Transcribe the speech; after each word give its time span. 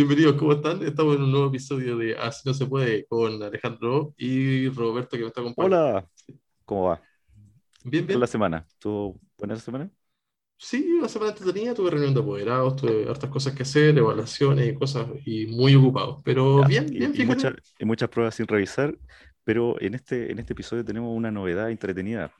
Bienvenidos, 0.00 0.36
¿cómo 0.36 0.52
están? 0.54 0.82
Estamos 0.82 1.16
en 1.16 1.22
un 1.24 1.30
nuevo 1.30 1.48
episodio 1.48 1.96
de 1.98 2.16
Así 2.16 2.42
no 2.48 2.54
se 2.54 2.64
puede 2.66 3.06
con 3.06 3.42
Alejandro 3.42 4.14
y 4.16 4.68
Roberto 4.70 5.16
que 5.16 5.22
me 5.22 5.28
está 5.28 5.40
acompañando. 5.42 5.76
Hola, 5.76 6.08
¿cómo 6.64 6.84
va? 6.84 7.02
Bien, 7.84 8.06
¿Qué 8.06 8.06
bien. 8.06 8.20
la 8.20 8.26
semana? 8.26 8.66
¿Tuvo 8.78 9.20
buena 9.38 9.56
semana? 9.56 9.90
Sí, 10.58 10.92
una 10.98 11.08
semana 11.08 11.30
entretenida, 11.32 11.72
tuve 11.74 11.90
reunión 11.90 12.12
de 12.14 12.20
apoderados, 12.20 12.76
tuve 12.76 13.08
hartas 13.08 13.30
cosas 13.30 13.54
que 13.54 13.62
hacer, 13.62 13.96
evaluaciones 13.96 14.68
y 14.68 14.74
cosas, 14.74 15.06
y 15.24 15.46
muy 15.46 15.74
ocupado. 15.74 16.20
Pero 16.24 16.62
Ya, 16.62 16.68
bien, 16.68 16.86
y, 16.92 16.98
bien, 16.98 17.12
y 17.14 17.24
muchas, 17.24 17.54
y 17.78 17.84
muchas 17.84 18.08
pruebas 18.10 18.34
sin 18.34 18.46
revisar, 18.46 18.98
pero 19.44 19.80
en 19.80 19.94
este, 19.94 20.30
en 20.30 20.38
este 20.38 20.52
episodio 20.52 20.84
tenemos 20.84 21.16
una 21.16 21.30
novedad 21.30 21.70
entretenida. 21.70 22.32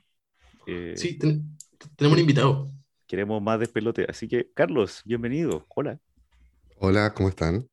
Eh, 0.67 0.93
Sí, 0.95 1.17
ten- 1.17 1.57
tenemos 1.95 2.15
un 2.17 2.21
invitado. 2.21 2.71
Queremos 3.07 3.41
más 3.41 3.59
despelote, 3.59 4.05
así 4.09 4.27
que 4.27 4.51
Carlos, 4.53 5.01
bienvenido. 5.05 5.65
Hola. 5.75 5.99
Hola, 6.81 7.13
¿cómo 7.13 7.29
están? 7.29 7.69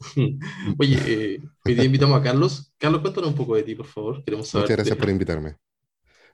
Oye, 0.78 0.96
eh, 1.06 1.40
hoy 1.64 1.74
día 1.74 1.84
invitamos 1.84 2.18
a 2.18 2.22
Carlos. 2.22 2.72
Carlos, 2.78 3.00
cuéntanos 3.00 3.30
un 3.30 3.36
poco 3.36 3.54
de 3.56 3.62
ti, 3.62 3.74
por 3.74 3.86
favor. 3.86 4.24
Queremos 4.24 4.48
saber. 4.48 4.70
Muchas 4.70 4.76
gracias 4.76 4.98
de- 4.98 4.98
por 4.98 5.08
invitarme. 5.08 5.56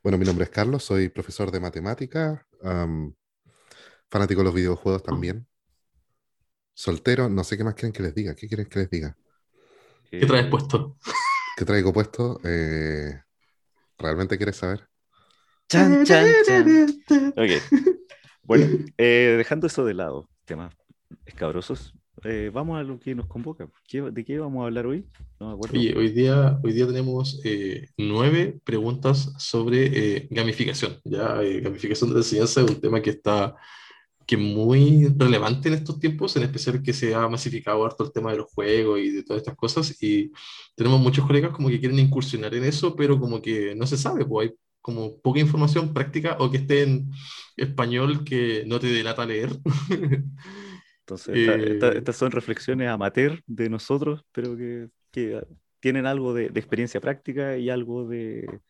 Bueno, 0.02 0.18
mi 0.18 0.24
nombre 0.26 0.44
es 0.44 0.50
Carlos, 0.50 0.84
soy 0.84 1.08
profesor 1.10 1.50
de 1.52 1.60
matemática, 1.60 2.46
fanático 4.10 4.40
de 4.40 4.44
los 4.44 4.54
videojuegos 4.54 5.02
también. 5.02 5.46
Soltero, 6.74 7.28
no 7.28 7.42
sé 7.42 7.56
qué 7.56 7.64
más 7.64 7.74
quieren 7.74 7.92
que 7.92 8.02
les 8.04 8.14
diga. 8.14 8.34
¿Qué 8.36 8.46
quieren 8.48 8.66
que 8.68 8.78
les 8.80 8.90
diga? 8.90 9.16
¿Qué 10.18 10.26
traes 10.26 10.46
Eh, 10.46 10.48
puesto? 10.48 10.96
¿Qué 11.56 11.64
traigo 11.64 11.92
puesto? 11.92 12.40
Eh, 12.44 13.22
¿realmente 13.98 14.36
quieres 14.38 14.56
saber? 14.58 14.88
Chan, 15.70 15.98
chan, 16.04 16.36
chan. 16.42 16.80
Ok. 17.36 17.50
Bueno, 18.42 18.68
eh, 18.98 19.34
dejando 19.38 19.66
eso 19.66 19.84
de 19.84 19.94
lado, 19.94 20.28
temas 20.44 20.74
escabrosos, 21.24 21.94
eh, 22.24 22.50
vamos 22.52 22.78
a 22.78 22.82
lo 22.82 22.98
que 22.98 23.14
nos 23.14 23.26
convoca. 23.26 23.68
¿Qué- 23.88 24.02
¿De 24.02 24.24
qué 24.24 24.38
vamos 24.38 24.62
a 24.62 24.66
hablar 24.66 24.86
hoy? 24.86 25.04
No 25.40 25.48
me 25.48 25.54
acuerdo. 25.54 25.78
Oye, 25.78 25.94
hoy 25.96 26.10
día, 26.10 26.58
hoy 26.62 26.72
día 26.72 26.86
tenemos 26.86 27.40
eh, 27.44 27.88
nueve 27.98 28.58
preguntas 28.64 29.32
sobre 29.38 30.16
eh, 30.16 30.28
gamificación. 30.30 30.98
Ya, 31.04 31.42
eh, 31.42 31.60
gamificación 31.60 32.10
de 32.10 32.14
la 32.14 32.20
enseñanza 32.20 32.60
es 32.62 32.70
un 32.70 32.80
tema 32.80 33.00
que 33.02 33.10
está 33.10 33.56
que 34.26 34.36
muy 34.38 35.08
relevante 35.18 35.68
en 35.68 35.74
estos 35.74 35.98
tiempos, 36.00 36.34
en 36.36 36.44
especial 36.44 36.82
que 36.82 36.94
se 36.94 37.14
ha 37.14 37.28
masificado 37.28 37.84
harto 37.84 38.04
el 38.04 38.12
tema 38.12 38.30
de 38.32 38.38
los 38.38 38.46
juegos 38.52 38.98
y 39.00 39.10
de 39.10 39.22
todas 39.22 39.42
estas 39.42 39.54
cosas. 39.56 40.02
Y 40.02 40.32
tenemos 40.74 40.98
muchos 41.00 41.26
colegas 41.26 41.52
como 41.52 41.68
que 41.68 41.78
quieren 41.78 41.98
incursionar 41.98 42.54
en 42.54 42.64
eso, 42.64 42.96
pero 42.96 43.20
como 43.20 43.42
que 43.42 43.74
no 43.74 43.86
se 43.86 43.98
sabe, 43.98 44.24
pues 44.24 44.48
hay 44.50 44.56
como 44.80 45.18
poca 45.20 45.40
información 45.40 45.92
práctica 45.92 46.36
o 46.40 46.50
que 46.50 46.58
esté 46.58 46.82
en 46.84 47.10
español 47.56 48.24
que 48.24 48.64
no 48.66 48.80
te 48.80 48.86
delata 48.86 49.26
leer. 49.26 49.50
Entonces, 51.04 51.36
esta- 51.36 51.56
esta- 51.56 51.92
Eh, 51.92 51.98
estas 51.98 52.16
son 52.16 52.30
reflexiones 52.32 52.88
amateur 52.88 53.42
de 53.46 53.68
nosotros, 53.70 54.24
pero 54.32 54.56
que, 54.56 54.88
que 55.10 55.42
tienen 55.80 56.06
algo 56.06 56.34
de, 56.34 56.48
de 56.50 56.60
experiencia 56.60 57.00
práctica 57.00 57.56
y 57.58 57.70
algo 57.70 58.06
de, 58.08 58.60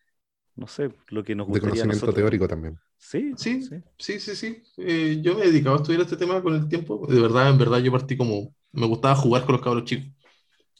no 0.55 0.67
sé, 0.67 0.91
lo 1.09 1.23
que 1.23 1.35
nos 1.35 1.47
De 1.47 1.59
gustaría 1.59 1.83
a 1.83 1.85
conocimiento 1.85 1.87
nosotros. 1.87 2.13
teórico 2.13 2.47
también. 2.47 2.79
Sí, 2.97 3.37
Sí, 3.37 3.61
sí. 3.61 3.83
sí, 3.97 4.19
sí, 4.19 4.35
sí. 4.35 4.63
Eh, 4.77 5.19
yo 5.21 5.35
me 5.35 5.43
he 5.43 5.47
dedicado 5.47 5.75
a 5.75 5.79
estudiar 5.79 6.01
este 6.01 6.17
tema 6.17 6.41
con 6.41 6.55
el 6.55 6.67
tiempo. 6.69 7.05
De 7.07 7.19
verdad, 7.19 7.49
en 7.49 7.57
verdad, 7.57 7.79
yo 7.79 7.91
partí 7.91 8.17
como, 8.17 8.55
me 8.71 8.87
gustaba 8.87 9.15
jugar 9.15 9.45
con 9.45 9.53
los 9.55 9.61
cabros 9.63 9.85
chicos. 9.85 10.07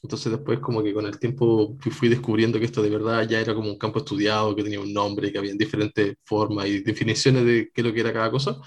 Entonces 0.04 0.32
después 0.32 0.60
como 0.60 0.84
que 0.84 0.94
con 0.94 1.06
el 1.08 1.20
tiempo 1.20 1.78
fui, 1.80 1.92
fui 1.92 2.10
descubriendo 2.10 2.60
que 2.60 2.66
esto 2.66 2.82
de 2.84 2.90
verdad 2.92 3.28
ya 3.30 3.40
era 3.42 3.56
como 3.56 3.70
un 3.72 3.78
campo 3.80 4.00
estudiado, 4.00 4.56
que 4.56 4.64
tenía 4.64 4.80
un 4.82 4.94
nombre, 4.94 5.32
que 5.32 5.40
había 5.40 5.54
diferentes 5.56 6.16
formas 6.26 6.68
y 6.68 6.82
definiciones 6.84 7.46
de 7.46 7.72
qué 7.74 7.82
es 7.82 7.88
lo 7.88 7.94
que 7.94 8.02
era 8.02 8.14
cada 8.14 8.32
cosa. 8.32 8.58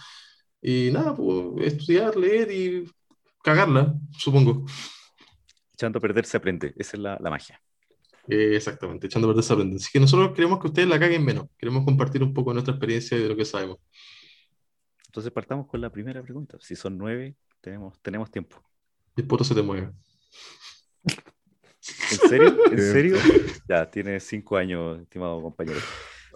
Y 0.61 0.91
nada, 0.93 1.15
pues 1.15 1.73
estudiar, 1.73 2.17
leer 2.17 2.51
y 2.51 2.91
cagarla, 3.43 3.95
supongo. 4.19 4.67
Echando 5.75 5.99
a 5.99 6.03
perder 6.03 6.25
se 6.27 6.37
aprende. 6.37 6.75
Esa 6.77 6.97
es 6.97 7.03
la, 7.03 7.17
la 7.21 7.31
magia. 7.31 7.61
Eh, 8.29 8.57
exactamente, 8.57 9.07
echando 9.07 9.29
a 9.29 9.31
perder 9.31 9.45
se 9.45 9.53
aprende. 9.53 9.77
Así 9.77 9.89
que 9.93 10.01
nosotros 10.01 10.33
queremos 10.35 10.59
que 10.61 10.67
ustedes 10.67 10.89
la 10.89 10.99
caguen 10.99 11.25
menos. 11.25 11.47
Queremos 11.57 11.85
compartir 11.85 12.23
un 12.23 12.35
poco 12.35 12.53
nuestra 12.53 12.75
experiencia 12.75 13.17
de 13.17 13.29
lo 13.29 13.37
que 13.37 13.45
sabemos. 13.45 13.79
Entonces 15.07 15.33
partamos 15.33 15.67
con 15.69 15.81
la 15.81 15.91
primera 15.91 16.23
pregunta. 16.23 16.59
Si 16.61 16.77
son 16.77 16.99
nueve, 16.99 17.37
tenemos, 17.61 18.01
tenemos 18.03 18.31
tiempo. 18.31 18.63
Y 19.17 19.21
el 19.23 19.27
poto 19.27 19.45
se 19.45 19.55
te 19.55 19.63
mueve. 19.63 19.91
¿En 21.05 22.19
serio? 22.29 22.59
¿En 22.71 22.79
serio? 22.93 23.17
Ya, 23.69 23.91
tiene 23.91 24.21
cinco 24.21 24.57
años, 24.57 25.01
estimado 25.01 25.41
compañero. 25.41 25.81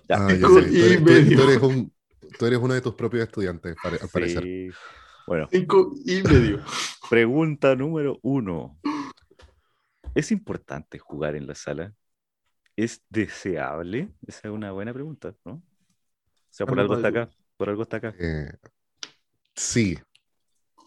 Ya. 0.08 0.16
Ah, 0.26 0.28
ya 0.32 0.34
Cinco 0.48 0.60
sé. 0.60 0.68
Tú 0.68 0.72
y 0.76 0.80
eres, 0.80 0.98
tú- 0.98 1.04
medio. 1.04 1.36
tú 1.36 1.48
eres 1.50 1.62
un, 1.62 1.92
tú 2.38 2.46
eres 2.46 2.58
uno 2.58 2.74
de 2.74 2.80
tus 2.80 2.94
propios 2.94 3.24
estudiantes, 3.26 3.76
pare- 3.82 3.98
al 4.00 4.08
parecer. 4.08 4.42
Sí. 4.42 4.70
Bueno, 5.26 5.48
Cinco 5.50 5.94
y 6.04 6.22
medio. 6.22 6.60
pregunta 7.10 7.74
número 7.76 8.18
uno. 8.22 8.78
¿Es 10.14 10.30
importante 10.30 10.98
jugar 10.98 11.36
en 11.36 11.46
la 11.46 11.54
sala? 11.54 11.94
¿Es 12.76 13.02
deseable? 13.08 14.10
Esa 14.26 14.48
es 14.48 14.54
una 14.54 14.72
buena 14.72 14.92
pregunta, 14.92 15.34
¿no? 15.44 15.52
O 15.54 15.62
sea, 16.50 16.66
por 16.66 16.78
Algo 16.80 16.96
está 16.96 17.08
acá. 17.08 17.30
Por 17.56 17.68
algo 17.70 17.82
está 17.82 17.96
acá. 17.98 18.14
Eh, 18.18 18.50
sí. 19.54 19.98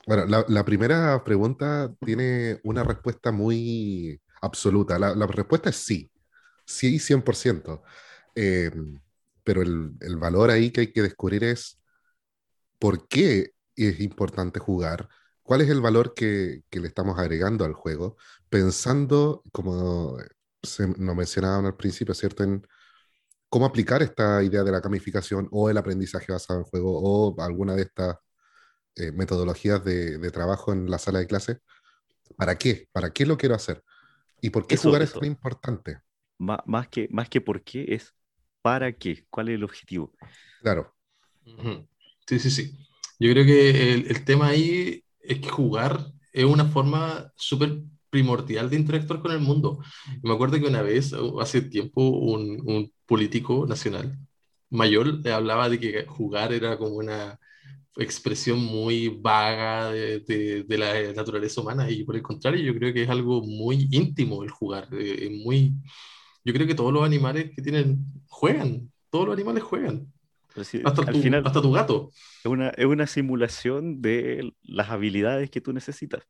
Bueno, 0.06 0.26
la, 0.26 0.46
la 0.48 0.64
primera 0.64 1.24
pregunta 1.24 1.92
tiene 2.06 2.60
una 2.64 2.84
respuesta 2.84 3.32
muy 3.32 4.20
absoluta. 4.42 5.00
La, 5.00 5.16
la 5.16 5.26
respuesta 5.26 5.70
es 5.70 5.78
sí. 5.78 6.12
Sí, 6.66 7.00
100%. 7.00 7.82
Eh, 8.36 8.72
pero 9.46 9.64
el, 9.64 9.94
el 10.02 10.18
valor 10.18 10.52
ahí 10.52 10.72
que 10.72 10.82
hay 10.84 10.94
que 10.94 11.04
descubrir 11.04 11.46
es 11.46 11.80
por 12.80 13.08
qué 13.08 13.52
es 13.76 14.00
importante 14.00 14.60
jugar, 14.60 15.10
cuál 15.44 15.62
es 15.62 15.70
el 15.70 15.82
valor 15.82 16.14
que, 16.14 16.64
que 16.70 16.80
le 16.80 16.88
estamos 16.88 17.18
agregando 17.20 17.66
al 17.66 17.74
juego, 17.74 18.18
pensando, 18.50 19.44
como 19.52 20.18
se, 20.64 20.88
nos 20.88 21.16
mencionaban 21.16 21.66
al 21.66 21.76
principio, 21.76 22.14
¿cierto? 22.14 22.44
En 22.44 22.66
cómo 23.50 23.66
aplicar 23.66 24.04
esta 24.04 24.44
idea 24.44 24.64
de 24.64 24.72
la 24.72 24.82
gamificación 24.82 25.48
o 25.52 25.70
el 25.70 25.78
aprendizaje 25.78 26.32
basado 26.34 26.60
en 26.60 26.66
juego 26.66 27.00
o 27.02 27.42
alguna 27.42 27.76
de 27.76 27.84
estas 27.84 28.18
eh, 28.96 29.12
metodologías 29.14 29.84
de, 29.86 30.18
de 30.20 30.32
trabajo 30.32 30.74
en 30.74 30.90
la 30.90 31.00
sala 31.00 31.20
de 31.20 31.28
clase. 31.28 31.60
¿Para 32.38 32.58
qué? 32.58 32.90
¿Para 32.94 33.12
qué 33.12 33.26
lo 33.26 33.38
quiero 33.38 33.56
hacer? 33.56 33.84
¿Y 34.42 34.50
por 34.52 34.68
qué 34.68 34.76
Eso- 34.76 34.90
jugar 34.90 35.02
eso. 35.04 35.16
es 35.16 35.20
tan 35.22 35.28
importante? 35.30 36.00
Má- 36.38 36.64
más, 36.66 36.88
que, 36.90 37.08
más 37.12 37.30
que 37.30 37.42
por 37.42 37.64
qué, 37.64 37.86
es 37.96 38.14
para 38.66 38.92
qué. 38.94 39.26
¿Cuál 39.30 39.50
es 39.50 39.56
el 39.56 39.64
objetivo? 39.64 40.12
Claro. 40.62 40.94
Sí, 42.28 42.40
sí, 42.40 42.50
sí. 42.52 42.72
Yo 43.20 43.32
creo 43.32 43.46
que 43.46 43.94
el, 43.94 44.08
el 44.08 44.26
tema 44.26 44.48
ahí 44.50 45.04
es 45.22 45.40
que 45.40 45.50
jugar 45.50 46.00
es 46.34 46.44
una 46.46 46.66
forma 46.66 47.32
súper 47.36 47.82
primordial 48.10 48.70
de 48.70 48.78
interactuar 48.78 49.22
con 49.22 49.32
el 49.32 49.40
mundo. 49.40 49.80
Me 50.24 50.34
acuerdo 50.34 50.60
que 50.60 50.66
una 50.68 50.82
vez, 50.82 51.14
hace 51.40 51.62
tiempo, 51.62 52.02
un, 52.10 52.62
un 52.66 52.92
político 53.06 53.66
nacional 53.68 54.18
mayor 54.70 55.08
le 55.24 55.32
hablaba 55.32 55.70
de 55.70 55.80
que 55.80 56.06
jugar 56.08 56.52
era 56.54 56.78
como 56.78 56.96
una 56.96 57.40
expresión 57.98 58.60
muy 58.60 59.10
vaga 59.10 59.92
de, 59.92 60.20
de- 60.22 60.64
de 60.64 60.78
la 60.78 61.14
naturaleza 61.14 61.62
humana 61.62 61.90
y 61.92 62.04
por 62.06 62.16
el 62.16 62.22
contrario, 62.24 62.62
yo 62.64 62.76
creo 62.80 62.94
que 62.94 63.04
es 63.04 63.10
algo 63.10 63.42
muy 63.44 63.88
íntimo 63.92 64.44
el 64.44 64.50
jugar. 64.52 64.88
eh, 64.94 65.28
es 65.28 65.32
muy... 65.46 65.74
Yo 66.46 66.54
creo 66.54 66.68
que 66.68 66.76
todos 66.76 66.94
los 66.94 67.04
animales 67.04 67.52
que 67.56 67.62
tienen 67.62 68.06
juegan, 68.28 68.92
todos 69.10 69.28
los 69.28 69.36
animales 69.36 69.64
juegan. 69.64 70.12
Si 70.64 70.82
Hasta 70.86 71.02
al 71.06 71.14
tu, 71.14 71.20
final 71.22 71.44
hasta 71.44 71.62
tu 71.62 71.72
gato. 71.72 72.12
es 72.44 72.52
una, 72.52 72.70
es 72.70 72.86
una 72.86 73.08
simulación 73.08 74.02
de 74.02 74.54
las 74.64 74.90
habilidades 74.90 75.50
que 75.50 75.62
tú 75.62 75.74
necesitas. 75.74 76.24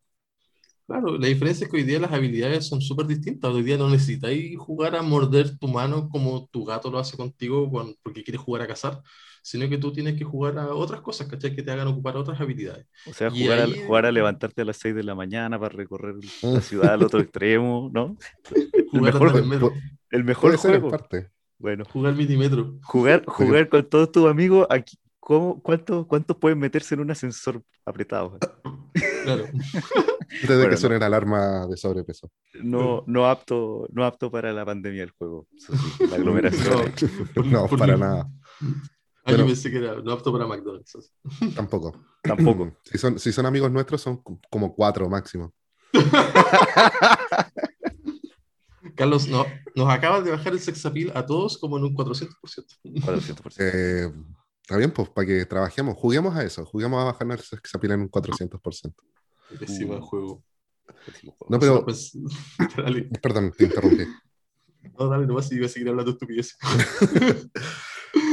Claro, 0.87 1.17
la 1.17 1.27
diferencia 1.27 1.65
es 1.65 1.71
que 1.71 1.77
hoy 1.77 1.83
día 1.83 1.99
las 1.99 2.11
habilidades 2.11 2.67
son 2.67 2.79
súper 2.79 3.07
distintas. 3.07 3.51
Hoy 3.51 3.63
día 3.63 3.75
no 3.77 3.89
necesitáis 3.89 4.55
jugar 4.59 4.95
a 4.95 5.01
morder 5.01 5.57
tu 5.57 5.67
mano 5.67 6.07
como 6.09 6.47
tu 6.49 6.63
gato 6.63 6.91
lo 6.91 6.99
hace 6.99 7.17
contigo 7.17 7.69
cuando- 7.71 7.95
porque 8.03 8.23
quieres 8.23 8.41
jugar 8.41 8.61
a 8.61 8.67
cazar, 8.67 9.01
sino 9.41 9.67
que 9.67 9.79
tú 9.79 9.91
tienes 9.91 10.15
que 10.15 10.23
jugar 10.23 10.59
a 10.59 10.75
otras 10.75 11.01
cosas, 11.01 11.27
¿cachai? 11.27 11.55
Que 11.55 11.63
te 11.63 11.71
hagan 11.71 11.87
ocupar 11.87 12.15
otras 12.17 12.39
habilidades. 12.39 12.85
O 13.03 13.13
sea, 13.13 13.29
Y 13.29 13.43
jugar, 13.43 13.59
a, 13.59 13.67
jugar 13.75 14.05
a 14.05 14.11
levantarte 14.11 14.61
a 14.61 14.65
las 14.65 14.77
6 14.77 14.95
de 14.95 15.03
la 15.03 15.15
mañana 15.15 15.59
para 15.59 15.75
recorrer 15.75 16.15
la 16.51 16.61
ciudad 16.61 16.93
al 16.93 17.03
otro 17.03 17.21
extremo, 17.21 17.89
¿no? 17.93 18.17
Jugar 18.85 19.13
mejor, 19.13 19.33
pu- 19.59 19.83
el 20.11 20.23
mejor 20.23 20.51
puede 20.51 20.57
ser 20.57 20.75
en 20.75 20.81
juego. 20.81 20.97
parte. 20.97 21.29
Bueno, 21.57 21.85
jugar 21.85 22.13
minimetro. 22.15 22.77
jugar, 22.83 23.23
jugar 23.25 23.69
con 23.69 23.87
todos 23.89 24.11
tus 24.11 24.27
amigos, 24.29 24.67
aquí, 24.69 24.97
¿cómo, 25.19 25.61
cuántos, 25.61 26.05
¿cuántos 26.05 26.35
pueden 26.37 26.59
meterse 26.59 26.95
en 26.95 27.01
un 27.01 27.11
ascensor 27.11 27.61
apretado? 27.85 28.37
Claro. 29.25 29.45
Antes 29.45 30.47
de 30.47 30.55
Bueno, 30.55 30.63
que 30.65 30.75
no. 30.75 30.77
suene 30.77 30.99
la 30.99 31.07
alarma 31.07 31.65
de 31.67 31.75
sobrepeso. 31.77 32.29
No, 32.61 33.03
no, 33.07 33.25
apto, 33.27 33.87
no 33.91 34.05
apto 34.05 34.29
para 34.29 34.53
la 34.53 34.63
pandemia 34.63 35.01
del 35.01 35.09
juego. 35.11 35.47
Sí, 35.57 35.73
la 36.07 36.15
aglomeración. 36.17 36.91
por- 37.33 37.45
No, 37.47 37.65
por 37.67 37.79
para 37.79 37.97
nada. 37.97 38.29
Ah, 38.61 39.31
yo 39.31 39.37
Bueno. 39.37 39.45
pensé 39.47 39.71
que 39.71 39.77
era 39.79 39.95
no 39.95 40.11
apto 40.11 40.31
para 40.31 40.45
McDonald's. 40.45 40.95
así. 40.95 41.09
Tampoco. 41.55 41.99
Tampoco. 42.21 42.77
Si 42.83 42.99
son, 42.99 43.17
si 43.17 43.31
son 43.31 43.47
amigos 43.47 43.71
nuestros, 43.71 43.99
son 43.99 44.21
como 44.51 44.75
cuatro 44.75 45.09
máximo. 45.09 45.51
Carlos, 48.95 49.27
no, 49.27 49.45
nos 49.75 49.89
acabas 49.89 50.23
de 50.23 50.31
bajar 50.31 50.53
el 50.53 50.59
sexapil 50.59 51.11
a 51.15 51.25
todos 51.25 51.57
como 51.57 51.77
en 51.77 51.83
un 51.83 51.95
400%. 51.95 52.29
400%. 52.83 53.53
Eh, 53.59 54.11
Está 54.61 54.77
bien, 54.77 54.89
pues 54.91 55.09
para 55.09 55.27
que 55.27 55.45
trabajemos. 55.45 55.95
Juguemos 55.95 56.35
a 56.35 56.43
eso. 56.43 56.65
Juguemos 56.65 56.99
a 56.99 57.05
bajarnos 57.05 57.39
el 57.39 57.45
sexapil 57.45 57.91
en 57.91 58.01
un 58.01 58.09
400%. 58.09 58.93
Pésimo 59.59 59.97
Uh. 59.97 60.01
juego. 60.01 60.43
No, 61.49 61.59
pero. 61.59 61.85
Pues, 61.85 62.17
perdón, 63.21 63.51
te 63.55 63.65
interrumpí. 63.65 64.05
No, 64.97 65.07
dale, 65.07 65.27
nomás 65.27 65.51
iba 65.51 65.67
a 65.67 65.69
seguir 65.69 65.89
hablando 65.89 66.11
estupidez. 66.11 66.57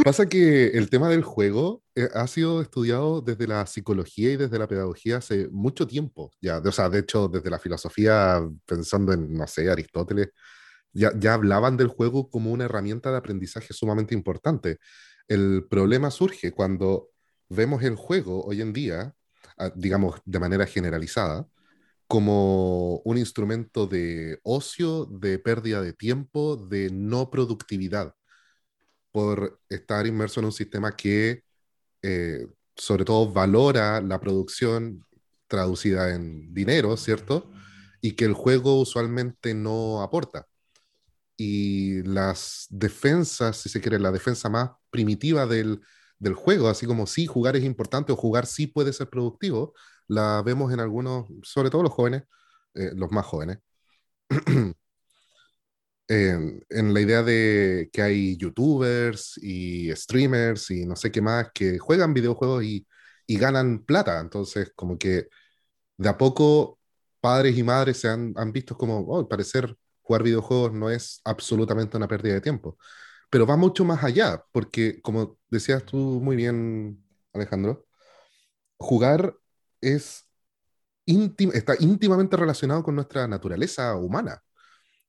Pasa 0.04 0.28
que 0.28 0.68
el 0.68 0.90
tema 0.90 1.08
del 1.08 1.22
juego 1.22 1.82
eh, 1.94 2.08
ha 2.14 2.26
sido 2.26 2.60
estudiado 2.60 3.20
desde 3.20 3.46
la 3.46 3.66
psicología 3.66 4.32
y 4.32 4.36
desde 4.36 4.58
la 4.58 4.66
pedagogía 4.66 5.18
hace 5.18 5.48
mucho 5.50 5.86
tiempo. 5.86 6.32
Ya, 6.40 6.58
o 6.58 6.72
sea, 6.72 6.88
de 6.88 7.00
hecho, 7.00 7.28
desde 7.28 7.50
la 7.50 7.58
filosofía, 7.58 8.40
pensando 8.66 9.12
en, 9.12 9.32
no 9.32 9.46
sé, 9.46 9.70
Aristóteles, 9.70 10.30
ya, 10.92 11.12
ya 11.18 11.34
hablaban 11.34 11.76
del 11.76 11.88
juego 11.88 12.30
como 12.30 12.50
una 12.52 12.64
herramienta 12.64 13.10
de 13.10 13.18
aprendizaje 13.18 13.72
sumamente 13.72 14.14
importante. 14.14 14.78
El 15.28 15.66
problema 15.68 16.10
surge 16.10 16.52
cuando 16.52 17.10
vemos 17.48 17.82
el 17.82 17.96
juego 17.96 18.44
hoy 18.44 18.60
en 18.60 18.72
día, 18.72 19.14
ah, 19.58 19.72
digamos 19.74 20.20
de 20.24 20.38
manera 20.40 20.66
generalizada, 20.66 21.46
como 22.06 22.98
un 23.04 23.18
instrumento 23.18 23.86
de 23.86 24.38
ocio, 24.42 25.06
de 25.06 25.38
pérdida 25.38 25.80
de 25.80 25.92
tiempo, 25.92 26.56
de 26.56 26.90
no 26.92 27.30
productividad, 27.30 28.14
por 29.12 29.60
estar 29.68 30.06
inmerso 30.06 30.40
en 30.40 30.46
un 30.46 30.52
sistema 30.52 30.96
que 30.96 31.44
eh, 32.02 32.46
sobre 32.76 33.04
todo 33.04 33.32
valora 33.32 34.00
la 34.00 34.20
producción 34.20 35.04
traducida 35.48 36.14
en 36.14 36.52
dinero, 36.54 36.96
¿cierto? 36.96 37.50
Y 38.00 38.12
que 38.12 38.24
el 38.24 38.34
juego 38.34 38.80
usualmente 38.80 39.54
no 39.54 40.02
aporta. 40.02 40.46
Y 41.36 42.02
las 42.04 42.66
defensas, 42.70 43.56
si 43.58 43.68
se 43.68 43.80
quiere, 43.80 43.98
la 43.98 44.12
defensa 44.12 44.48
más 44.48 44.70
primitiva 44.90 45.46
del, 45.46 45.80
del 46.18 46.34
juego, 46.34 46.68
así 46.68 46.86
como 46.86 47.06
sí, 47.06 47.26
jugar 47.26 47.56
es 47.56 47.64
importante 47.64 48.12
o 48.12 48.16
jugar 48.16 48.46
sí 48.46 48.66
puede 48.66 48.92
ser 48.92 49.08
productivo, 49.10 49.74
la 50.08 50.42
vemos 50.42 50.72
en 50.72 50.80
algunos, 50.80 51.26
sobre 51.42 51.70
todo 51.70 51.82
los 51.82 51.92
jóvenes, 51.92 52.24
eh, 52.74 52.92
los 52.94 53.10
más 53.12 53.26
jóvenes, 53.26 53.58
en, 56.12 56.94
la 56.94 57.00
idea 57.00 57.22
de 57.22 57.90
que 57.92 58.02
hay 58.02 58.36
youtubers 58.36 59.38
y 59.42 59.94
streamers 59.94 60.70
y 60.70 60.86
no 60.86 60.96
sé 60.96 61.10
qué 61.12 61.20
más 61.22 61.50
que 61.54 61.78
juegan 61.78 62.14
videojuegos 62.14 62.64
y, 62.64 62.86
y 63.26 63.38
ganan 63.38 63.84
plata. 63.84 64.20
Entonces, 64.20 64.72
como 64.76 64.98
que 64.98 65.28
de 65.98 66.08
a 66.08 66.18
poco 66.18 66.80
padres 67.20 67.56
y 67.58 67.62
madres 67.64 67.98
se 68.00 68.08
han, 68.08 68.34
han 68.36 68.52
visto 68.52 68.76
como, 68.76 69.00
oh, 69.00 69.20
al 69.20 69.28
parecer 69.28 69.76
jugar 70.02 70.22
videojuegos 70.22 70.72
no 70.72 70.90
es 70.90 71.20
absolutamente 71.24 71.96
una 71.96 72.08
pérdida 72.08 72.34
de 72.34 72.40
tiempo. 72.42 72.78
Pero 73.30 73.46
va 73.46 73.56
mucho 73.56 73.84
más 73.84 74.04
allá, 74.04 74.44
porque 74.52 75.00
como 75.02 75.38
decías 75.50 75.84
tú 75.84 75.96
muy 75.96 76.36
bien, 76.36 77.04
Alejandro, 77.32 77.86
jugar 78.78 79.34
es 79.80 80.26
está 81.06 81.74
íntimamente 81.80 82.36
relacionado 82.36 82.82
con 82.82 82.94
nuestra 82.94 83.26
naturaleza 83.28 83.96
humana. 83.96 84.42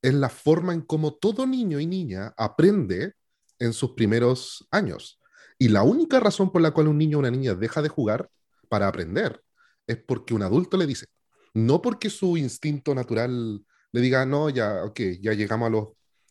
Es 0.03 0.13
la 0.13 0.29
forma 0.29 0.73
en 0.73 0.81
cómo 0.81 1.15
todo 1.15 1.47
niño 1.47 1.79
y 1.79 1.87
niña 1.87 2.35
aprende 2.37 3.13
en 3.57 3.73
sus 3.73 3.93
primeros 3.93 4.67
años. 4.69 5.19
Y 5.57 5.69
la 5.69 5.81
única 5.81 6.19
razón 6.19 6.51
por 6.51 6.61
la 6.61 6.71
cual 6.71 6.89
un 6.89 6.99
niño 6.99 7.17
o 7.17 7.19
una 7.21 7.31
niña 7.31 7.55
deja 7.55 7.81
de 7.81 7.89
jugar 7.89 8.29
para 8.69 8.87
aprender 8.87 9.41
es 9.87 9.97
porque 9.97 10.35
un 10.35 10.43
adulto 10.43 10.77
le 10.77 10.85
dice, 10.85 11.07
no 11.53 11.81
porque 11.81 12.09
su 12.09 12.37
instinto 12.37 12.93
natural 12.93 13.65
le 13.91 14.01
diga, 14.01 14.25
no, 14.25 14.49
ya, 14.49 14.83
ok, 14.83 14.99
ya 15.21 15.33
llegamos 15.33 15.67
a 15.67 15.69
los, 15.69 15.87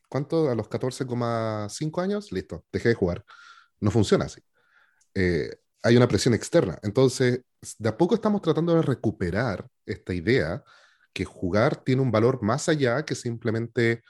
¿cuánto? 0.08 0.50
A 0.50 0.54
los 0.54 0.68
14,5 0.68 2.02
años, 2.02 2.32
listo, 2.32 2.64
dejé 2.72 2.90
de 2.90 2.94
jugar. 2.94 3.25
No 3.80 3.90
funciona 3.90 4.26
así. 4.26 4.40
Eh, 5.14 5.50
hay 5.82 5.96
una 5.96 6.08
presión 6.08 6.34
externa. 6.34 6.78
Entonces, 6.82 7.42
de 7.78 7.88
a 7.88 7.96
poco 7.96 8.14
estamos 8.14 8.42
tratando 8.42 8.75
de 8.75 8.82
recuperar 8.82 9.66
esta 9.86 10.14
idea 10.14 10.62
que 11.12 11.25
jugar 11.25 11.82
tiene 11.85 12.03
un 12.03 12.11
valor 12.11 12.43
más 12.43 12.69
allá 12.69 13.05
que 13.05 13.14
simplemente 13.14 14.03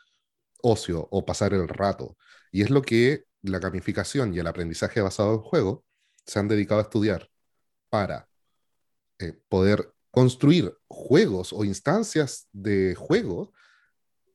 ocio 0.63 1.09
o 1.11 1.25
pasar 1.25 1.55
el 1.55 1.69
rato. 1.69 2.17
Y 2.51 2.63
es 2.63 2.71
lo 2.71 2.83
que 2.83 3.25
la 3.43 3.59
gamificación 3.59 4.35
y 4.35 4.39
el 4.39 4.47
aprendizaje 4.47 5.01
basado 5.01 5.35
en 5.35 5.41
juego 5.41 5.85
se 6.27 6.39
han 6.39 6.49
dedicado 6.49 6.81
a 6.81 6.85
estudiar 6.85 7.29
para 7.89 8.29
eh, 9.19 9.35
poder 9.49 9.93
construir 10.11 10.75
juegos 10.89 11.53
o 11.53 11.65
instancias 11.65 12.49
de 12.53 12.95
juego 12.95 13.53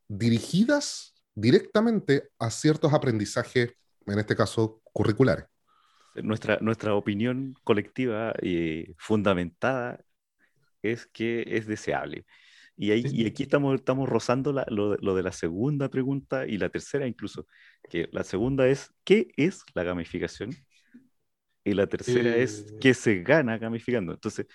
dirigidas 0.08 1.14
directamente 1.36 2.30
a 2.40 2.50
ciertos 2.50 2.94
aprendizajes, 2.94 3.74
en 4.06 4.20
este 4.20 4.36
caso 4.36 4.82
curriculares 4.92 5.46
nuestra, 6.24 6.58
nuestra 6.62 6.96
opinión 6.96 7.56
colectiva 7.64 8.34
y 8.42 8.94
fundamentada 8.98 10.04
es 10.82 11.08
que 11.08 11.44
es 11.48 11.68
deseable. 11.68 12.26
Y, 12.78 12.92
ahí, 12.92 13.04
y 13.12 13.26
aquí 13.26 13.44
estamos, 13.44 13.74
estamos 13.74 14.08
rozando 14.08 14.54
lo, 14.54 14.96
lo, 14.98 15.16
de 15.16 15.24
la 15.24 15.32
segunda 15.32 15.90
pregunta 15.90 16.46
y 16.46 16.60
la 16.60 16.70
tercera 16.70 17.08
incluso, 17.08 17.48
que 17.90 18.08
la 18.12 18.24
segunda 18.24 18.68
es, 18.68 18.94
¿qué 19.04 19.32
es 19.36 19.64
la 19.74 19.84
gamificación? 19.84 20.52
Y 21.64 21.74
la 21.74 21.88
tercera 21.88 22.36
es, 22.36 22.68
eh. 22.70 22.78
¿qué 22.80 22.94
se 22.94 23.24
gana 23.24 23.58
gamificando? 23.58 24.14
Entonces, 24.14 24.46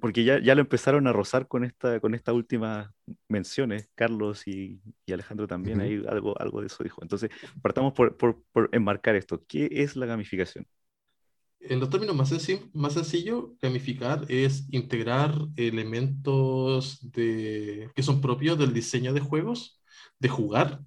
porque 0.00 0.24
ya, 0.24 0.40
ya 0.40 0.54
lo 0.54 0.60
empezaron 0.60 1.06
a 1.06 1.12
rozar 1.12 1.48
con, 1.48 1.64
esta, 1.64 2.00
con 2.00 2.14
estas 2.14 2.34
últimas 2.34 2.90
menciones, 3.28 3.88
Carlos 3.94 4.46
y, 4.46 4.80
y 5.06 5.12
Alejandro 5.12 5.46
también, 5.46 5.80
ahí 5.80 6.02
algo, 6.08 6.38
algo 6.40 6.60
de 6.60 6.66
eso 6.66 6.82
dijo. 6.82 7.00
Entonces, 7.02 7.30
partamos 7.62 7.92
por, 7.92 8.16
por, 8.16 8.42
por, 8.52 8.68
enmarcar 8.72 9.14
esto. 9.16 9.42
¿Qué 9.46 9.68
es 9.70 9.96
la 9.96 10.06
gamificación? 10.06 10.66
En 11.60 11.78
los 11.78 11.90
términos 11.90 12.16
más, 12.16 12.32
más 12.72 12.94
sencillos, 12.94 13.44
gamificar 13.60 14.24
es 14.28 14.66
integrar 14.70 15.34
elementos 15.56 16.98
de, 17.12 17.90
que 17.94 18.02
son 18.02 18.20
propios 18.20 18.58
del 18.58 18.72
diseño 18.72 19.12
de 19.12 19.20
juegos, 19.20 19.80
de 20.18 20.28
jugar, 20.28 20.80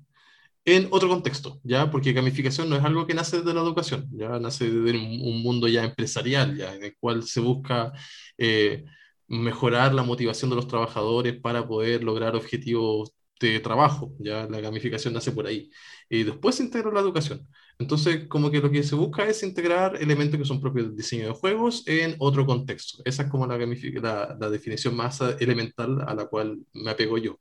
en 0.66 0.88
otro 0.92 1.10
contexto, 1.10 1.60
¿ya? 1.64 1.92
Porque 1.92 2.14
gamificación 2.14 2.70
no 2.70 2.75
es 2.78 2.84
algo 2.84 3.06
que 3.06 3.14
nace 3.14 3.42
de 3.42 3.54
la 3.54 3.62
educación, 3.62 4.08
ya 4.12 4.40
nace 4.40 4.70
de 4.70 4.92
un 4.98 5.44
mundo 5.44 5.68
ya 5.68 5.84
empresarial, 5.84 6.56
ya, 6.58 6.74
en 6.74 6.84
el 6.86 6.96
cual 6.98 7.24
se 7.24 7.42
busca 7.42 7.92
eh, 8.38 8.86
mejorar 9.28 9.94
la 9.94 10.04
motivación 10.04 10.50
de 10.50 10.56
los 10.56 10.68
trabajadores 10.68 11.40
para 11.42 11.68
poder 11.68 12.04
lograr 12.04 12.36
objetivos 12.36 13.14
de 13.40 13.60
trabajo, 13.60 14.14
ya 14.20 14.48
la 14.50 14.62
gamificación 14.62 15.14
nace 15.14 15.31
por 15.31 15.48
ahí. 15.48 15.70
Y 16.10 16.24
después 16.24 16.56
se 16.56 16.64
integra 16.64 16.92
la 16.92 17.02
educación. 17.02 17.48
Entonces, 17.84 18.28
como 18.28 18.50
que 18.50 18.60
lo 18.62 18.72
que 18.72 18.84
se 18.84 18.96
busca 18.96 19.28
es 19.28 19.44
integrar 19.44 19.96
elementos 20.02 20.40
que 20.40 20.46
son 20.46 20.62
propios 20.62 20.88
del 20.88 20.96
diseño 20.96 21.28
de 21.28 21.34
juegos 21.34 21.84
en 21.88 22.16
otro 22.20 22.46
contexto. 22.46 23.02
Esa 23.06 23.24
es 23.24 23.30
como 23.30 23.46
la, 23.46 23.58
la, 23.58 24.38
la 24.40 24.50
definición 24.50 24.96
más 24.96 25.22
elemental 25.40 26.02
a 26.08 26.16
la 26.16 26.25
cual 26.28 26.60
me 26.74 26.92
apego 26.92 27.18
yo. 27.18 27.40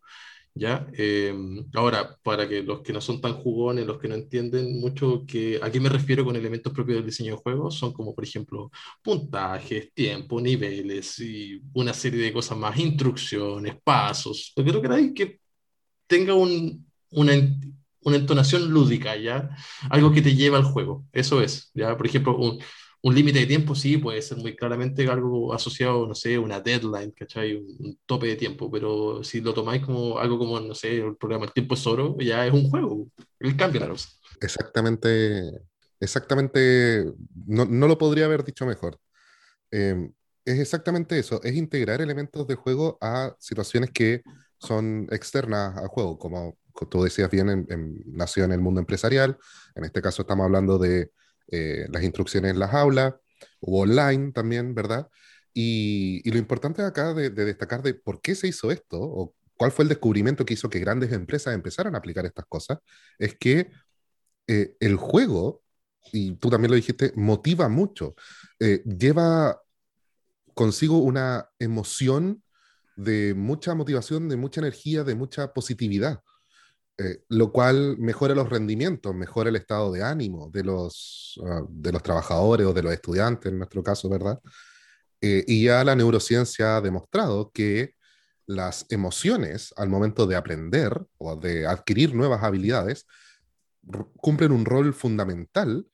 ¿ya? 0.54 0.86
Em, 0.92 1.64
ahora, 1.74 2.16
para 2.22 2.48
que 2.48 2.62
los 2.62 2.82
que 2.82 2.92
no 2.92 3.00
son 3.00 3.20
tan 3.20 3.34
jugones, 3.34 3.86
los 3.86 3.98
que 3.98 4.08
no 4.08 4.14
entienden 4.14 4.80
mucho 4.80 5.24
que, 5.26 5.58
a 5.62 5.70
qué 5.70 5.80
me 5.80 5.88
refiero 5.88 6.24
con 6.24 6.36
elementos 6.36 6.72
propios 6.72 6.96
del 6.98 7.06
diseño 7.06 7.36
de 7.36 7.42
juegos, 7.42 7.78
son 7.78 7.92
como, 7.92 8.14
por 8.14 8.24
ejemplo, 8.24 8.70
puntajes, 9.02 9.92
tiempo, 9.94 10.40
niveles 10.40 11.18
y 11.20 11.60
una 11.74 11.94
serie 11.94 12.22
de 12.22 12.32
cosas 12.32 12.58
más, 12.58 12.78
instrucciones, 12.78 13.76
pasos. 13.82 14.52
Creo 14.54 14.82
que 14.82 14.88
hay 14.88 15.14
que 15.14 15.40
tenga 16.06 16.34
un, 16.34 16.86
una, 17.10 17.32
una 18.04 18.16
entonación 18.16 18.70
lúdica, 18.70 19.16
¿ya? 19.16 19.50
Algo 19.90 20.12
que 20.12 20.22
te 20.22 20.34
lleva 20.34 20.58
al 20.58 20.64
juego, 20.64 21.04
eso 21.12 21.42
es, 21.42 21.70
¿ya? 21.74 21.96
Por 21.96 22.06
ejemplo, 22.06 22.36
un, 22.36 22.58
un 23.02 23.14
límite 23.14 23.40
de 23.40 23.46
tiempo 23.46 23.74
sí 23.74 23.98
puede 23.98 24.22
ser 24.22 24.38
muy 24.38 24.54
claramente 24.54 25.08
algo 25.08 25.52
asociado, 25.52 26.06
no 26.06 26.14
sé, 26.14 26.38
una 26.38 26.60
deadline, 26.60 27.10
¿cachai? 27.10 27.56
Un, 27.56 27.98
tope 28.06 28.28
de 28.28 28.36
tiempo, 28.36 28.70
pero 28.70 29.24
si 29.24 29.40
lo 29.40 29.52
tomáis 29.52 29.84
como 29.84 30.18
algo 30.18 30.38
como, 30.38 30.60
no 30.60 30.74
sé, 30.74 30.98
el 30.98 31.16
programa 31.16 31.46
El 31.46 31.52
tiempo 31.52 31.74
es 31.74 31.86
oro, 31.86 32.16
ya 32.18 32.46
es 32.46 32.52
un 32.52 32.70
juego, 32.70 33.08
él 33.40 33.56
cambia 33.56 33.80
la 33.80 33.88
cosa. 33.88 34.08
Exactamente, 34.40 35.50
exactamente, 35.98 37.04
no, 37.46 37.64
no 37.64 37.88
lo 37.88 37.98
podría 37.98 38.26
haber 38.26 38.44
dicho 38.44 38.66
mejor. 38.66 38.98
Em, 39.70 40.12
es 40.44 40.58
exactamente 40.60 41.18
eso, 41.18 41.42
es 41.42 41.54
integrar 41.54 42.00
elementos 42.00 42.46
de 42.46 42.54
juego 42.54 42.98
a 43.00 43.34
situaciones 43.38 43.90
que 43.90 44.22
son 44.58 45.08
externas 45.10 45.76
al 45.76 45.88
juego, 45.88 46.18
como 46.18 46.56
tú 46.88 47.02
decías 47.02 47.30
bien, 47.30 47.66
nació 48.06 48.44
en 48.44 48.52
el 48.52 48.60
mundo 48.60 48.80
empresarial, 48.80 49.38
en 49.74 49.84
este 49.84 50.02
caso 50.02 50.22
estamos 50.22 50.44
hablando 50.44 50.78
de 50.78 51.10
eh, 51.48 51.86
las 51.90 52.02
instrucciones 52.02 52.52
en 52.52 52.58
las 52.58 52.72
aulas 52.74 53.14
o 53.60 53.82
online 53.82 54.32
también, 54.32 54.74
¿verdad? 54.74 55.08
Y, 55.54 56.28
lo 56.30 56.38
importante 56.38 56.82
acá 56.82 57.12
de, 57.14 57.30
destacar 57.30 57.82
de 57.82 57.94
por 57.94 58.20
qué 58.20 58.34
se 58.34 58.48
hizo 58.48 58.70
esto 58.70 58.98
o 59.00 59.34
cuál 59.56 59.70
fue 59.72 59.84
el 59.84 59.90
descubrimiento 59.90 60.44
que 60.44 60.54
hizo 60.54 60.70
que 60.70 60.80
grandes 60.80 61.12
empresas 61.12 61.54
empezaran 61.54 61.94
a 61.94 61.98
aplicar 61.98 62.24
estas 62.26 62.46
cosas, 62.46 62.78
es 63.18 63.36
que 63.36 63.70
eh, 64.46 64.76
el 64.80 64.96
juego, 64.96 65.62
y 66.12 66.36
tú 66.36 66.50
también 66.50 66.70
lo 66.70 66.76
dijiste, 66.76 67.12
motiva 67.16 67.68
mucho, 67.68 68.14
eh, 68.58 68.82
lleva 68.84 69.60
consigo 70.54 70.98
una 70.98 71.48
emoción 71.58 72.42
de 72.96 73.34
mucha 73.34 73.74
motivación, 73.74 74.28
de 74.28 74.36
mucha 74.36 74.60
energía, 74.60 75.04
de 75.04 75.14
mucha 75.14 75.52
positividad. 75.52 76.22
Eh, 76.98 77.22
lo 77.30 77.50
cual 77.52 77.96
mejora 77.98 78.34
los 78.34 78.50
rendimientos, 78.50 79.14
mejora 79.14 79.48
el 79.48 79.56
estado 79.56 79.90
de 79.92 80.02
ánimo 80.02 80.50
de 80.50 80.62
los, 80.62 81.40
ah, 81.44 81.62
de 81.68 81.90
los 81.90 82.02
trabajadores 82.02 82.66
o 82.66 82.74
de 82.74 82.82
los 82.82 82.92
estudiantes, 82.92 83.50
en 83.50 83.58
nuestro 83.58 83.82
caso, 83.82 84.08
¿verdad? 84.10 84.38
Eh, 85.20 85.44
y 85.46 85.64
ya 85.64 85.84
la 85.84 85.96
neurociencia 85.96 86.76
ha 86.76 86.80
demostrado 86.80 87.50
que 87.52 87.94
las 88.46 88.86
emociones 88.90 89.72
al 89.76 89.88
momento 89.88 90.26
de 90.26 90.36
aprender 90.36 91.00
o 91.18 91.36
de 91.36 91.66
adquirir 91.66 92.14
nuevas 92.14 92.42
habilidades 92.42 93.06
cumplen 94.16 94.52
un 94.52 94.64
rol 94.64 94.94
fundamental 94.94 95.86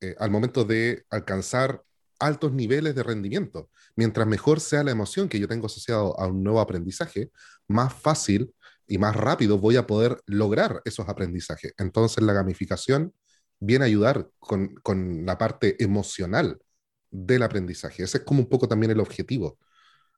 eh, 0.00 0.14
al 0.18 0.30
momento 0.30 0.64
de 0.64 1.04
alcanzar 1.10 1.82
altos 2.18 2.52
niveles 2.52 2.94
de 2.94 3.02
rendimiento. 3.02 3.70
Mientras 3.96 4.26
mejor 4.26 4.60
sea 4.60 4.84
la 4.84 4.90
emoción 4.90 5.28
que 5.28 5.40
yo 5.40 5.48
tengo 5.48 5.66
asociado 5.66 6.18
a 6.18 6.26
un 6.26 6.42
nuevo 6.42 6.60
aprendizaje, 6.60 7.30
más 7.68 7.92
fácil 7.94 8.54
y 8.86 8.98
más 8.98 9.16
rápido 9.16 9.58
voy 9.58 9.76
a 9.76 9.86
poder 9.86 10.20
lograr 10.26 10.82
esos 10.84 11.08
aprendizajes. 11.08 11.74
Entonces 11.78 12.22
la 12.22 12.32
gamificación 12.32 13.14
viene 13.58 13.84
a 13.84 13.86
ayudar 13.86 14.28
con, 14.38 14.74
con 14.82 15.24
la 15.24 15.38
parte 15.38 15.82
emocional 15.82 16.58
del 17.10 17.42
aprendizaje. 17.42 18.02
Ese 18.02 18.18
es 18.18 18.24
como 18.24 18.40
un 18.40 18.48
poco 18.48 18.68
también 18.68 18.90
el 18.90 19.00
objetivo 19.00 19.58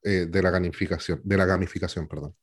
eh, 0.03 0.27
de 0.29 0.43
la 0.43 0.51
gamificación, 0.51 1.21
de 1.23 1.37
la 1.37 1.45
gamificación, 1.45 2.09
perdón. 2.09 2.35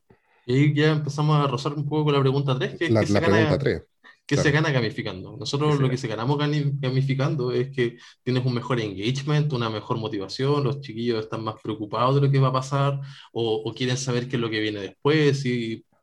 Y 0.45 0.73
ya 0.73 0.91
empezamos 0.91 1.43
a 1.43 1.47
rozar 1.47 1.73
un 1.73 1.87
poco 1.87 2.05
con 2.05 2.13
la 2.13 2.19
pregunta 2.19 2.57
3. 2.57 2.77
Que, 2.77 2.89
la, 2.89 3.03
que 3.03 3.13
la 3.13 3.21
pregunta 3.21 3.57
3. 3.57 3.83
¿Qué 4.25 4.37
se 4.37 4.51
gana 4.51 4.71
gamificando? 4.71 5.35
Nosotros 5.37 5.79
lo 5.79 5.89
que 5.89 5.97
se 5.97 6.07
ganamos 6.07 6.37
gamificando 6.37 7.51
es 7.51 7.71
que 7.71 7.97
tienes 8.23 8.45
un 8.45 8.53
mejor 8.53 8.79
engagement, 8.79 9.51
una 9.51 9.69
mejor 9.69 9.97
motivación, 9.97 10.63
los 10.63 10.79
chiquillos 10.79 11.25
están 11.25 11.43
más 11.43 11.55
preocupados 11.61 12.15
de 12.15 12.21
lo 12.21 12.31
que 12.31 12.39
va 12.39 12.47
a 12.47 12.53
pasar 12.53 13.01
o, 13.33 13.63
o 13.65 13.73
quieren 13.73 13.97
saber 13.97 14.29
qué 14.29 14.37
es 14.37 14.41
lo 14.41 14.49
que 14.49 14.61
viene 14.61 14.79
después 14.79 15.43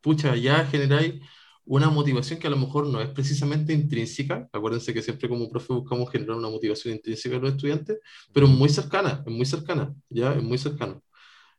pucha, 0.00 0.36
ya 0.36 0.64
generáis 0.66 1.20
una 1.64 1.88
motivación 1.90 2.38
que 2.40 2.46
a 2.46 2.50
lo 2.50 2.56
mejor 2.56 2.86
no 2.88 3.00
es 3.00 3.08
precisamente 3.10 3.72
intrínseca. 3.72 4.48
Acuérdense 4.52 4.92
que 4.94 5.02
siempre 5.02 5.28
como 5.28 5.48
profe 5.48 5.72
buscamos 5.72 6.10
generar 6.10 6.36
una 6.36 6.48
motivación 6.48 6.94
intrínseca 6.94 7.36
a 7.36 7.40
los 7.40 7.52
estudiantes, 7.52 7.98
pero 8.32 8.46
muy 8.48 8.68
cercana, 8.68 9.22
es 9.26 9.32
muy 9.32 9.46
cercana, 9.46 9.94
ya 10.08 10.32
es 10.34 10.42
muy 10.42 10.58
cercano. 10.58 11.02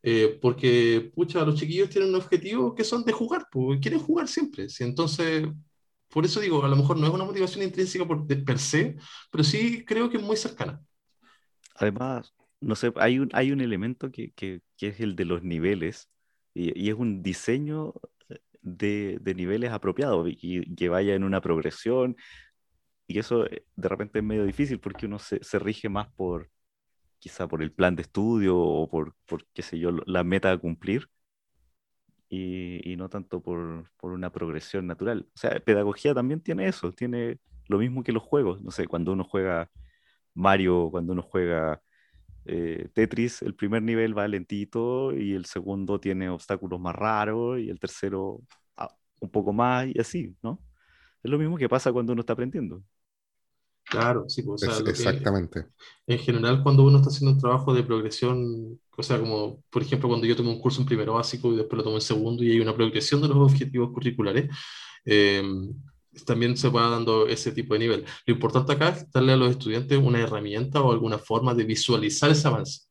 Eh, 0.04 0.40
porque, 0.42 1.12
pucha, 1.16 1.46
los 1.46 1.56
chiquillos 1.56 1.90
tienen 1.90 2.10
un 2.10 2.16
objetivo 2.16 2.74
que 2.76 2.84
son 2.84 3.04
de 3.06 3.12
jugar, 3.14 3.48
pues 3.52 3.80
quieren 3.80 4.00
jugar 4.00 4.28
siempre. 4.28 4.68
¿sí? 4.70 4.84
Entonces, 4.84 5.48
por 6.10 6.26
eso 6.26 6.40
digo, 6.40 6.64
a 6.66 6.68
lo 6.68 6.76
mejor 6.76 6.98
no 6.98 7.08
es 7.08 7.14
una 7.14 7.24
motivación 7.26 7.64
intrínseca 7.64 8.06
por, 8.06 8.26
de 8.28 8.38
per 8.38 8.60
se, 8.60 8.98
pero 9.32 9.44
sí 9.44 9.86
creo 9.86 10.10
que 10.10 10.18
es 10.18 10.24
muy 10.24 10.36
cercana. 10.36 10.82
Además, 11.76 12.34
no 12.60 12.76
sé, 12.76 12.92
hay 12.98 13.20
un, 13.20 13.30
hay 13.34 13.52
un 13.52 13.62
elemento 13.62 14.12
que, 14.12 14.32
que, 14.34 14.62
que 14.78 14.88
es 14.90 15.00
el 15.00 15.16
de 15.16 15.26
los 15.26 15.44
niveles 15.44 16.10
y, 16.54 16.78
y, 16.80 16.90
es 16.90 16.96
un 16.96 17.24
diseño 17.24 17.94
de, 18.82 19.18
de 19.22 19.36
niveles 19.36 19.72
apropiados 19.72 20.28
y 20.30 20.76
que 20.76 20.90
vaya 20.90 21.16
en 21.16 21.24
una 21.24 21.42
progresión. 21.42 22.18
Y 23.08 23.20
eso 23.20 23.46
eh, 23.48 23.66
de 23.76 23.90
repente 23.90 24.20
es 24.20 24.26
medio 24.26 24.46
difícil 24.46 24.80
porque 24.80 25.06
uno 25.06 25.20
se, 25.20 25.60
rige 25.60 25.90
más 25.90 26.08
por, 26.16 26.50
quizá 27.20 27.48
por 27.48 27.62
el 27.64 27.72
plan 27.74 27.96
de 27.96 28.04
estudio 28.04 28.58
o 28.58 28.90
por, 28.90 29.16
por 29.26 29.46
qué 29.54 29.62
sé 29.62 29.80
yo, 29.80 29.92
la 30.06 30.24
meta 30.24 30.52
a 30.52 30.58
cumplir 30.58 31.10
y, 32.30 32.96
no 32.98 33.10
tanto 33.10 33.42
por, 33.42 33.92
por, 33.98 34.12
una 34.14 34.32
progresión 34.32 34.88
natural. 34.88 35.28
O 35.36 35.38
sea, 35.38 35.60
pedagogía 35.60 36.14
también 36.14 36.42
tiene 36.42 36.68
eso, 36.68 36.92
tiene 36.94 37.40
lo 37.68 37.78
mismo 37.80 38.04
que 38.04 38.14
los 38.14 38.24
juegos. 38.24 38.62
No 38.64 38.72
sé, 38.72 38.88
cuando 38.88 39.14
uno 39.14 39.24
juega 39.26 39.70
Mario, 40.34 40.90
cuando 40.92 41.14
uno 41.14 41.22
juega 41.24 41.82
eh, 42.46 42.90
Tetris, 42.94 43.42
el 43.42 43.56
primer 43.56 43.84
nivel 43.84 44.18
va 44.18 44.28
lentito 44.28 45.14
y 45.16 45.34
el 45.34 45.46
segundo 45.46 46.00
tiene 46.00 46.30
obstáculos 46.30 46.80
más 46.80 46.96
raros 46.96 47.60
y 47.60 47.70
el 47.70 47.80
tercero 47.80 48.42
un 49.22 49.30
poco 49.30 49.54
más 49.54 49.88
y 49.88 50.00
así, 50.00 50.36
¿no? 50.44 50.60
Es 51.24 51.32
lo 51.32 51.38
mismo 51.38 51.58
que 51.58 51.70
pasa 51.70 51.94
cuando 51.94 52.12
uno 52.12 52.22
está 52.22 52.34
aprendiendo. 52.34 52.84
Claro, 53.86 54.26
sí, 54.28 54.42
pues, 54.44 54.64
o 54.64 54.72
sea, 54.72 54.90
exactamente. 54.90 55.66
Que, 56.06 56.14
en 56.14 56.20
general, 56.20 56.64
cuando 56.64 56.84
uno 56.84 56.98
está 56.98 57.10
haciendo 57.10 57.34
un 57.36 57.40
trabajo 57.40 57.74
de 57.74 57.84
progresión, 57.84 58.80
o 58.98 59.04
sea, 59.04 59.20
como 59.20 59.64
por 59.70 59.82
ejemplo 59.82 60.10
cuando 60.10 60.26
yo 60.26 60.36
tomo 60.36 60.52
un 60.52 60.60
curso 60.60 60.82
en 60.82 60.88
primero 60.88 61.14
básico 61.14 61.52
y 61.52 61.58
después 61.58 61.78
lo 61.78 61.84
tomo 61.84 61.98
en 61.98 62.02
segundo 62.02 62.44
y 62.44 62.52
hay 62.52 62.60
una 62.60 62.76
progresión 62.76 63.22
de 63.22 63.28
los 63.28 63.38
objetivos 63.38 63.92
curriculares, 63.92 64.50
eh, 65.06 65.44
también 66.26 66.58
se 66.58 66.70
va 66.70 66.90
dando 66.90 67.28
ese 67.28 67.52
tipo 67.52 67.74
de 67.74 67.80
nivel. 67.80 68.06
Lo 68.26 68.34
importante 68.34 68.74
acá 68.74 68.90
es 68.90 69.12
darle 69.12 69.34
a 69.34 69.38
los 69.38 69.52
estudiantes 69.52 69.98
una 69.98 70.20
herramienta 70.20 70.82
o 70.82 70.92
alguna 70.92 71.18
forma 71.18 71.54
de 71.54 71.64
visualizar 71.64 72.32
ese 72.32 72.48
avance. 72.48 72.82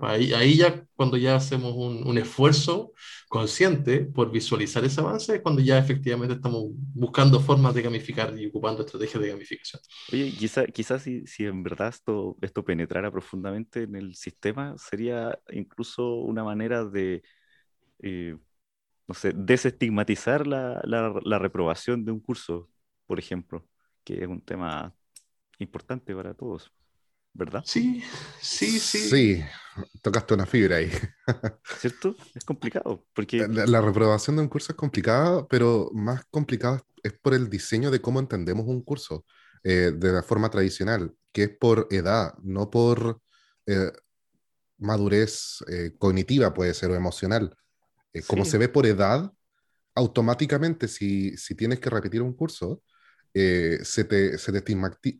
Ahí, 0.00 0.32
ahí 0.32 0.56
ya 0.56 0.84
cuando 0.94 1.16
ya 1.16 1.36
hacemos 1.36 1.74
un, 1.76 2.06
un, 2.06 2.18
esfuerzo 2.18 2.92
consciente 3.28 4.00
por 4.00 4.30
visualizar 4.30 4.84
ese 4.84 5.00
avance, 5.00 5.36
es 5.36 5.40
cuando 5.42 5.60
ya 5.60 5.78
efectivamente 5.78 6.34
estamos 6.34 6.64
buscando 6.94 7.40
formas 7.40 7.74
de 7.74 7.82
gamificar 7.82 8.36
y 8.38 8.46
ocupando 8.46 8.82
estrategias 8.82 9.22
de 9.22 9.28
gamificación. 9.28 9.82
Oye, 10.12 10.32
quizás 10.38 10.66
quizá 10.72 10.98
si, 10.98 11.26
si 11.26 11.44
en 11.44 11.62
verdad 11.62 11.88
esto, 11.88 12.36
esto 12.40 12.64
penetrara 12.64 13.10
profundamente 13.10 13.84
en 13.84 13.96
el 13.96 14.14
sistema, 14.14 14.74
sería 14.78 15.38
incluso 15.50 16.16
una 16.16 16.44
manera 16.44 16.84
de... 16.84 17.22
Eh, 18.00 18.36
no 19.08 19.14
sé, 19.14 19.32
desestigmatizar 19.34 20.46
la, 20.46 20.80
la, 20.84 21.12
la, 21.24 21.38
reprobación 21.38 22.04
de 22.04 22.12
un 22.12 22.20
curso, 22.20 22.70
por 23.06 23.18
ejemplo, 23.18 23.66
que 24.04 24.22
es 24.22 24.28
un 24.28 24.40
tema 24.40 24.94
importante 25.58 26.14
para 26.14 26.34
todos, 26.34 26.72
¿verdad? 27.32 27.62
Sí, 27.64 28.02
sí, 28.40 28.78
sí. 28.78 28.98
Sí, 29.08 29.44
tocaste 30.02 30.34
una 30.34 30.46
fibra 30.46 30.76
ahí. 30.76 30.90
¿Cierto? 31.78 32.14
Es 32.34 32.44
complicado, 32.44 33.06
porque... 33.14 33.46
La, 33.48 33.66
la 33.66 33.80
reprobación 33.80 34.36
de 34.36 34.42
un 34.42 34.48
curso 34.48 34.72
es 34.72 34.76
complicada, 34.76 35.46
pero 35.48 35.90
más 35.94 36.24
complicada 36.30 36.82
es 37.02 37.12
por 37.14 37.34
el 37.34 37.48
diseño 37.48 37.90
de 37.90 38.00
cómo 38.00 38.20
entendemos 38.20 38.66
un 38.66 38.82
curso 38.82 39.24
eh, 39.64 39.92
de 39.94 40.12
la 40.12 40.22
forma 40.22 40.50
tradicional, 40.50 41.14
que 41.32 41.44
es 41.44 41.50
por 41.50 41.88
edad, 41.90 42.34
no 42.42 42.70
por 42.70 43.20
eh, 43.66 43.92
madurez 44.78 45.64
eh, 45.68 45.92
cognitiva, 45.98 46.52
puede 46.52 46.74
ser, 46.74 46.90
o 46.90 46.94
emocional. 46.94 47.56
Eh, 48.12 48.22
como 48.26 48.44
se 48.44 48.58
ve 48.58 48.68
por 48.68 48.86
edad, 48.86 49.32
automáticamente 49.94 50.88
si, 50.88 51.36
si, 51.36 51.54
tienes 51.54 51.80
que 51.80 51.90
repetir 51.90 52.22
un 52.22 52.34
curso, 52.34 52.82
eh, 53.32 53.78
se 53.82 54.04
te, 54.04 54.36
se 54.36 54.52
te 54.52 54.62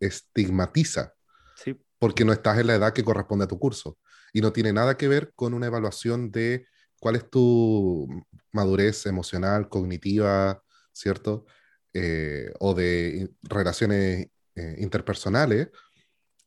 estigmatiza. 0.01 1.15
Sí. 1.57 1.81
Porque 2.03 2.25
no 2.25 2.33
estás 2.33 2.59
en 2.59 2.67
la 2.67 2.75
edad 2.75 2.93
que 2.93 3.05
corresponde 3.05 3.45
a 3.45 3.49
tu 3.49 3.61
curso. 3.61 3.97
Y 4.33 4.41
no 4.41 4.53
tiene 4.53 4.73
nada 4.73 4.97
que 4.97 5.07
ver 5.07 5.33
con 5.37 5.55
una 5.55 5.67
evaluación 5.67 6.33
de 6.33 6.67
cuál 6.99 7.15
es 7.15 7.31
tu 7.31 8.09
madurez 8.51 9.07
emocional, 9.07 9.69
cognitiva, 9.69 10.61
¿cierto? 10.93 11.47
Eh, 11.93 12.53
o 12.59 12.75
de 12.75 13.31
relaciones 13.45 14.27
eh, 14.57 14.77
interpersonales. 14.81 15.69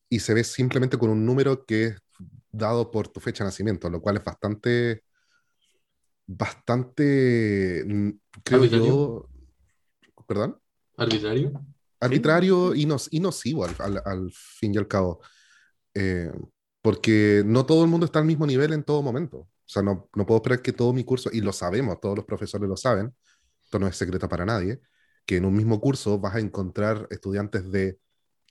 Y 0.10 0.20
se 0.20 0.34
ve 0.34 0.44
simplemente 0.44 0.98
con 0.98 1.10
un 1.10 1.26
número 1.26 1.66
que 1.66 1.86
es 1.86 1.96
dado 2.52 2.92
por 2.92 3.08
tu 3.08 3.22
fecha 3.22 3.46
de 3.46 3.48
nacimiento, 3.48 3.90
lo 3.90 4.02
cual 4.02 4.18
es 4.18 4.26
bastante 4.26 5.04
bastante, 6.28 7.86
mm, 7.88 8.10
creo 8.44 8.60
¿Arbitrario? 8.60 8.88
yo, 8.88 9.30
¿perdón? 10.28 10.60
¿Arbitrario? 10.98 11.54
Arbitrario 12.02 12.74
sí. 12.74 12.82
y, 12.82 12.86
no, 12.88 12.98
y 13.10 13.20
nocivo 13.22 13.64
al, 13.64 13.76
al, 13.80 14.02
al, 14.04 14.32
fin 14.34 14.74
y 14.74 14.78
al 14.78 14.88
cabo. 14.90 15.22
Eh, 15.96 16.32
porque 16.82 17.44
no 17.46 17.66
todo 17.66 17.84
el 17.84 17.90
mundo 17.90 18.06
está 18.06 18.20
al 18.20 18.26
mismo 18.26 18.46
nivel 18.46 18.74
en 18.74 18.84
todo 18.84 19.02
momento. 19.02 19.38
O 19.40 19.50
sea, 19.66 19.82
no, 19.82 20.10
no 20.16 20.26
puedo 20.26 20.38
esperar 20.38 20.62
que 20.62 20.74
todo 20.74 20.94
mi 20.94 21.04
curso, 21.04 21.30
y 21.34 21.42
lo 21.42 21.52
sabemos, 21.54 22.00
todos 22.00 22.16
los 22.18 22.26
profesores 22.26 22.70
lo 22.70 22.78
saben, 22.78 23.16
esto 23.64 23.80
no 23.80 23.88
es 23.88 23.96
secreto 23.98 24.30
para 24.30 24.46
nadie, 24.46 24.80
que 25.26 25.38
en 25.38 25.46
un 25.46 25.56
mismo 25.56 25.82
curso 25.82 26.20
vas 26.20 26.36
a 26.36 26.40
encontrar 26.40 27.08
estudiantes 27.10 27.72
de 27.72 27.98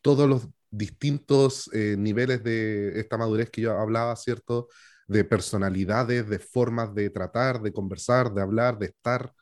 todos 0.03 0.29
los 0.29 0.49
distintos 0.71 1.71
eh, 1.73 1.97
niveles 1.99 2.43
de 2.43 2.99
esta 2.99 3.17
madurez 3.17 3.51
que 3.51 3.61
yo 3.63 3.79
hablaba, 3.79 4.17
¿cierto? 4.17 4.69
de 5.07 5.25
personalidades, 5.25 6.29
de 6.29 6.39
formas 6.39 6.95
de 6.95 7.11
tratar, 7.11 7.61
de 7.63 7.73
conversar, 7.73 8.33
de 8.33 8.43
hablar, 8.43 8.79
de 8.79 8.87
estar. 8.87 9.33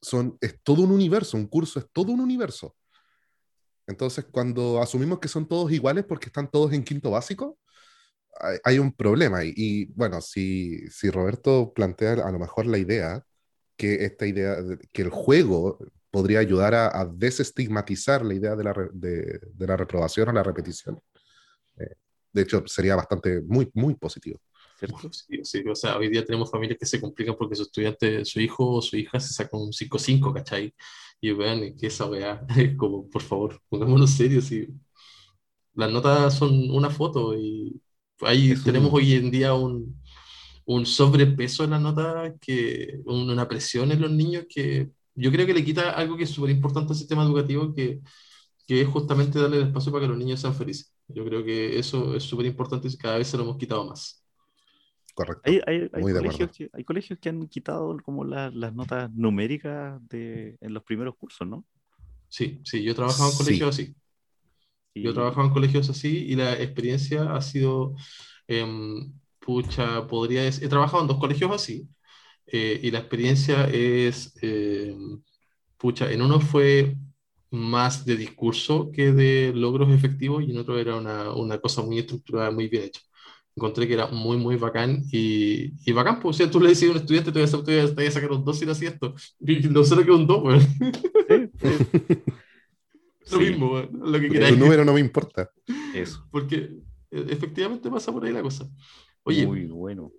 Son, 0.00 0.36
es 0.40 0.60
todo 0.62 0.82
un 0.82 0.90
universo, 0.90 1.36
un 1.36 1.46
curso 1.46 1.78
es 1.78 1.86
todo 1.92 2.12
un 2.12 2.20
universo. 2.20 2.74
Entonces, 3.86 4.24
cuando 4.30 4.80
asumimos 4.80 5.18
que 5.18 5.28
son 5.28 5.46
todos 5.46 5.70
iguales 5.72 6.04
porque 6.04 6.26
están 6.26 6.50
todos 6.50 6.72
en 6.72 6.84
quinto 6.84 7.10
básico, 7.10 7.58
hay, 8.40 8.58
hay 8.64 8.78
un 8.78 8.92
problema. 8.92 9.44
Y, 9.44 9.52
y, 9.56 9.84
bueno, 9.94 10.20
si, 10.20 10.88
si 10.88 11.10
Roberto 11.10 11.72
plantea 11.74 12.12
a 12.14 12.32
lo 12.32 12.38
mejor 12.38 12.66
la 12.66 12.78
idea, 12.78 13.22
que 13.76 14.04
esta 14.04 14.26
idea, 14.26 14.56
que 14.92 15.02
el 15.02 15.10
juego 15.10 15.78
podría 16.10 16.38
ayudar 16.38 16.74
a, 16.74 17.00
a 17.00 17.06
desestigmatizar 17.06 18.24
la 18.24 18.34
idea 18.34 18.54
de 18.54 18.64
la, 18.64 18.72
re, 18.72 18.88
de, 18.92 19.40
de 19.52 19.66
la 19.66 19.76
reprobación 19.76 20.28
o 20.28 20.32
la 20.32 20.42
repetición. 20.42 21.00
Eh, 21.76 21.94
de 22.32 22.42
hecho, 22.42 22.62
sería 22.66 22.96
bastante, 22.96 23.40
muy, 23.42 23.70
muy 23.74 23.94
positivo. 23.94 24.40
¿cierto? 24.78 25.12
Sí, 25.12 25.40
sí, 25.44 25.64
o 25.68 25.74
sea, 25.74 25.96
hoy 25.96 26.08
día 26.08 26.24
tenemos 26.24 26.50
familias 26.50 26.78
que 26.78 26.86
se 26.86 27.00
complican 27.00 27.36
porque 27.36 27.54
su 27.54 27.62
estudiante, 27.62 28.24
su 28.24 28.40
hijo 28.40 28.74
o 28.74 28.82
su 28.82 28.96
hija 28.96 29.18
se 29.20 29.32
saca 29.32 29.56
un 29.56 29.72
5-5, 29.72 30.32
¿cachai? 30.32 30.74
Y 31.20 31.32
vean 31.32 31.76
que 31.76 31.86
esa 31.88 32.06
weá, 32.06 32.46
como, 32.78 33.08
por 33.10 33.22
favor, 33.22 33.60
pongámonos 33.68 34.10
serios. 34.10 34.50
Y 34.52 34.68
las 35.74 35.90
notas 35.90 36.34
son 36.38 36.70
una 36.70 36.90
foto 36.90 37.36
y 37.36 37.80
ahí 38.20 38.54
tenemos 38.64 38.92
hoy 38.92 39.14
en 39.14 39.30
día 39.30 39.54
un, 39.54 40.00
un 40.66 40.86
sobrepeso 40.86 41.64
en 41.64 41.70
las 41.72 41.82
notas, 41.82 42.34
que, 42.40 43.00
una 43.06 43.48
presión 43.48 43.92
en 43.92 44.02
los 44.02 44.12
niños 44.12 44.46
que 44.48 44.90
yo 45.14 45.32
creo 45.32 45.46
que 45.46 45.54
le 45.54 45.64
quita 45.64 45.92
algo 45.92 46.16
que 46.16 46.24
es 46.24 46.30
súper 46.30 46.50
importante 46.52 46.92
al 46.92 46.98
sistema 46.98 47.24
educativo, 47.24 47.74
que, 47.74 48.00
que 48.66 48.82
es 48.82 48.88
justamente 48.88 49.40
darle 49.40 49.58
el 49.58 49.68
espacio 49.68 49.92
para 49.92 50.04
que 50.04 50.10
los 50.10 50.18
niños 50.18 50.40
sean 50.40 50.54
felices. 50.56 50.94
Yo 51.08 51.24
creo 51.26 51.44
que 51.44 51.78
eso 51.78 52.16
es 52.16 52.24
súper 52.24 52.46
importante 52.46 52.88
y 52.88 52.98
cada 52.98 53.18
vez 53.18 53.28
se 53.28 53.38
lo 53.38 53.44
hemos 53.44 53.58
quitado 53.58 53.86
más. 53.86 54.23
Correcto. 55.14 55.42
Hay, 55.44 55.60
hay, 55.66 55.88
colegios 55.88 56.50
que, 56.50 56.70
hay, 56.72 56.84
colegios 56.84 57.18
que, 57.18 57.28
han 57.28 57.46
quitado 57.46 57.96
como 58.04 58.24
las 58.24 58.74
notas 58.74 59.12
numéricas 59.12 60.00
de, 60.08 60.58
en 60.60 60.74
los 60.74 60.82
primeros 60.82 61.16
cursos, 61.16 61.46
¿no? 61.46 61.64
Sí, 62.28 62.60
sí, 62.64 62.82
yo 62.82 62.92
he 62.92 62.94
trabajado 62.94 63.30
en 63.30 63.36
colegios 63.36 63.68
así. 63.68 63.94
Yo 64.94 65.10
he 65.10 65.14
trabajado 65.14 65.46
en 65.46 65.52
colegios 65.52 65.88
así 65.90 66.26
y 66.28 66.36
la 66.36 66.54
experiencia 66.60 67.34
ha 67.34 67.40
sido, 67.40 67.94
em, 68.46 69.12
pucha, 69.40 70.06
podría 70.06 70.42
decir, 70.42 70.64
he 70.64 70.68
trabajado 70.68 71.02
en 71.02 71.08
dos 71.08 71.18
colegios 71.18 71.50
así 71.50 71.88
eh, 72.46 72.80
y 72.82 72.90
la 72.90 73.00
experiencia 73.00 73.64
es, 73.66 74.34
em, 74.42 75.20
pucha, 75.78 76.10
en 76.12 76.22
uno 76.22 76.40
fue 76.40 76.96
más 77.50 78.04
de 78.04 78.16
discurso 78.16 78.90
que 78.92 79.12
de 79.12 79.52
logros 79.54 79.92
efectivos 79.92 80.44
y 80.44 80.50
en 80.50 80.58
otro 80.58 80.78
era 80.78 80.96
una, 80.96 81.32
una 81.34 81.58
cosa 81.58 81.82
muy 81.82 81.98
estructurada, 81.98 82.50
muy 82.50 82.68
bien 82.68 82.84
hecha 82.84 83.00
encontré 83.56 83.86
que 83.86 83.94
era 83.94 84.08
muy, 84.08 84.36
muy 84.36 84.56
bacán 84.56 85.02
y, 85.12 85.72
y 85.88 85.92
bacán, 85.92 86.20
pues, 86.20 86.40
o 86.40 86.50
tú 86.50 86.60
le 86.60 86.70
decías 86.70 86.90
a 86.90 86.92
un 86.92 87.00
estudiante, 87.00 87.30
te 87.30 87.38
voy 87.38 88.06
a, 88.06 88.10
sacar 88.10 88.32
un 88.32 88.44
2 88.44 88.58
si 88.58 88.66
no 88.66 88.72
hacía 88.72 88.90
esto, 88.90 89.14
y 89.40 89.68
no 89.68 89.84
sé 89.84 89.94
lo 89.96 90.04
que 90.04 90.10
es 90.10 90.16
un 90.16 90.26
2, 90.26 90.40
güey. 90.42 90.60
lo 93.30 93.38
mismo, 93.38 93.68
güey, 93.70 93.88
lo 93.92 94.20
que 94.20 94.28
quieras. 94.28 94.50
Tu 94.50 94.56
número 94.56 94.84
no 94.84 94.92
me 94.92 95.00
importa. 95.00 95.50
Eso. 95.94 96.26
Porque 96.30 96.70
e, 97.10 97.26
efectivamente 97.30 97.90
pasa 97.90 98.12
por 98.12 98.24
ahí 98.24 98.32
la 98.32 98.42
cosa. 98.42 98.68
Oye, 99.22 99.46
muy 99.46 99.66
bueno. 99.66 100.12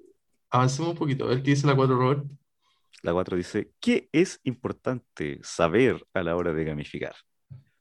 Avancemos 0.49 0.91
un 0.91 0.97
poquito, 0.97 1.25
a 1.25 1.27
ver 1.27 1.43
qué 1.43 1.51
dice 1.51 1.67
la 1.67 1.75
4, 1.75 1.95
Robert. 1.95 2.23
La 3.01 3.11
4 3.11 3.37
dice, 3.37 3.71
¿qué 3.79 4.09
es 4.13 4.39
importante 4.43 5.39
saber 5.43 6.05
a 6.13 6.23
la 6.23 6.35
hora 6.37 6.53
de 6.53 6.63
gamificar? 6.63 7.15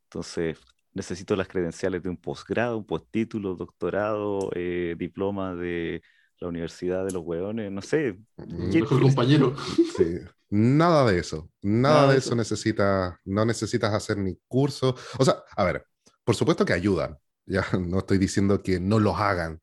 Entonces, 0.04 0.58
necesito 0.95 1.37
las 1.37 1.49
credenciales 1.49 2.03
de 2.03 2.09
un 2.09 2.17
posgrado, 2.17 2.79
un 2.79 2.87
postítulo, 2.87 3.55
doctorado, 3.55 4.51
eh, 4.55 4.95
diploma 4.99 5.55
de 5.55 6.03
la 6.39 6.49
Universidad 6.49 7.05
de 7.05 7.13
los 7.13 7.23
Hueones, 7.25 7.71
no 7.71 7.83
sé. 7.83 8.19
Mm, 8.37 8.73
mejor 8.73 9.03
compañero. 9.03 9.57
Sí. 9.97 10.19
Nada 10.51 11.11
de 11.11 11.19
eso. 11.19 11.51
Nada, 11.63 12.13
de 12.13 12.19
eso, 12.19 12.35
necesitas, 12.35 13.15
no 13.25 13.45
necesitas 13.45 13.93
hacer 13.93 14.19
ni 14.19 14.37
curso. 14.47 14.95
O 15.19 15.25
sea, 15.25 15.43
a 15.57 15.65
ver, 15.65 15.85
por 16.23 16.37
supuesto 16.37 16.65
que 16.65 16.73
ayudan. 16.73 17.19
Ya 17.47 17.65
no 17.79 17.99
estoy 17.99 18.19
diciendo 18.19 18.63
que 18.63 18.79
no 18.79 18.99
los 18.99 19.19
hagan, 19.19 19.61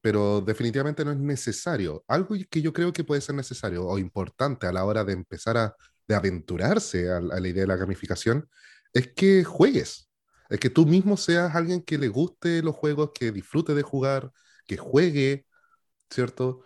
pero 0.00 0.40
definitivamente 0.40 1.04
no 1.04 1.12
es 1.12 1.18
necesario. 1.18 2.04
Algo 2.06 2.36
que 2.48 2.62
yo 2.62 2.72
creo 2.72 2.92
que 2.92 3.04
puede 3.04 3.20
ser 3.20 3.34
necesario 3.34 3.84
o 3.84 3.98
importante 3.98 4.66
a 4.66 4.72
la 4.72 4.84
hora 4.84 5.04
de 5.04 5.12
empezar 5.12 5.56
a 5.56 5.74
de 6.08 6.14
aventurarse 6.14 7.10
a 7.10 7.20
la 7.20 7.48
idea 7.48 7.62
de 7.62 7.68
la 7.68 7.76
gamificación 7.76 8.48
es 8.92 9.12
que 9.14 9.44
juegues 9.44 10.10
es 10.52 10.60
que 10.60 10.68
tú 10.68 10.84
mismo 10.84 11.16
seas 11.16 11.54
alguien 11.54 11.82
que 11.82 11.96
le 11.96 12.08
guste 12.08 12.62
los 12.62 12.76
juegos, 12.76 13.12
que 13.14 13.32
disfrute 13.32 13.72
de 13.74 13.80
jugar, 13.80 14.30
que 14.66 14.76
juegue, 14.76 15.46
¿cierto? 16.10 16.62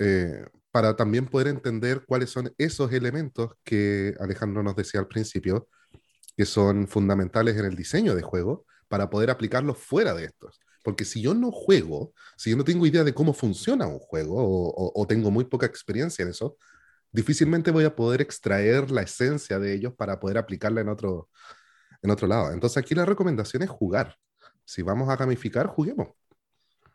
Eh, 0.00 0.46
para 0.72 0.96
también 0.96 1.26
poder 1.26 1.46
entender 1.46 2.04
cuáles 2.06 2.30
son 2.30 2.52
esos 2.58 2.92
elementos 2.92 3.52
que 3.62 4.16
Alejandro 4.18 4.64
nos 4.64 4.74
decía 4.74 4.98
al 4.98 5.06
principio, 5.06 5.68
que 6.36 6.44
son 6.44 6.88
fundamentales 6.88 7.56
en 7.56 7.66
el 7.66 7.76
diseño 7.76 8.16
de 8.16 8.22
juego, 8.22 8.66
para 8.88 9.08
poder 9.10 9.30
aplicarlos 9.30 9.78
fuera 9.78 10.12
de 10.14 10.24
estos. 10.24 10.58
Porque 10.82 11.04
si 11.04 11.22
yo 11.22 11.32
no 11.32 11.52
juego, 11.52 12.12
si 12.36 12.50
yo 12.50 12.56
no 12.56 12.64
tengo 12.64 12.84
idea 12.84 13.04
de 13.04 13.14
cómo 13.14 13.32
funciona 13.32 13.86
un 13.86 14.00
juego 14.00 14.34
o, 14.38 14.92
o 15.00 15.06
tengo 15.06 15.30
muy 15.30 15.44
poca 15.44 15.66
experiencia 15.66 16.24
en 16.24 16.30
eso, 16.30 16.56
difícilmente 17.12 17.70
voy 17.70 17.84
a 17.84 17.94
poder 17.94 18.22
extraer 18.22 18.90
la 18.90 19.02
esencia 19.02 19.60
de 19.60 19.72
ellos 19.72 19.94
para 19.96 20.18
poder 20.18 20.38
aplicarla 20.38 20.80
en 20.80 20.88
otro, 20.88 21.28
en 22.02 22.10
otro 22.10 22.26
lado. 22.26 22.52
Entonces 22.52 22.78
aquí 22.78 22.94
la 22.94 23.04
recomendación 23.06 23.62
es 23.62 23.70
jugar. 23.70 24.16
Si 24.64 24.82
vamos 24.82 25.08
a 25.08 25.16
gamificar, 25.16 25.66
juguemos. 25.66 26.08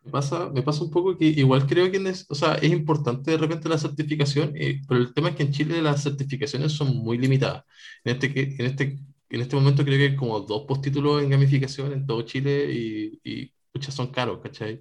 Me 0.03 0.12
pasa, 0.12 0.50
me 0.51 0.62
pasa 0.62 0.83
un 0.83 0.91
poco 0.91 1.17
que 1.17 1.25
igual 1.25 1.65
creo 1.65 1.89
que 1.91 1.97
es, 1.97 2.27
o 2.29 2.35
sea, 2.35 2.55
es 2.55 2.71
importante 2.71 3.31
de 3.31 3.38
repente 3.38 3.67
la 3.67 3.77
certificación, 3.79 4.51
eh, 4.55 4.81
pero 4.87 5.00
el 5.01 5.13
tema 5.15 5.29
es 5.29 5.35
que 5.35 5.44
en 5.44 5.51
Chile 5.51 5.81
las 5.81 6.03
certificaciones 6.03 6.74
son 6.74 6.96
muy 6.96 7.18
limitadas. 7.18 7.63
En 8.03 8.13
este, 8.15 8.55
en 8.61 8.65
este, 8.68 9.00
en 9.29 9.41
este 9.41 9.55
momento 9.55 9.83
creo 9.83 9.98
que 9.98 10.05
hay 10.11 10.15
como 10.15 10.41
dos 10.41 10.65
postítulos 10.68 11.24
en 11.24 11.29
gamificación 11.31 11.91
en 11.91 12.05
todo 12.05 12.22
Chile 12.22 12.72
y, 12.72 13.20
y 13.24 13.51
muchas 13.74 13.96
son 13.96 14.11
caros, 14.11 14.39
¿cachai? 14.44 14.79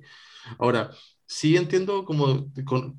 Ahora, 0.59 0.91
sí 1.27 1.57
entiendo, 1.57 2.05
como 2.05 2.47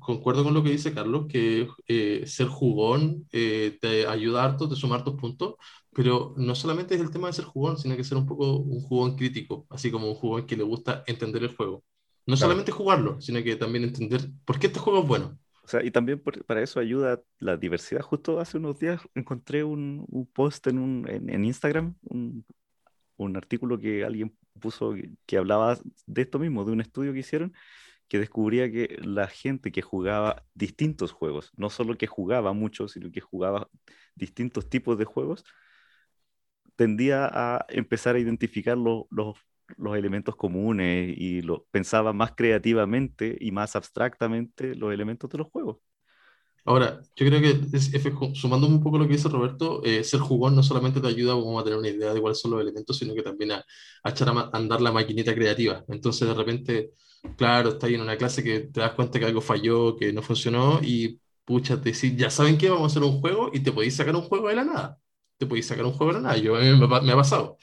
concuerdo 0.00 0.44
con 0.44 0.54
lo 0.54 0.62
que 0.64 0.70
dice 0.70 0.92
Carlos, 0.94 1.26
que 1.28 1.68
eh, 1.88 2.24
ser 2.26 2.48
jugón 2.48 3.26
eh, 3.32 3.78
te 3.80 4.06
ayuda 4.06 4.44
harto, 4.44 4.68
te 4.68 4.76
suma 4.76 4.96
hartos 4.96 5.14
puntos, 5.16 5.54
pero 5.96 6.34
no 6.36 6.54
solamente 6.54 6.94
es 6.94 7.00
el 7.00 7.10
tema 7.10 7.28
de 7.28 7.32
ser 7.32 7.46
jugón, 7.46 7.78
sino 7.78 7.96
que 7.96 8.04
ser 8.04 8.18
un 8.18 8.26
poco 8.26 8.58
un 8.58 8.82
jugón 8.82 9.16
crítico, 9.16 9.66
así 9.70 9.90
como 9.90 10.08
un 10.10 10.14
jugón 10.14 10.46
que 10.46 10.54
le 10.54 10.62
gusta 10.62 11.02
entender 11.06 11.42
el 11.42 11.56
juego. 11.56 11.84
No 12.26 12.36
solamente 12.36 12.70
jugarlo, 12.70 13.18
sino 13.22 13.42
que 13.42 13.56
también 13.56 13.84
entender 13.84 14.20
por 14.44 14.58
qué 14.58 14.66
este 14.66 14.78
juego 14.78 15.00
es 15.00 15.08
bueno. 15.08 15.38
O 15.64 15.68
sea, 15.68 15.82
y 15.82 15.90
también 15.90 16.22
para 16.46 16.62
eso 16.62 16.80
ayuda 16.80 17.22
la 17.38 17.56
diversidad. 17.56 18.02
Justo 18.02 18.38
hace 18.40 18.58
unos 18.58 18.78
días 18.78 19.00
encontré 19.14 19.64
un, 19.64 20.04
un 20.10 20.26
post 20.26 20.66
en, 20.66 20.80
un, 20.80 21.08
en, 21.08 21.44
Instagram, 21.46 21.94
un, 22.02 22.44
un, 23.16 23.36
artículo 23.38 23.78
que 23.78 24.04
alguien 24.04 24.36
puso 24.60 24.92
que, 24.92 25.12
que 25.24 25.38
hablaba 25.38 25.78
de 26.04 26.22
esto 26.22 26.38
mismo, 26.38 26.66
de 26.66 26.72
un 26.72 26.82
estudio 26.82 27.14
que 27.14 27.20
hicieron, 27.20 27.54
que 28.06 28.18
descubría 28.18 28.70
que 28.70 28.98
la 29.02 29.28
gente 29.28 29.72
que 29.72 29.80
jugaba 29.80 30.44
distintos 30.52 31.10
juegos, 31.10 31.52
no 31.56 31.70
solo 31.70 31.96
que 31.96 32.06
jugaba 32.06 32.52
mucho, 32.52 32.86
sino 32.86 33.10
que 33.10 33.22
jugaba 33.22 33.70
distintos 34.14 34.68
tipos 34.68 34.98
de 34.98 35.06
juegos, 35.06 35.42
tendía 36.76 37.26
a 37.32 37.66
empezar 37.68 38.16
a 38.16 38.18
identificar 38.18 38.76
los, 38.78 39.04
los, 39.10 39.36
elementos 39.96 40.36
comunes 40.36 41.14
y 41.16 41.42
lo, 41.42 41.66
pensaba 41.70 42.12
más 42.12 42.32
creativamente 42.36 43.36
y 43.40 43.50
más 43.50 43.74
abstractamente 43.74 44.74
los 44.74 44.92
elementos 44.92 45.28
de 45.30 45.38
los 45.38 45.48
juegos. 45.48 45.78
Ahora, 46.64 47.00
yo 47.14 47.26
creo 47.26 47.40
que 47.40 47.76
es, 47.76 47.92
sumando 48.34 48.66
un 48.66 48.82
poco 48.82 48.98
lo 48.98 49.06
que 49.06 49.14
dice 49.14 49.28
Roberto, 49.28 49.82
eh, 49.84 50.02
ser 50.02 50.20
jugón 50.20 50.56
no 50.56 50.62
solamente 50.64 51.00
te 51.00 51.06
ayuda 51.06 51.34
a 51.34 51.64
tener 51.64 51.78
una 51.78 51.88
idea 51.88 52.12
de 52.12 52.20
cuáles 52.20 52.40
son 52.40 52.50
los 52.52 52.60
elementos, 52.60 52.98
sino 52.98 53.14
que 53.14 53.22
también 53.22 53.52
a, 53.52 53.64
echar 54.04 54.28
a 54.30 54.50
andar 54.52 54.80
la 54.80 54.90
maquinita 54.90 55.34
creativa. 55.34 55.84
Entonces, 55.88 56.26
de 56.26 56.34
repente, 56.34 56.92
claro, 57.36 57.70
estás 57.70 57.90
en 57.90 58.00
una 58.00 58.16
clase 58.16 58.42
que 58.42 58.60
te 58.60 58.80
das 58.80 58.92
cuenta 58.92 59.18
que 59.18 59.26
algo 59.26 59.40
falló, 59.40 59.96
que 59.96 60.12
no 60.12 60.22
funcionó, 60.22 60.80
y 60.82 61.20
pucha, 61.44 61.80
te 61.80 61.92
decís, 61.92 62.16
ya 62.16 62.30
saben 62.30 62.58
qué, 62.58 62.68
vamos 62.68 62.84
a 62.84 62.98
hacer 62.98 63.08
un 63.08 63.20
juego, 63.20 63.50
y 63.52 63.60
te 63.60 63.70
podéis 63.70 63.94
sacar 63.94 64.16
un 64.16 64.22
juego 64.22 64.48
de 64.48 64.56
la 64.56 64.64
nada 64.64 64.98
te 65.38 65.46
podéis 65.46 65.66
sacar 65.66 65.84
un 65.84 65.92
juego 65.92 66.14
de 66.14 66.20
nada. 66.20 66.36
Yo, 66.36 66.56
a 66.56 66.60
mí 66.60 66.66
me, 66.76 67.12
ha 67.12 67.16
pasado. 67.16 67.58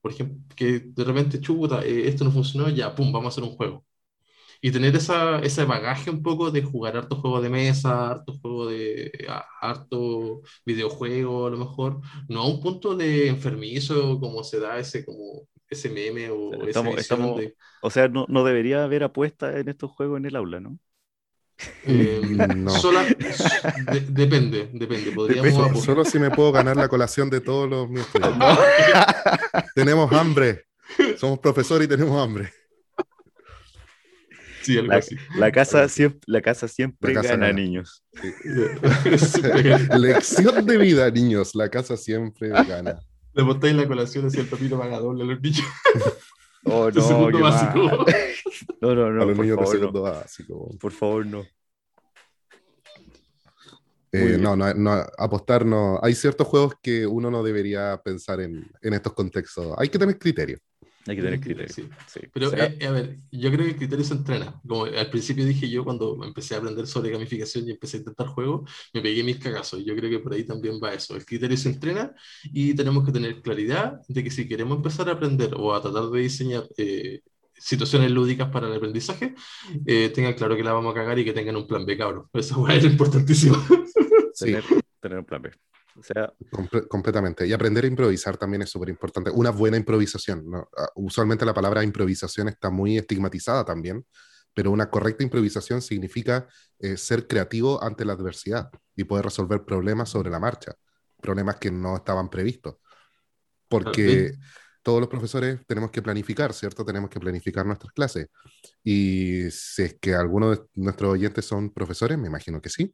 Por 0.00 0.12
ejemplo, 0.12 0.38
que 0.56 0.80
de 0.80 1.04
repente, 1.04 1.40
chuta, 1.40 1.84
eh, 1.84 2.08
esto 2.08 2.24
no 2.24 2.30
funcionó, 2.30 2.68
ya, 2.68 2.94
pum, 2.94 3.12
vamos 3.12 3.26
a 3.26 3.28
hacer 3.30 3.44
un 3.44 3.56
juego. 3.56 3.84
Y 4.62 4.70
tener 4.72 4.94
esa, 4.94 5.38
ese 5.40 5.64
bagaje 5.64 6.10
un 6.10 6.22
poco 6.22 6.50
de 6.50 6.62
jugar 6.62 6.96
harto 6.96 7.16
juego 7.16 7.40
de 7.40 7.48
mesa, 7.48 8.10
harto 8.10 8.34
juego 8.34 8.68
de. 8.68 9.10
harto 9.60 10.42
videojuego, 10.66 11.46
a 11.46 11.50
lo 11.50 11.56
mejor. 11.56 12.00
No 12.28 12.42
a 12.42 12.46
un 12.46 12.60
punto 12.60 12.94
de 12.94 13.28
enfermizo, 13.28 14.20
como 14.20 14.44
se 14.44 14.60
da 14.60 14.78
ese, 14.78 15.04
como 15.04 15.48
ese 15.68 15.88
meme 15.88 16.30
o 16.30 16.66
estamos, 16.66 16.98
estamos, 16.98 17.40
O 17.80 17.90
sea, 17.90 18.08
no, 18.08 18.26
no 18.28 18.44
debería 18.44 18.84
haber 18.84 19.04
apuesta 19.04 19.58
en 19.58 19.68
estos 19.68 19.90
juegos 19.92 20.18
en 20.18 20.26
el 20.26 20.36
aula, 20.36 20.60
¿no? 20.60 20.78
Eh, 21.84 22.20
no. 22.56 22.72
depende, 24.08 24.68
depende. 24.72 25.12
Podríamos 25.12 25.84
Solo 25.84 26.04
si 26.04 26.18
me 26.18 26.30
puedo 26.30 26.52
ganar 26.52 26.76
la 26.76 26.88
colación 26.88 27.30
de 27.30 27.40
todos 27.40 27.68
los 27.68 27.88
míos. 27.88 28.06
tenemos 29.74 30.12
hambre. 30.12 30.66
Somos 31.16 31.38
profesores 31.38 31.86
y 31.86 31.88
tenemos 31.88 32.20
hambre. 32.22 32.52
Sí, 34.62 34.74
la, 34.82 35.00
la, 35.36 35.52
casa 35.52 35.88
siempre, 35.88 36.20
la 36.26 36.42
casa 36.42 36.68
siempre 36.68 37.14
gana, 37.14 37.50
niños. 37.50 38.04
Lección 39.98 40.66
de 40.66 40.76
vida, 40.76 41.10
niños. 41.10 41.54
La 41.54 41.70
casa 41.70 41.96
siempre 41.96 42.50
gana. 42.50 43.00
Le 43.32 43.42
botáis 43.42 43.74
la 43.74 43.86
colación 43.86 44.26
hacia 44.26 44.40
el 44.40 44.48
papito 44.48 44.76
doble 44.76 45.22
a 45.22 45.26
los 45.26 45.40
niños. 45.40 45.64
Oh, 46.64 46.90
no, 46.94 47.02
segundo 47.02 47.40
básico. 47.40 48.06
No, 48.80 48.94
no, 48.94 49.10
no. 49.10 49.22
A 49.22 49.26
los 49.26 49.38
niños 49.38 49.58
de 49.58 49.66
segundo 49.66 50.02
básico. 50.02 50.70
Por 50.78 50.92
favor, 50.92 51.26
no. 51.26 51.44
Eh, 54.12 54.36
no, 54.40 54.56
no, 54.56 54.74
no, 54.74 55.04
apostar 55.18 55.64
no. 55.64 56.00
Hay 56.02 56.14
ciertos 56.14 56.46
juegos 56.46 56.74
que 56.82 57.06
uno 57.06 57.30
no 57.30 57.42
debería 57.42 58.00
pensar 58.02 58.40
en, 58.40 58.68
en 58.82 58.94
estos 58.94 59.12
contextos. 59.12 59.74
Hay 59.78 59.88
que 59.88 59.98
tener 59.98 60.18
criterio. 60.18 60.58
Hay 61.06 61.16
que 61.16 61.22
tener 61.22 61.40
criterio. 61.40 61.72
Sí. 61.72 61.88
sí. 62.06 62.20
Pero, 62.32 62.52
eh, 62.54 62.78
a 62.86 62.90
ver, 62.90 63.16
yo 63.32 63.50
creo 63.50 63.64
que 63.64 63.70
el 63.70 63.76
criterio 63.76 64.04
se 64.04 64.14
entrena. 64.14 64.60
Como 64.66 64.84
al 64.84 65.10
principio 65.10 65.46
dije 65.46 65.68
yo, 65.68 65.82
cuando 65.82 66.22
empecé 66.24 66.54
a 66.54 66.58
aprender 66.58 66.86
sobre 66.86 67.10
gamificación 67.10 67.66
y 67.66 67.70
empecé 67.70 67.96
a 67.96 68.00
intentar 68.00 68.26
juegos, 68.26 68.70
me 68.92 69.00
pegué 69.00 69.24
mis 69.24 69.38
cagazos. 69.38 69.82
Yo 69.84 69.96
creo 69.96 70.10
que 70.10 70.18
por 70.18 70.34
ahí 70.34 70.44
también 70.44 70.78
va 70.82 70.92
eso. 70.92 71.16
El 71.16 71.24
criterio 71.24 71.56
se 71.56 71.70
entrena 71.70 72.14
y 72.44 72.74
tenemos 72.74 73.04
que 73.04 73.12
tener 73.12 73.40
claridad 73.40 74.00
de 74.08 74.22
que 74.22 74.30
si 74.30 74.46
queremos 74.46 74.76
empezar 74.76 75.08
a 75.08 75.12
aprender 75.12 75.54
o 75.56 75.74
a 75.74 75.80
tratar 75.80 76.10
de 76.10 76.20
diseñar 76.20 76.64
eh, 76.76 77.20
situaciones 77.54 78.10
lúdicas 78.10 78.50
para 78.50 78.68
el 78.68 78.74
aprendizaje, 78.74 79.34
eh, 79.86 80.10
tengan 80.14 80.34
claro 80.34 80.54
que 80.56 80.64
la 80.64 80.72
vamos 80.72 80.92
a 80.92 80.98
cagar 80.98 81.18
y 81.18 81.24
que 81.24 81.32
tengan 81.32 81.56
un 81.56 81.66
plan 81.66 81.86
B, 81.86 81.96
cabrón. 81.96 82.26
Eso 82.32 82.68
es 82.68 82.84
importantísimo. 82.84 83.56
Tener, 84.38 84.64
tener 85.00 85.18
un 85.18 85.24
plan 85.26 85.42
B. 85.42 85.50
O 86.00 86.02
sea, 86.02 86.32
completamente. 86.88 87.46
Y 87.46 87.52
aprender 87.52 87.84
a 87.84 87.88
improvisar 87.88 88.38
también 88.38 88.62
es 88.62 88.70
súper 88.70 88.88
importante. 88.88 89.30
Una 89.30 89.50
buena 89.50 89.76
improvisación. 89.76 90.44
Ah, 90.54 90.88
usualmente 90.94 91.44
la 91.44 91.52
palabra 91.52 91.84
improvisación 91.84 92.48
está 92.48 92.70
muy 92.70 92.96
estigmatizada 92.96 93.64
también, 93.64 94.06
pero 94.54 94.70
una 94.70 94.88
correcta 94.88 95.22
improvisación 95.22 95.82
significa 95.82 96.48
eh, 96.78 96.96
ser 96.96 97.26
creativo 97.26 97.82
ante 97.82 98.04
la 98.04 98.14
adversidad 98.14 98.70
y 98.96 99.04
poder 99.04 99.26
resolver 99.26 99.64
problemas 99.64 100.08
sobre 100.08 100.30
la 100.30 100.40
marcha, 100.40 100.74
problemas 101.20 101.56
que 101.56 101.70
no 101.70 101.96
estaban 101.96 102.30
previstos. 102.30 102.76
Porque 103.68 104.32
todos 104.82 105.00
los 105.00 105.08
profesores 105.08 105.60
tenemos 105.66 105.90
que 105.90 106.00
planificar, 106.00 106.54
¿cierto? 106.54 106.84
Tenemos 106.84 107.10
que 107.10 107.20
planificar 107.20 107.66
nuestras 107.66 107.92
clases. 107.92 108.28
Y 108.82 109.50
si 109.50 109.82
es 109.82 109.96
que 110.00 110.14
algunos 110.14 110.58
de 110.58 110.64
nuestros 110.76 111.12
oyentes 111.12 111.44
son 111.44 111.70
profesores, 111.70 112.16
me 112.18 112.28
imagino 112.28 112.60
que 112.60 112.70
sí, 112.70 112.92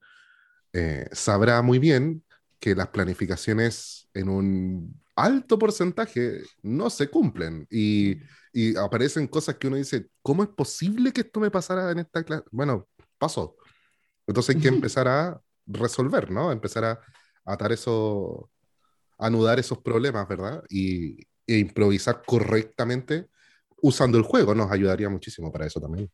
eh, 0.73 1.09
sabrá 1.12 1.62
muy 1.62 1.79
bien 1.79 2.23
que 2.59 2.75
las 2.75 2.88
planificaciones 2.88 4.09
en 4.14 4.29
un 4.29 5.03
alto 5.14 5.59
porcentaje 5.59 6.42
no 6.62 6.90
se 6.90 7.09
cumplen 7.09 7.66
y, 7.71 8.19
y, 8.53 8.77
aparecen 8.77 9.27
cosas 9.27 9.57
que 9.57 9.66
uno 9.69 9.77
dice, 9.77 10.09
¿cómo 10.23 10.42
es 10.42 10.49
posible 10.51 11.12
que 11.12 11.23
esto 11.23 11.40
me 11.40 11.51
pasara 11.51 11.90
en 11.90 12.01
esta 12.01 12.23
clase? 12.23 12.45
Bueno, 12.51 12.88
pasó. 13.19 13.57
Entonces 14.27 14.57
hay 14.57 14.62
que 14.62 14.69
empezar 14.69 15.09
a 15.09 15.40
resolver, 15.66 16.31
¿no? 16.31 16.53
Empezar 16.53 16.85
a, 16.85 17.01
atar 17.45 17.73
eso, 17.73 18.51
anudar 19.19 19.59
esos 19.59 19.79
problemas, 19.79 20.27
¿verdad? 20.29 20.62
Y, 20.69 21.19
e 21.47 21.59
improvisar 21.59 22.23
correctamente 22.27 23.29
usando 23.81 24.19
el 24.19 24.25
juego 24.25 24.55
nos 24.55 24.71
ayudaría 24.71 25.09
muchísimo 25.09 25.53
para 25.53 25.66
eso 25.66 25.81
también. 25.81 26.11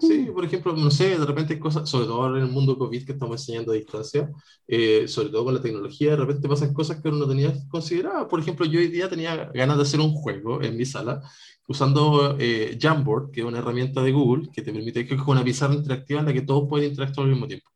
Sí, 0.00 0.26
por 0.34 0.44
ejemplo, 0.44 0.74
no 0.74 0.90
sé, 0.90 1.18
de 1.18 1.24
repente 1.24 1.54
hay 1.54 1.60
cosas, 1.60 1.88
sobre 1.88 2.06
todo 2.06 2.36
en 2.36 2.42
el 2.42 2.50
mundo 2.50 2.76
COVID 2.76 3.04
que 3.06 3.12
estamos 3.12 3.40
enseñando 3.40 3.72
a 3.72 3.74
distancia, 3.76 4.30
eh, 4.66 5.06
sobre 5.06 5.28
todo 5.28 5.44
con 5.44 5.54
la 5.54 5.62
tecnología, 5.62 6.10
de 6.10 6.16
repente 6.16 6.48
pasan 6.48 6.74
cosas 6.74 7.00
que 7.00 7.08
uno 7.08 7.18
no 7.18 7.28
tenía 7.28 7.52
considerado. 7.68 8.26
Por 8.26 8.40
ejemplo, 8.40 8.66
yo 8.66 8.80
hoy 8.80 8.88
día 8.88 9.08
tenía 9.08 9.46
ganas 9.54 9.76
de 9.76 9.82
hacer 9.82 10.00
un 10.00 10.12
juego 10.12 10.62
en 10.62 10.76
mi 10.76 10.84
sala 10.84 11.22
usando 11.68 12.36
eh, 12.38 12.76
Jamboard, 12.80 13.30
que 13.30 13.40
es 13.40 13.46
una 13.46 13.58
herramienta 13.58 14.02
de 14.02 14.12
Google 14.12 14.48
que 14.52 14.62
te 14.62 14.72
permite 14.72 15.06
que 15.06 15.14
es 15.14 15.20
una 15.26 15.44
pizarra 15.44 15.74
interactiva 15.74 16.20
en 16.20 16.26
la 16.26 16.32
que 16.32 16.42
todos 16.42 16.68
pueden 16.68 16.90
interactuar 16.90 17.26
al 17.26 17.32
mismo 17.32 17.46
tiempo. 17.46 17.70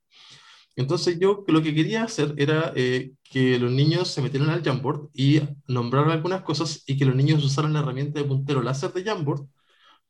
Entonces 0.76 1.18
yo 1.20 1.44
lo 1.48 1.62
que 1.62 1.74
quería 1.74 2.04
hacer 2.04 2.34
era 2.38 2.72
eh, 2.76 3.12
que 3.24 3.58
los 3.58 3.70
niños 3.70 4.08
se 4.08 4.22
metieran 4.22 4.50
al 4.50 4.62
Jamboard 4.62 5.10
y 5.14 5.40
nombraran 5.68 6.10
algunas 6.10 6.42
cosas 6.42 6.82
y 6.86 6.96
que 6.96 7.04
los 7.04 7.14
niños 7.16 7.44
usaran 7.44 7.72
la 7.72 7.80
herramienta 7.80 8.20
de 8.20 8.26
puntero 8.26 8.62
láser 8.62 8.92
de 8.92 9.04
Jamboard 9.04 9.46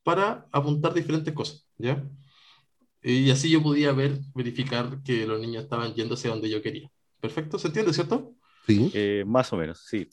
para 0.03 0.47
apuntar 0.51 0.93
diferentes 0.93 1.33
cosas, 1.33 1.67
¿ya? 1.77 2.03
Y 3.03 3.31
así 3.31 3.49
yo 3.49 3.63
podía 3.63 3.91
ver, 3.93 4.19
verificar 4.35 5.01
que 5.03 5.25
los 5.25 5.39
niños 5.39 5.63
estaban 5.63 5.93
yendo 5.93 6.13
hacia 6.13 6.29
donde 6.29 6.49
yo 6.49 6.61
quería. 6.61 6.89
¿Perfecto? 7.19 7.57
¿Se 7.57 7.67
entiende, 7.67 7.93
cierto? 7.93 8.35
Sí. 8.67 8.91
Eh, 8.93 9.23
más 9.25 9.51
o 9.53 9.57
menos, 9.57 9.83
sí. 9.87 10.07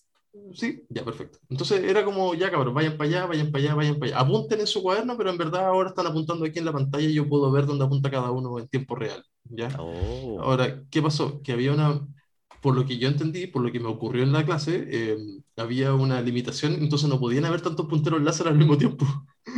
Sí, 0.54 0.84
ya, 0.88 1.04
perfecto. 1.04 1.38
Entonces 1.48 1.82
era 1.84 2.04
como, 2.04 2.34
ya 2.34 2.50
cabrón, 2.50 2.74
vayan 2.74 2.96
para 2.96 3.08
allá, 3.08 3.26
vayan 3.26 3.50
para 3.50 3.64
allá, 3.64 3.74
vayan 3.74 3.98
para 3.98 4.12
allá. 4.12 4.20
Apunten 4.20 4.60
en 4.60 4.66
su 4.66 4.82
cuaderno, 4.82 5.16
pero 5.16 5.30
en 5.30 5.38
verdad 5.38 5.66
ahora 5.66 5.90
están 5.90 6.06
apuntando 6.06 6.44
aquí 6.44 6.58
en 6.58 6.64
la 6.64 6.72
pantalla 6.72 7.08
y 7.08 7.14
yo 7.14 7.28
puedo 7.28 7.50
ver 7.50 7.66
dónde 7.66 7.84
apunta 7.84 8.10
cada 8.10 8.30
uno 8.30 8.58
en 8.58 8.68
tiempo 8.68 8.94
real. 8.94 9.24
¿ya? 9.50 9.68
Oh. 9.78 10.38
Ahora, 10.40 10.82
¿qué 10.90 11.02
pasó? 11.02 11.42
Que 11.42 11.52
había 11.52 11.72
una, 11.72 12.06
por 12.60 12.74
lo 12.74 12.84
que 12.86 12.98
yo 12.98 13.08
entendí, 13.08 13.46
por 13.46 13.62
lo 13.62 13.72
que 13.72 13.80
me 13.80 13.88
ocurrió 13.88 14.22
en 14.22 14.32
la 14.32 14.44
clase, 14.44 14.86
eh, 14.90 15.16
había 15.56 15.94
una 15.94 16.20
limitación, 16.20 16.74
entonces 16.74 17.08
no 17.08 17.20
podían 17.20 17.44
haber 17.44 17.60
tantos 17.60 17.86
punteros 17.86 18.22
láser 18.22 18.48
al 18.48 18.58
mismo 18.58 18.78
tiempo. 18.78 19.06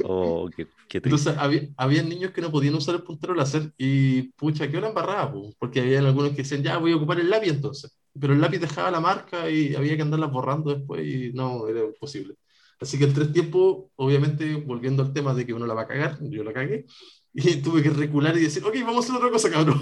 Oh, 0.05 0.49
qué, 0.55 0.67
entonces 0.93 1.37
había, 1.37 1.69
había, 1.77 2.03
niños 2.03 2.33
que 2.33 2.41
no 2.41 2.51
podían 2.51 2.75
usar 2.75 2.95
el 2.97 3.03
puntero 3.03 3.35
láser 3.35 3.73
y 3.79 4.23
pucha, 4.33 4.71
qué 4.71 4.77
hora 4.77 4.89
embarrada, 4.89 5.33
porque 5.59 5.81
había 5.81 6.01
algunos 6.01 6.31
que 6.31 6.39
decían, 6.39 6.63
ya 6.63 6.79
voy 6.79 6.93
a 6.93 6.97
ocupar 6.97 7.21
el 7.21 7.31
lápiz 7.31 7.51
entonces. 7.51 7.97
Pero 8.19 8.33
el 8.33 8.41
lápiz 8.41 8.59
dejaba 8.59 8.91
la 8.91 9.01
marca 9.01 9.49
y 9.49 9.75
había 9.75 9.97
que 9.97 10.03
andarla 10.03 10.27
borrando 10.27 10.75
después 10.75 11.07
y 11.07 11.33
no, 11.33 11.69
era 11.69 11.81
imposible. 11.81 12.35
Así 12.81 12.99
que 12.99 13.05
en 13.05 13.15
tres 13.15 13.33
tiempos, 13.33 13.91
obviamente, 13.97 14.57
volviendo 14.57 15.03
al 15.03 15.13
tema 15.13 15.35
de 15.35 15.47
que 15.47 15.53
uno 15.53 15.67
la 15.67 15.75
va 15.75 15.83
a 15.83 15.87
cagar, 15.87 16.19
yo 16.23 16.43
la 16.43 16.53
cagué, 16.53 16.87
y 17.33 17.57
tuve 17.63 17.83
que 17.83 17.91
recular 17.91 18.37
y 18.37 18.43
decir, 18.43 18.65
ok, 18.65 18.75
vamos 18.85 19.05
a 19.05 19.09
hacer 19.09 19.17
otra 19.17 19.31
cosa, 19.31 19.51
cabrón. 19.51 19.81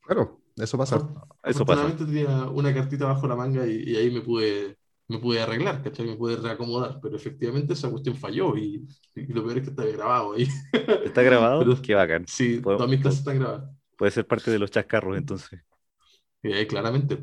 Claro, 0.00 0.40
eso 0.56 0.78
pasa. 0.78 0.96
Eso 1.44 1.64
pasa. 1.64 1.96
tenía 1.96 2.46
una 2.46 2.74
cartita 2.74 3.06
bajo 3.06 3.26
la 3.26 3.36
manga 3.36 3.66
y, 3.66 3.96
ahí 3.96 4.10
me 4.10 4.20
pude, 4.20 4.78
me 5.12 5.18
pude 5.18 5.40
arreglar, 5.40 5.82
¿cachai? 5.82 6.06
Me 6.06 6.16
pude 6.16 6.36
reacomodar, 6.36 6.98
pero 7.02 7.16
efectivamente 7.16 7.74
esa 7.74 7.90
cuestión 7.90 8.16
falló 8.16 8.56
y, 8.56 8.86
lo 9.14 9.44
peor 9.44 9.58
es 9.58 9.64
que 9.64 9.70
está 9.70 9.84
grabado 9.84 10.32
ahí. 10.32 10.48
¿Está 11.04 11.22
grabado? 11.22 11.60
pero, 11.60 11.82
Qué 11.82 11.94
bacán. 11.94 12.24
Sí, 12.26 12.60
todas 12.60 12.88
mis 12.88 13.00
clases 13.00 13.20
están 13.20 13.38
grabadas. 13.38 13.70
Puede 13.96 14.12
ser 14.12 14.26
parte 14.26 14.50
de 14.50 14.58
los 14.58 14.70
chascarros 14.70 15.16
entonces. 15.16 15.60
Sí, 16.42 16.66
claramente. 16.66 17.22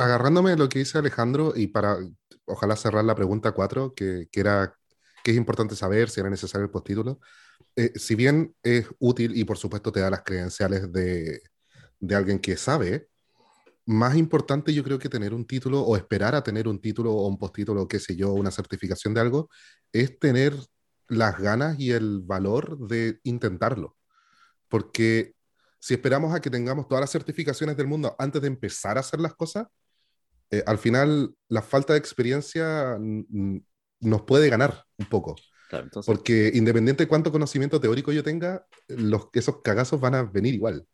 Agarrándome 0.00 0.50
de 0.50 0.56
lo 0.56 0.68
que 0.68 0.80
dice 0.80 0.98
Alejandro 0.98 1.52
y 1.54 1.68
para 1.68 1.98
ojalá 2.46 2.74
cerrar 2.76 3.04
la 3.04 3.14
pregunta 3.14 3.52
4, 3.52 3.94
que, 3.94 4.26
que 4.32 4.40
era 4.40 4.74
qué 5.22 5.32
es 5.32 5.36
importante 5.36 5.76
saber, 5.76 6.08
si 6.08 6.20
era 6.20 6.30
necesario 6.30 6.64
el 6.64 6.70
postítulo. 6.70 7.20
Eh, 7.76 7.92
si 7.94 8.14
bien 8.14 8.54
es 8.62 8.86
útil 8.98 9.36
y 9.36 9.44
por 9.44 9.58
supuesto 9.58 9.92
te 9.92 10.00
da 10.00 10.10
las 10.10 10.22
credenciales 10.22 10.90
de, 10.92 11.42
de 12.00 12.14
alguien 12.14 12.38
que 12.38 12.56
sabe, 12.56 13.07
más 13.88 14.16
importante 14.16 14.74
yo 14.74 14.84
creo 14.84 14.98
que 14.98 15.08
tener 15.08 15.32
un 15.32 15.46
título 15.46 15.80
o 15.80 15.96
esperar 15.96 16.34
a 16.34 16.42
tener 16.42 16.68
un 16.68 16.78
título 16.78 17.10
o 17.14 17.26
un 17.26 17.38
postítulo, 17.38 17.88
qué 17.88 17.98
sé 17.98 18.14
yo, 18.16 18.34
una 18.34 18.50
certificación 18.50 19.14
de 19.14 19.22
algo, 19.22 19.48
es 19.92 20.18
tener 20.18 20.54
las 21.08 21.38
ganas 21.38 21.80
y 21.80 21.92
el 21.92 22.20
valor 22.20 22.86
de 22.86 23.18
intentarlo. 23.22 23.96
Porque 24.68 25.32
si 25.80 25.94
esperamos 25.94 26.34
a 26.34 26.40
que 26.40 26.50
tengamos 26.50 26.86
todas 26.86 27.00
las 27.00 27.10
certificaciones 27.10 27.78
del 27.78 27.86
mundo 27.86 28.14
antes 28.18 28.42
de 28.42 28.48
empezar 28.48 28.98
a 28.98 29.00
hacer 29.00 29.20
las 29.20 29.34
cosas, 29.34 29.66
eh, 30.50 30.62
al 30.66 30.76
final 30.76 31.34
la 31.48 31.62
falta 31.62 31.94
de 31.94 31.98
experiencia 31.98 32.98
nos 34.00 34.22
puede 34.22 34.50
ganar 34.50 34.84
un 34.98 35.06
poco. 35.06 35.34
Porque 36.04 36.50
independiente 36.52 37.04
de 37.04 37.08
cuánto 37.08 37.32
conocimiento 37.32 37.80
teórico 37.80 38.12
yo 38.12 38.22
tenga, 38.22 38.66
los, 38.88 39.28
esos 39.32 39.62
cagazos 39.62 39.98
van 39.98 40.14
a 40.14 40.24
venir 40.24 40.52
igual. 40.52 40.86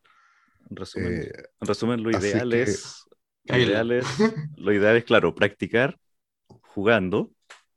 En 0.71 0.77
resumen, 0.77 1.13
eh, 1.13 1.33
en 1.61 1.67
resumen 1.67 2.03
lo, 2.03 2.11
ideal 2.11 2.53
es, 2.53 3.05
lo, 3.45 3.59
ideal 3.59 3.93
es, 3.93 4.07
lo 4.57 4.73
ideal 4.73 4.97
es, 4.97 5.05
claro, 5.05 5.35
practicar 5.35 5.99
jugando. 6.63 7.31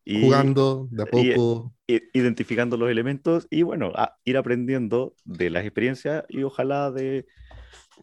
Y, 0.03 0.21
jugando 0.21 0.87
de 0.89 1.03
a 1.03 1.05
poco. 1.05 1.73
identificando 1.85 2.77
los 2.77 2.89
elementos 2.89 3.45
y 3.49 3.63
bueno, 3.63 3.91
ir 4.23 4.37
aprendiendo 4.37 5.15
de 5.25 5.49
las 5.49 5.65
experiencias 5.65 6.23
y 6.29 6.43
ojalá 6.43 6.91
de 6.91 7.25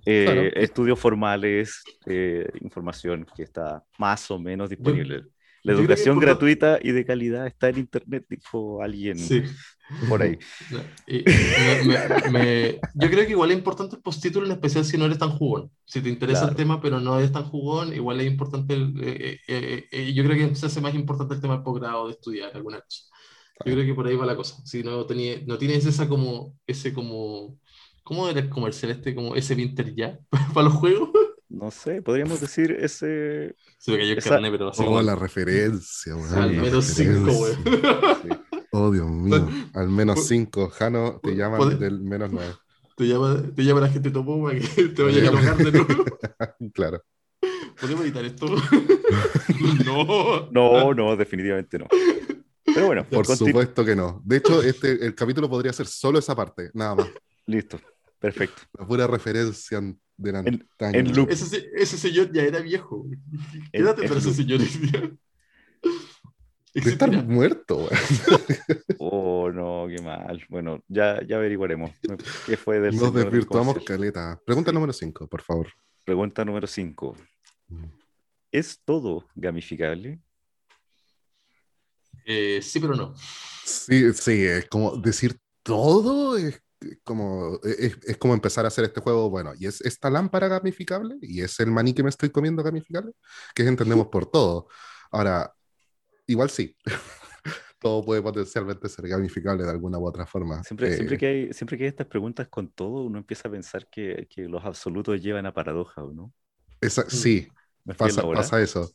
eh, 0.07 0.53
estudios 0.57 0.99
formales, 0.99 1.83
eh, 2.07 2.47
información 2.61 3.27
que 3.35 3.43
está 3.43 3.85
más 3.99 4.31
o 4.31 4.39
menos 4.39 4.69
disponible. 4.69 5.25
La 5.65 5.73
educación 5.73 6.19
gratuita 6.19 6.79
y 6.81 6.93
de 6.93 7.05
calidad 7.07 7.47
está 7.47 7.71
en 7.71 7.79
internet, 7.79 8.27
dijo 8.29 8.83
alguien 8.83 9.17
por 10.11 10.23
ahí. 10.23 10.39
yo 11.07 11.23
creo 13.11 13.25
que 13.25 13.31
igual 13.31 13.51
es 13.51 13.57
importante 13.57 13.97
el 13.97 14.03
postítulo, 14.03 14.45
en 14.45 14.53
especial 14.53 14.85
si 14.85 14.99
no 14.99 15.07
eres 15.07 15.19
tan 15.19 15.31
jugón. 15.31 15.71
Si 15.87 16.03
te 16.03 16.11
interesa 16.11 16.51
el 16.51 16.55
tema, 16.55 16.83
pero 16.83 17.01
no 17.01 17.19
eres 17.19 17.33
tan 17.33 17.45
jugón, 17.45 17.95
igual 17.95 18.21
es 18.21 18.27
importante. 18.27 18.75
El, 18.75 18.95
eh, 19.03 19.41
eh, 19.49 19.87
eh, 19.91 20.13
yo 20.13 20.23
creo 20.23 20.37
que 20.37 20.55
se 20.55 20.67
hace 20.67 20.83
más 20.83 20.95
importante 20.95 21.35
el 21.35 21.41
tema 21.41 21.55
del 21.55 21.63
posgrado, 21.63 22.09
de 22.09 22.13
estudiar 22.13 22.55
alguna 22.55 22.83
cosa. 22.83 23.05
Yo 23.65 23.73
creo 23.73 23.87
que 23.87 23.95
por 23.95 24.07
ahí 24.07 24.17
va 24.17 24.27
la 24.27 24.37
cosa. 24.37 24.57
Si 24.67 24.83
no, 24.83 25.07
tenía, 25.07 25.41
no 25.47 25.57
tienes 25.57 25.87
esa 25.87 26.07
como, 26.07 26.59
ese 26.67 26.93
como, 26.93 27.59
¿cómo 28.03 28.29
era 28.29 28.41
el 28.41 28.75
celeste? 28.75 29.15
Como 29.15 29.35
ese 29.35 29.55
winter 29.55 29.95
ya 29.95 30.19
para 30.53 30.69
los 30.69 30.75
juegos 30.75 31.09
no 31.55 31.71
sé, 31.71 32.03
podríamos 32.03 32.41
decir 32.41 32.73
ese. 32.73 33.55
Se 33.79 33.93
me 33.93 33.99
cayó 33.99 34.15
esa... 34.15 34.41
pero 34.41 34.69
así. 34.69 34.83
Oh, 34.87 35.01
la 35.03 35.15
referencia, 35.15 36.15
weón. 36.17 36.35
Al 36.35 36.53
menos 36.53 36.85
cinco, 36.85 37.31
weón. 37.33 38.45
Oh, 38.73 38.91
Dios 38.91 39.09
mío. 39.09 39.49
Al 39.73 39.89
menos 39.89 40.27
cinco. 40.27 40.69
Jano, 40.69 41.21
te 41.23 41.37
llaman 41.37 41.79
del 41.79 42.01
menos 42.01 42.33
nueve. 42.33 42.55
Te 42.97 43.05
llama, 43.07 43.43
te 43.55 43.65
llama 43.65 43.81
la 43.81 43.89
gente 43.89 44.11
topo 44.11 44.43
para 44.43 44.59
que 44.59 44.89
te 44.89 45.03
vaya 45.03 45.25
a 45.25 45.29
alojar 45.29 45.57
de 45.57 45.73
nuevo. 45.73 46.05
claro. 46.75 47.03
¿Podemos 47.81 48.05
editar 48.05 48.25
esto? 48.25 48.47
no. 49.85 50.51
No, 50.51 50.95
no, 50.95 51.17
definitivamente 51.17 51.79
no. 51.79 51.87
Pero 52.65 52.87
bueno, 52.87 53.07
por 53.09 53.27
supuesto 53.27 53.85
que 53.85 53.95
no. 53.95 54.21
De 54.25 54.39
hecho, 54.39 54.63
este, 54.63 55.05
el 55.05 55.15
capítulo 55.15 55.49
podría 55.49 55.73
ser 55.73 55.87
solo 55.87 56.19
esa 56.19 56.35
parte, 56.35 56.71
nada 56.75 56.97
más. 56.97 57.09
Listo, 57.47 57.81
perfecto. 58.19 58.63
La 58.79 58.87
pura 58.87 59.07
referencia 59.07 59.81
en, 60.19 60.69
en 60.81 61.29
ese, 61.29 61.71
ese, 61.75 61.99
señor 61.99 62.33
ya 62.33 62.43
era 62.43 62.61
viejo. 62.61 63.07
Quédate 63.73 64.07
para 64.09 64.21
ese 64.21 64.35
señor. 64.35 64.61
De 66.75 66.91
estar 66.91 67.11
muerto. 67.25 67.89
oh, 68.99 69.51
no, 69.53 69.87
qué 69.89 70.03
mal. 70.03 70.45
Bueno, 70.49 70.83
ya, 70.89 71.25
ya 71.25 71.37
averiguaremos. 71.37 71.93
¿Qué 72.47 72.57
fue 72.57 72.81
del 72.81 72.97
Nos 72.97 73.15
desvirtuamos 73.15 73.83
caleta. 73.85 74.41
Pregunta 74.45 74.73
número 74.73 74.93
5, 74.93 75.29
por 75.29 75.43
favor. 75.43 75.69
Pregunta 76.05 76.45
número 76.45 76.67
5. 76.67 77.17
Mm. 77.69 77.85
¿Es 78.51 78.81
todo 78.85 79.25
gamificable? 79.37 80.21
Eh, 82.27 82.61
sí, 82.61 82.81
pero 82.81 82.97
no. 82.97 83.15
Sí, 83.65 84.13
sí, 84.13 84.45
es 84.45 84.67
como 84.67 84.97
decir 84.97 85.39
todo 85.63 86.37
es 86.37 86.61
como, 87.03 87.59
e, 87.65 87.93
es, 88.07 88.17
como 88.17 88.35
empezar 88.35 88.65
a 88.65 88.69
hacer 88.69 88.85
este 88.85 89.01
juego, 89.01 89.31
bueno, 89.31 89.53
y 89.59 89.67
es 89.67 89.81
esta 89.81 90.11
lámpara 90.11 90.49
gamificable, 90.49 91.17
y 91.21 91.41
es 91.41 91.59
el 91.61 91.71
maní 91.71 91.95
que 91.95 92.03
me 92.03 92.11
estoy 92.11 92.31
comiendo 92.31 92.63
gamificable, 92.63 93.13
que 93.55 93.63
entendemos 93.63 94.09
por 94.09 94.31
todo. 94.31 94.69
Ahora, 95.11 95.53
igual 96.27 96.51
sí, 96.51 96.77
todo 97.79 98.05
puede 98.05 98.23
potencialmente 98.23 98.89
ser 98.89 99.09
gamificable 99.09 99.65
de 99.65 99.71
alguna 99.71 99.99
u 99.99 100.07
otra 100.07 100.27
forma. 100.27 100.63
Siempre, 100.65 100.95
siempre, 100.95 101.19
que, 101.19 101.27
hay, 101.27 101.53
siempre 101.53 101.77
que 101.77 101.85
hay 101.85 101.89
estas 101.89 102.07
preguntas 102.07 102.49
con 102.49 102.71
todo, 102.71 103.03
uno 103.03 103.19
empieza 103.19 103.49
a 103.49 103.53
pensar 103.53 103.89
que, 103.91 104.27
que 104.31 104.49
los 104.49 104.65
absolutos 104.65 105.21
llevan 105.23 105.47
a 105.47 105.55
paradoja, 105.55 106.03
¿no? 106.13 106.33
Esa, 106.81 107.09
sí, 107.09 107.49
pasa, 107.97 108.23
pasa, 108.23 108.61
eso. 108.61 108.91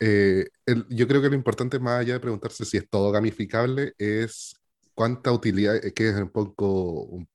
Eh, 0.00 0.46
yo 0.88 1.06
creo 1.06 1.22
que 1.22 1.28
lo 1.28 1.34
importante, 1.34 1.78
más 1.78 2.00
allá 2.00 2.14
de 2.14 2.20
preguntarse 2.20 2.64
si 2.64 2.76
es 2.76 2.88
todo 2.88 3.12
gamificable, 3.12 3.94
es 3.98 4.61
cuánta 4.94 5.32
utilidad, 5.32 5.76
eh, 5.76 5.92
que 5.92 6.08
es 6.08 6.16
un 6.16 6.30
poco 6.30 7.26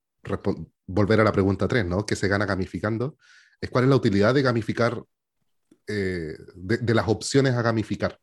volver 0.86 1.20
a 1.20 1.24
la 1.24 1.32
pregunta 1.32 1.68
3, 1.68 1.86
¿no? 1.86 2.04
¿Qué 2.04 2.16
se 2.16 2.28
gana 2.28 2.46
gamificando? 2.46 3.16
Es 3.60 3.70
cuál 3.70 3.84
es 3.84 3.90
la 3.90 3.96
utilidad 3.96 4.34
de 4.34 4.42
gamificar, 4.42 5.02
eh, 5.86 6.36
de, 6.54 6.94
las 6.94 7.08
opciones 7.08 7.54
a 7.54 7.62
gamificar. 7.62 8.18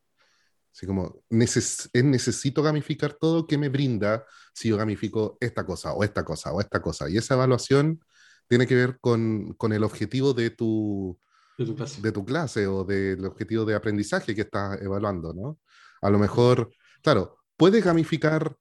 Así 0.71 0.85
como, 0.85 1.23
neces 1.29 1.89
necesito 1.93 2.61
gamificar 2.61 3.13
todo, 3.13 3.47
¿qué 3.47 3.57
me 3.57 3.69
brinda 3.69 4.25
si 4.53 4.69
yo 4.69 4.77
gamifico 4.77 5.37
esta 5.39 5.65
cosa, 5.65 5.93
o 5.93 6.03
esta 6.03 6.25
cosa, 6.25 6.51
o 6.51 6.59
esta 6.59 6.81
cosa? 6.81 7.09
Y 7.09 7.17
esa 7.17 7.35
evaluación 7.35 8.01
tiene 8.47 8.67
que 8.67 8.75
ver 8.75 8.99
con, 8.99 9.53
con 9.53 9.71
el 9.71 9.83
objetivo 9.83 10.33
de 10.33 10.49
tu, 10.49 11.17
de 11.57 12.11
tu 12.11 12.25
clase. 12.25 12.67
o 12.67 12.83
del 12.83 13.25
objetivo 13.25 13.65
de 13.65 13.75
aprendizaje 13.75 14.35
que 14.35 14.41
estás 14.41 14.81
evaluando, 14.81 15.33
¿no? 15.33 15.59
A 16.01 16.09
lo 16.09 16.19
mejor, 16.19 16.71
claro, 17.01 17.37
puedes 17.57 17.83
gamificar 17.83 18.55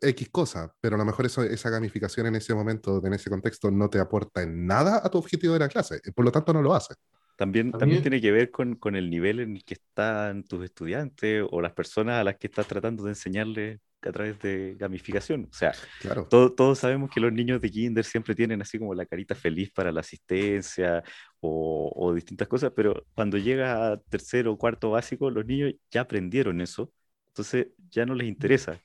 X 0.00 0.28
cosa, 0.30 0.72
pero 0.80 0.96
a 0.96 0.98
lo 0.98 1.04
mejor 1.04 1.26
eso, 1.26 1.42
esa 1.42 1.70
gamificación 1.70 2.26
en 2.26 2.36
ese 2.36 2.54
momento, 2.54 3.04
en 3.04 3.12
ese 3.12 3.30
contexto, 3.30 3.70
no 3.70 3.90
te 3.90 3.98
aporta 3.98 4.42
en 4.42 4.66
nada 4.66 5.00
a 5.04 5.10
tu 5.10 5.18
objetivo 5.18 5.52
de 5.54 5.60
la 5.60 5.68
clase, 5.68 6.00
por 6.14 6.24
lo 6.24 6.32
tanto 6.32 6.52
no 6.52 6.62
lo 6.62 6.74
hace. 6.74 6.94
También, 7.36 7.72
también 7.72 8.02
tiene 8.02 8.20
que 8.20 8.32
ver 8.32 8.50
con, 8.50 8.74
con, 8.74 8.96
el 8.96 9.08
nivel 9.08 9.40
en 9.40 9.56
el 9.56 9.64
que 9.64 9.72
están 9.72 10.44
tus 10.44 10.62
estudiantes 10.62 11.42
o 11.50 11.62
las 11.62 11.72
personas 11.72 12.20
a 12.20 12.24
las 12.24 12.36
que 12.36 12.48
estás 12.48 12.66
tratando 12.66 13.02
de 13.04 13.12
enseñarles 13.12 13.80
a 14.02 14.12
través 14.12 14.38
de 14.40 14.76
gamificación. 14.78 15.48
O 15.50 15.54
sea, 15.54 15.72
claro. 16.00 16.26
todos 16.28 16.78
sabemos 16.78 17.10
que 17.10 17.20
los 17.20 17.32
niños 17.32 17.60
de 17.60 17.70
kinder 17.70 18.04
siempre 18.04 18.34
tienen 18.34 18.60
así 18.60 18.78
como 18.78 18.94
la 18.94 19.06
carita 19.06 19.34
feliz 19.34 19.70
para 19.70 19.90
la 19.90 20.00
asistencia 20.00 21.02
o, 21.40 21.90
o 21.94 22.14
distintas 22.14 22.46
cosas, 22.46 22.72
pero 22.74 23.06
cuando 23.14 23.38
llega 23.38 23.92
a 23.92 23.96
tercero 23.98 24.52
o 24.52 24.58
cuarto 24.58 24.90
básico, 24.90 25.30
los 25.30 25.46
niños 25.46 25.72
ya 25.90 26.02
aprendieron 26.02 26.60
eso, 26.60 26.92
entonces 27.28 27.68
ya 27.90 28.04
no 28.04 28.14
les 28.14 28.28
interesa. 28.28 28.78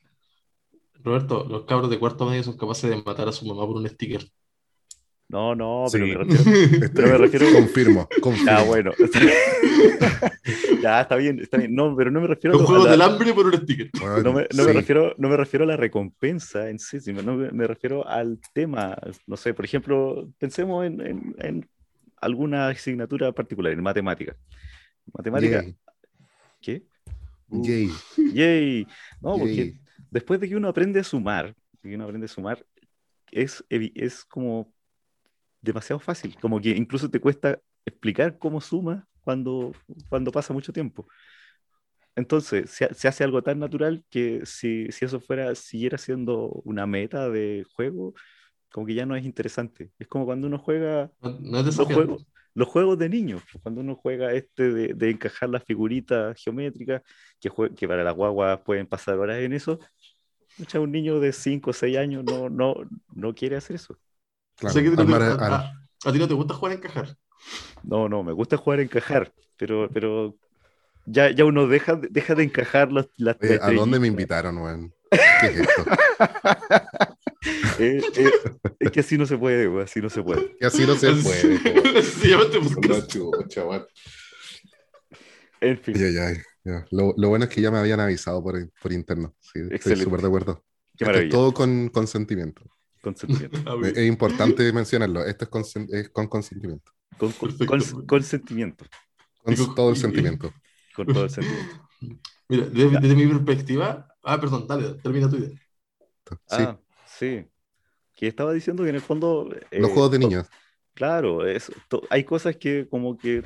Roberto, 1.06 1.46
los 1.48 1.66
cabros 1.66 1.92
de 1.92 2.00
cuarto 2.00 2.26
medio 2.26 2.42
son 2.42 2.58
capaces 2.58 2.90
de 2.90 3.02
matar 3.04 3.28
a 3.28 3.32
su 3.32 3.46
mamá 3.46 3.66
por 3.68 3.78
un 3.78 3.88
sticker. 3.88 4.26
No, 5.28 5.56
no, 5.56 5.86
pero, 5.92 6.06
me 6.08 6.14
refiero, 6.16 6.92
pero 6.94 7.08
me 7.08 7.18
refiero. 7.18 7.46
Confirmo, 7.54 8.10
confirmo. 8.22 8.52
Ah, 8.52 8.64
bueno. 8.64 8.92
ya, 10.82 11.02
está 11.02 11.16
bien, 11.16 11.40
está 11.40 11.58
bien. 11.58 11.76
No, 11.76 11.96
pero 11.96 12.10
no 12.10 12.22
me 12.22 12.28
refiero 12.28 12.56
a. 12.56 12.60
Un 12.60 12.66
juego 12.66 12.86
del 12.86 13.02
hambre 13.02 13.34
por 13.34 13.46
un 13.46 13.54
sticker. 13.54 13.90
no, 14.24 14.34
me, 14.34 14.48
no 14.52 14.64
me, 14.66 14.74
refiero, 14.74 15.14
no 15.18 15.30
me 15.30 15.38
refiero 15.38 15.64
a 15.64 15.68
la 15.68 15.78
recompensa 15.78 16.70
en 16.70 16.80
sí, 16.80 17.00
sino 17.00 17.22
me, 17.24 17.52
me, 17.52 17.68
refiero 17.68 18.08
al 18.08 18.40
tema. 18.54 18.98
No 19.28 19.38
sé, 19.38 19.54
por 19.54 19.66
ejemplo, 19.66 20.28
pensemos 20.40 20.86
en, 20.86 21.02
en, 21.02 21.36
en 21.40 21.70
alguna 22.18 22.70
asignatura 22.70 23.32
particular, 23.32 23.74
en 23.74 23.82
matemática. 23.82 24.36
Matemática. 25.14 25.64
Yay. 25.64 25.76
¿Qué? 26.62 26.84
Yay. 27.50 27.92
Yay. 28.34 28.88
No, 29.22 29.38
porque 29.38 29.85
después 30.12 30.40
de 30.40 30.50
que 30.50 30.56
uno 30.56 30.68
aprende 30.68 31.00
a 31.00 31.04
sumar, 31.04 31.56
de 31.82 31.90
que 31.90 31.96
uno 31.96 32.06
aprende 32.06 32.26
a 32.26 32.30
sumar, 32.30 32.66
es, 33.32 33.64
es 33.70 34.26
como 34.26 34.74
demasiado 35.62 36.00
fácil, 36.00 36.38
como 36.40 36.62
que 36.62 36.70
incluso 36.70 37.10
te 37.10 37.20
cuesta 37.20 37.60
explicar 37.86 38.38
cómo 38.38 38.62
suma 38.62 39.08
cuando, 39.22 39.74
cuando 40.10 40.32
pasa 40.32 40.54
mucho 40.54 40.72
tiempo. 40.72 41.08
Entonces, 42.16 42.70
se, 42.70 42.94
se 42.94 43.08
hace 43.08 43.24
algo 43.24 43.42
tan 43.42 43.60
natural 43.60 44.06
que 44.10 44.46
si, 44.46 44.90
si, 44.92 45.06
eso 45.06 45.20
fuera, 45.20 45.54
siguiera 45.56 45.98
siendo 45.98 46.48
una 46.64 46.86
meta 46.86 47.30
de 47.30 47.66
juego, 47.76 48.14
como 48.72 48.86
que 48.86 48.94
ya 48.94 49.06
no 49.06 49.16
es 49.16 49.26
interesante. 49.26 49.92
Es 50.00 50.08
como 50.08 50.26
cuando 50.26 50.48
uno 50.48 50.58
juega 50.58 51.12
los, 51.22 51.76
juegos, 51.76 52.26
los 52.56 52.68
juegos 52.70 52.98
de 52.98 53.10
niños, 53.10 53.44
cuando 53.62 53.82
uno 53.82 53.96
juega 53.96 54.32
este 54.34 54.72
de, 54.72 54.94
de 54.94 55.10
encajar 55.12 55.50
las 55.50 55.64
figuritas 55.64 56.42
geométricas, 56.42 57.02
que, 57.40 57.52
que 57.76 57.88
para 57.88 58.04
las 58.04 58.16
guaguas 58.16 58.62
pueden 58.62 58.88
pasar 58.88 59.20
horas 59.20 59.40
en 59.40 59.54
eso, 59.54 59.78
un 60.76 60.92
niño 60.92 61.20
de 61.20 61.34
5 61.34 61.70
o 61.70 61.74
6 61.74 61.98
años 61.98 62.24
no, 62.24 62.50
no, 62.50 62.76
no 63.14 63.36
quiere 63.36 63.58
hacer 63.58 63.76
eso. 63.76 63.98
Claro, 64.56 64.80
a, 64.80 66.12
ti 66.14 66.20
no 66.20 66.28
te 66.28 66.34
gusta 66.34 66.54
jugar 66.54 66.72
a 66.72 66.76
encajar. 66.76 67.18
No, 67.84 68.08
no, 68.08 68.24
me 68.24 68.32
gusta 68.32 68.56
jugar 68.56 68.80
a 68.80 68.84
encajar, 68.84 69.34
pero, 69.58 69.90
pero 69.94 70.38
ya, 71.06 71.32
ya 71.32 71.44
uno 71.44 71.68
deja, 71.68 71.96
deja 71.96 72.36
de 72.36 72.44
encajar 72.44 72.90
las, 72.90 73.08
las 73.18 73.36
¿A 73.62 73.72
dónde 73.72 74.00
me 74.00 74.08
invitaron, 74.08 74.58
weón? 74.58 74.94
¿Qué 75.12 75.48
es 75.48 75.60
esto? 75.60 75.86
Eh, 77.80 78.02
eh, 78.16 78.32
es 78.80 78.92
que 78.92 79.00
así 79.02 79.18
no 79.18 79.26
se 79.26 79.38
puede, 79.38 79.68
weón, 79.68 79.84
así 79.84 80.02
no 80.02 80.10
se 80.10 80.24
puede. 80.24 80.56
Que 80.58 80.66
así 80.66 80.86
no 80.86 80.96
se 80.96 81.12
puede. 81.14 82.02
sí, 82.04 82.32
chaval. 83.48 83.88
En 85.62 85.78
fin. 85.78 85.96
Ya, 85.96 86.34
ya, 86.64 86.86
Lo, 86.92 87.14
lo, 87.18 87.30
bueno 87.30 87.46
es 87.46 87.52
que 87.52 87.62
ya 87.62 87.72
me 87.72 87.78
habían 87.78 88.00
avisado 88.00 88.42
por, 88.44 88.56
por 88.82 88.92
interno. 88.92 89.36
Sí, 89.40 89.62
estoy 89.72 89.96
súper 89.98 90.22
de 90.22 90.28
acuerdo. 90.28 90.64
Qué 90.98 91.28
todo 91.30 91.54
con 91.54 91.90
consentimiento. 91.90 92.64
Consentimiento. 93.02 93.60
Es, 93.86 94.08
importante 94.08 94.72
mencionarlo. 94.74 95.26
Esto 95.26 95.46
es 95.46 95.50
con, 95.50 95.64
es 95.92 96.10
con 96.10 96.28
consentimiento. 96.28 96.92
Con, 97.18 97.32
consentimiento. 98.06 98.86
Con 99.44 99.76
todo 99.76 99.90
el 99.90 99.98
sentimiento. 99.98 100.52
Con 100.96 101.08
todo 101.08 101.26
el 101.26 101.30
sentimiento. 101.30 101.88
Mira, 102.48 102.66
desde, 102.68 103.16
mi 103.16 103.28
perspectiva. 103.28 104.08
Ah, 104.24 104.40
perdón, 104.40 104.68
dale, 104.68 104.96
termina 104.96 105.30
tu 105.30 105.38
idea. 105.38 105.52
Ah, 106.50 106.80
sí. 107.18 107.46
Que 108.16 108.28
estaba 108.28 108.54
diciendo 108.54 108.84
que 108.84 108.90
en 108.90 108.96
el 108.96 109.02
fondo. 109.02 109.50
Eh, 109.72 109.80
Los 109.80 109.92
juegos 109.92 110.12
de 110.12 110.20
niños. 110.20 110.48
Claro, 110.94 111.46
es, 111.46 111.72
hay 112.10 112.24
cosas 112.24 112.56
que 112.56 112.88
como 112.88 113.18
que 113.18 113.44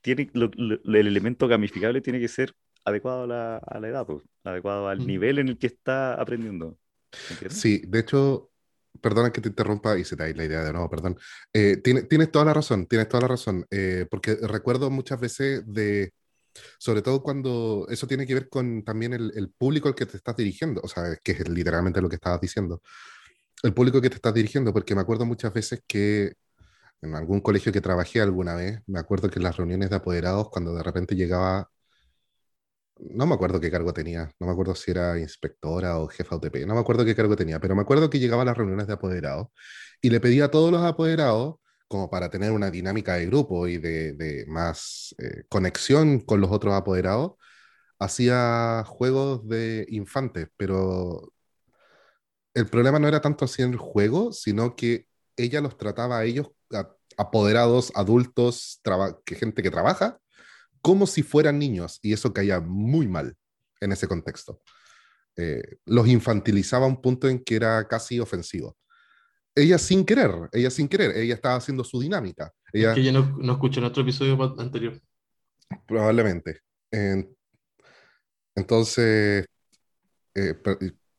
tiene, 0.00 0.30
el 0.32 0.94
elemento 0.94 1.48
gamificable 1.48 2.00
tiene 2.00 2.20
que 2.20 2.28
ser 2.28 2.54
adecuado 2.84 3.24
a 3.24 3.26
la, 3.26 3.56
a 3.56 3.80
la 3.80 3.88
edad, 3.88 4.06
pues, 4.06 4.22
adecuado 4.44 4.88
al 4.88 5.00
mm. 5.00 5.06
nivel 5.06 5.38
en 5.40 5.48
el 5.48 5.58
que 5.58 5.66
está 5.66 6.14
aprendiendo. 6.14 6.78
Sí, 7.48 7.82
de 7.86 8.00
hecho, 8.00 8.50
perdona 9.00 9.32
que 9.32 9.40
te 9.40 9.48
interrumpa 9.48 9.98
y 9.98 10.04
se 10.04 10.16
te 10.16 10.22
da 10.22 10.36
la 10.36 10.44
idea 10.44 10.62
de 10.62 10.72
nuevo, 10.72 10.88
perdón. 10.90 11.18
Eh, 11.52 11.78
tienes 11.78 12.30
toda 12.30 12.44
la 12.44 12.54
razón, 12.54 12.86
tienes 12.86 13.08
toda 13.08 13.22
la 13.22 13.28
razón, 13.28 13.66
eh, 13.70 14.06
porque 14.10 14.36
recuerdo 14.42 14.90
muchas 14.90 15.20
veces 15.20 15.62
de, 15.66 16.12
sobre 16.78 17.02
todo 17.02 17.22
cuando 17.22 17.86
eso 17.90 18.06
tiene 18.06 18.26
que 18.26 18.34
ver 18.34 18.48
con 18.48 18.84
también 18.84 19.12
el, 19.12 19.52
público 19.58 19.88
al 19.88 19.94
que 19.94 20.06
te 20.06 20.16
estás 20.16 20.36
dirigiendo, 20.36 20.80
o 20.82 20.88
sea, 20.88 21.16
que 21.22 21.32
es 21.32 21.48
literalmente 21.48 22.00
lo 22.00 22.08
que 22.08 22.16
estabas 22.16 22.40
diciendo, 22.40 22.82
el 23.62 23.74
público 23.74 24.00
que 24.00 24.10
te 24.10 24.16
estás 24.16 24.34
dirigiendo, 24.34 24.72
porque 24.72 24.94
me 24.94 25.00
acuerdo 25.02 25.26
muchas 25.26 25.52
veces 25.52 25.82
que 25.86 26.34
en 27.02 27.14
algún 27.14 27.40
colegio 27.40 27.72
que 27.72 27.80
trabajé 27.80 28.20
alguna 28.20 28.54
vez, 28.54 28.80
me 28.86 29.00
acuerdo 29.00 29.30
que 29.30 29.38
en 29.38 29.44
las 29.44 29.56
reuniones 29.56 29.90
de 29.90 29.96
apoderados, 29.96 30.50
cuando 30.50 30.74
de 30.74 30.82
repente 30.82 31.16
llegaba 31.16 31.70
no 32.98 33.26
me 33.26 33.34
acuerdo 33.34 33.60
qué 33.60 33.70
cargo 33.70 33.92
tenía, 33.92 34.30
no 34.38 34.46
me 34.46 34.52
acuerdo 34.52 34.74
si 34.74 34.90
era 34.90 35.18
inspectora 35.18 35.98
o 35.98 36.08
jefa 36.08 36.36
UTP, 36.36 36.66
no 36.66 36.74
me 36.74 36.80
acuerdo 36.80 37.04
qué 37.04 37.14
cargo 37.14 37.36
tenía, 37.36 37.60
pero 37.60 37.74
me 37.74 37.82
acuerdo 37.82 38.08
que 38.10 38.18
llegaba 38.18 38.42
a 38.42 38.44
las 38.44 38.56
reuniones 38.56 38.86
de 38.86 38.94
apoderados 38.94 39.48
y 40.00 40.10
le 40.10 40.20
pedía 40.20 40.46
a 40.46 40.50
todos 40.50 40.70
los 40.70 40.82
apoderados, 40.82 41.56
como 41.88 42.10
para 42.10 42.30
tener 42.30 42.52
una 42.52 42.70
dinámica 42.70 43.14
de 43.14 43.26
grupo 43.26 43.68
y 43.68 43.78
de, 43.78 44.44
más 44.48 45.14
eh, 45.18 45.44
conexión 45.48 46.20
con 46.20 46.40
los 46.40 46.50
otros 46.50 46.74
apoderados, 46.74 47.32
hacía 47.98 48.84
juegos 48.86 49.48
de 49.48 49.86
infantes, 49.90 50.48
pero 50.56 51.32
el 52.54 52.66
problema 52.68 52.98
no 52.98 53.08
era 53.08 53.20
tanto 53.20 53.44
así 53.44 53.62
en 53.62 53.72
el 53.72 53.78
juego, 53.78 54.32
sino 54.32 54.76
que 54.76 55.06
ella 55.36 55.60
los 55.60 55.76
trataba 55.76 56.18
a 56.18 56.24
ellos, 56.24 56.50
apoderados, 57.16 57.92
adultos, 57.94 58.80
que 59.24 59.34
gente 59.34 59.62
que 59.62 59.70
trabaja, 59.70 60.18
como 60.80 61.06
si 61.06 61.22
fueran 61.22 61.58
niños, 61.58 61.98
y 62.02 62.12
eso 62.12 62.32
caía 62.32 62.60
muy 62.60 63.08
mal 63.08 63.36
en 63.80 63.92
ese 63.92 64.08
contexto. 64.08 64.60
Eh, 65.36 65.78
los 65.86 66.06
infantilizaba 66.08 66.86
a 66.86 66.88
un 66.88 67.00
punto 67.00 67.28
en 67.28 67.42
que 67.42 67.56
era 67.56 67.88
casi 67.88 68.20
ofensivo. 68.20 68.76
Ella 69.54 69.78
sin 69.78 70.04
querer, 70.04 70.48
ella 70.52 70.70
sin 70.70 70.88
querer, 70.88 71.16
ella 71.16 71.34
estaba 71.34 71.56
haciendo 71.56 71.84
su 71.84 72.00
dinámica. 72.00 72.52
Ella, 72.72 72.94
que 72.94 73.00
ella 73.00 73.12
no, 73.12 73.36
no 73.38 73.52
escuchó 73.52 73.80
nuestro 73.80 74.02
episodio 74.02 74.36
anterior. 74.58 75.00
Probablemente. 75.86 76.60
entonces, 78.54 79.46
eh, 80.34 80.54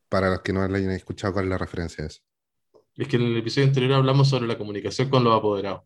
para 0.08 0.30
los 0.30 0.40
que 0.40 0.52
no 0.52 0.62
hayan 0.62 0.90
escuchado, 0.90 1.34
¿cuál 1.34 1.46
es 1.46 1.50
la 1.50 1.58
referencia 1.58 2.04
Es 2.04 2.20
que 3.08 3.16
en 3.16 3.22
el 3.22 3.36
episodio 3.36 3.66
anterior 3.66 3.94
hablamos 3.94 4.28
sobre 4.28 4.46
la 4.46 4.58
comunicación 4.58 5.08
con 5.08 5.24
los 5.24 5.36
apoderados. 5.36 5.82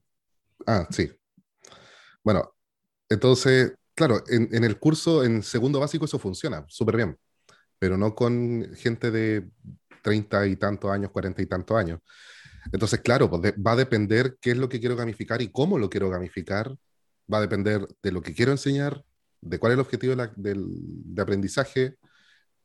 Ah, 0.67 0.87
sí. 0.91 1.11
Bueno, 2.23 2.55
entonces, 3.09 3.73
claro, 3.95 4.23
en, 4.29 4.65
el 4.65 4.79
curso, 4.79 5.25
en 5.25 5.43
segundo 5.43 5.81
básico, 5.81 6.05
eso 6.05 6.19
funciona 6.19 6.65
súper 6.69 6.97
bien, 6.97 7.19
pero 7.79 7.97
no 7.97 8.15
con 8.15 8.75
gente 8.77 9.11
de 9.11 9.49
treinta 10.03 10.47
y 10.47 10.57
tantos 10.57 10.91
años, 10.91 11.11
cuarenta 11.11 11.43
y 11.43 11.47
tantos 11.47 11.77
años. 11.77 12.01
Entonces, 12.73 13.01
claro, 13.01 13.31
pues 13.31 13.55
va 13.55 13.73
a 13.73 13.77
depender 13.77 14.37
qué 14.40 14.51
es 14.51 14.57
lo 14.57 14.68
que 14.68 14.81
quiero 14.81 14.96
gamificar 14.96 15.42
y 15.42 15.51
cómo 15.51 15.79
lo 15.79 15.90
quiero 15.90 16.11
gamificar. 16.11 16.77
Va 17.33 17.38
a 17.38 17.42
depender 17.42 17.87
de 18.03 18.12
lo 18.12 18.23
que 18.23 18.35
quiero 18.35 18.53
enseñar, 18.53 19.05
de 19.40 19.59
cuál 19.59 19.73
es 19.73 19.75
el 19.75 19.81
objetivo 19.81 20.14
de, 20.16 21.23
aprendizaje 21.23 21.96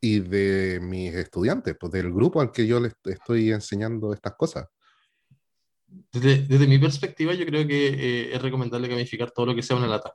y 0.01 0.19
de 0.19 0.79
mis 0.81 1.13
estudiantes, 1.13 1.75
pues 1.79 1.91
del 1.91 2.11
grupo 2.11 2.41
al 2.41 2.51
que 2.51 2.67
yo 2.67 2.79
les 2.79 2.93
estoy 3.05 3.51
enseñando 3.51 4.13
estas 4.13 4.35
cosas. 4.35 4.67
Desde, 6.11 6.67
mi 6.67 6.77
perspectiva, 6.79 7.33
yo 7.33 7.45
creo 7.45 7.65
que 7.67 7.87
eh, 7.87 8.35
es 8.35 8.41
recomendable 8.41 8.87
gamificar 8.87 9.31
todo 9.31 9.47
lo 9.47 9.55
que 9.55 9.61
sea 9.61 9.77
una 9.77 9.87
lata. 9.87 10.13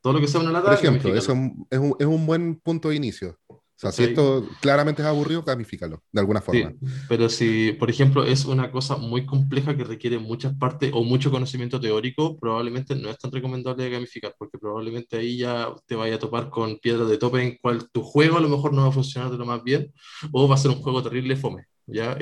Todo 0.00 0.12
lo 0.12 0.20
que 0.20 0.28
sea 0.28 0.40
una 0.40 0.52
lata. 0.52 0.66
Por 0.66 0.74
ejemplo, 0.74 1.14
eso 1.14 1.32
es 1.70 1.78
un, 1.78 1.96
es 1.98 2.06
un 2.06 2.26
buen 2.26 2.56
punto 2.56 2.90
de 2.90 2.96
inicio. 2.96 3.38
O 3.78 3.80
sea, 3.80 3.92
si 3.92 4.02
esto 4.02 4.44
claramente 4.60 5.02
es 5.02 5.08
aburrido, 5.08 5.44
gamifícalo, 5.44 6.02
de 6.10 6.20
alguna 6.20 6.40
forma. 6.40 6.74
pero 7.08 7.28
si, 7.28 7.72
por 7.74 7.88
ejemplo, 7.88 8.24
es 8.24 8.44
una 8.44 8.72
cosa 8.72 8.96
muy 8.96 9.24
compleja 9.24 9.76
que 9.76 9.84
requiere 9.84 10.18
muchas 10.18 10.52
partes 10.56 10.90
o 10.92 11.04
mucho 11.04 11.30
conocimiento 11.30 11.80
teórico, 11.80 12.36
probablemente 12.40 12.96
no 12.96 13.08
es 13.08 13.18
tan 13.18 13.30
recomendable 13.30 13.88
gamificar, 13.88 14.34
porque 14.36 14.58
probablemente 14.58 15.16
ahí 15.16 15.38
ya 15.38 15.72
te 15.86 15.94
vaya 15.94 16.16
a 16.16 16.18
topar 16.18 16.50
con 16.50 16.78
piedra 16.78 17.04
de 17.04 17.18
tope 17.18 17.40
en 17.40 17.56
cual 17.62 17.88
tu 17.92 18.02
juego 18.02 18.38
a 18.38 18.40
lo 18.40 18.48
mejor 18.48 18.74
no 18.74 18.82
va 18.82 18.88
a 18.88 18.92
funcionar 18.92 19.30
de 19.30 19.38
lo 19.38 19.46
más 19.46 19.62
bien, 19.62 19.92
o 20.32 20.48
va 20.48 20.56
a 20.56 20.58
ser 20.58 20.72
un 20.72 20.82
juego 20.82 21.00
terrible 21.00 21.36
fome. 21.36 21.66
¿ya? 21.86 22.18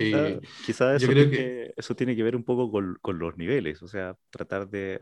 quizás 0.66 1.02
eso, 1.02 1.10
creo 1.10 1.30
que... 1.30 1.72
eso 1.74 1.96
tiene 1.96 2.14
que 2.14 2.22
ver 2.22 2.36
un 2.36 2.44
poco 2.44 2.70
con, 2.70 2.98
con 3.00 3.18
los 3.18 3.38
niveles, 3.38 3.82
o 3.82 3.88
sea, 3.88 4.14
tratar 4.30 4.68
de 4.68 5.00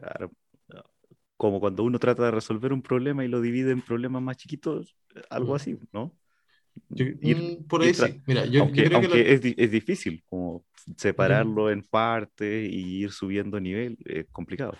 como 1.37 1.59
cuando 1.59 1.83
uno 1.83 1.99
trata 1.99 2.25
de 2.25 2.31
resolver 2.31 2.73
un 2.73 2.81
problema 2.81 3.25
y 3.25 3.29
lo 3.29 3.41
divide 3.41 3.73
en 3.73 3.83
problemas 3.83 4.23
más 4.23 4.37
chiquitos, 4.37 4.97
algo 5.29 5.55
así, 5.55 5.77
¿no? 5.93 6.17
Mm, 6.89 7.65
por 7.69 7.83
ahí 7.83 7.95
sí. 7.95 8.21
Mira, 8.27 8.45
yo, 8.47 8.63
aunque, 8.63 8.85
creo 8.85 9.01
que 9.01 9.35
es, 9.35 9.41
es, 9.57 9.71
difícil, 9.71 10.23
como 10.29 10.65
separarlo 10.97 11.71
en 11.71 11.83
partes 11.83 12.71
y 12.71 13.03
ir 13.03 13.11
subiendo 13.11 13.59
nivel, 13.61 13.97
es 14.05 14.27
complicado. 14.31 14.77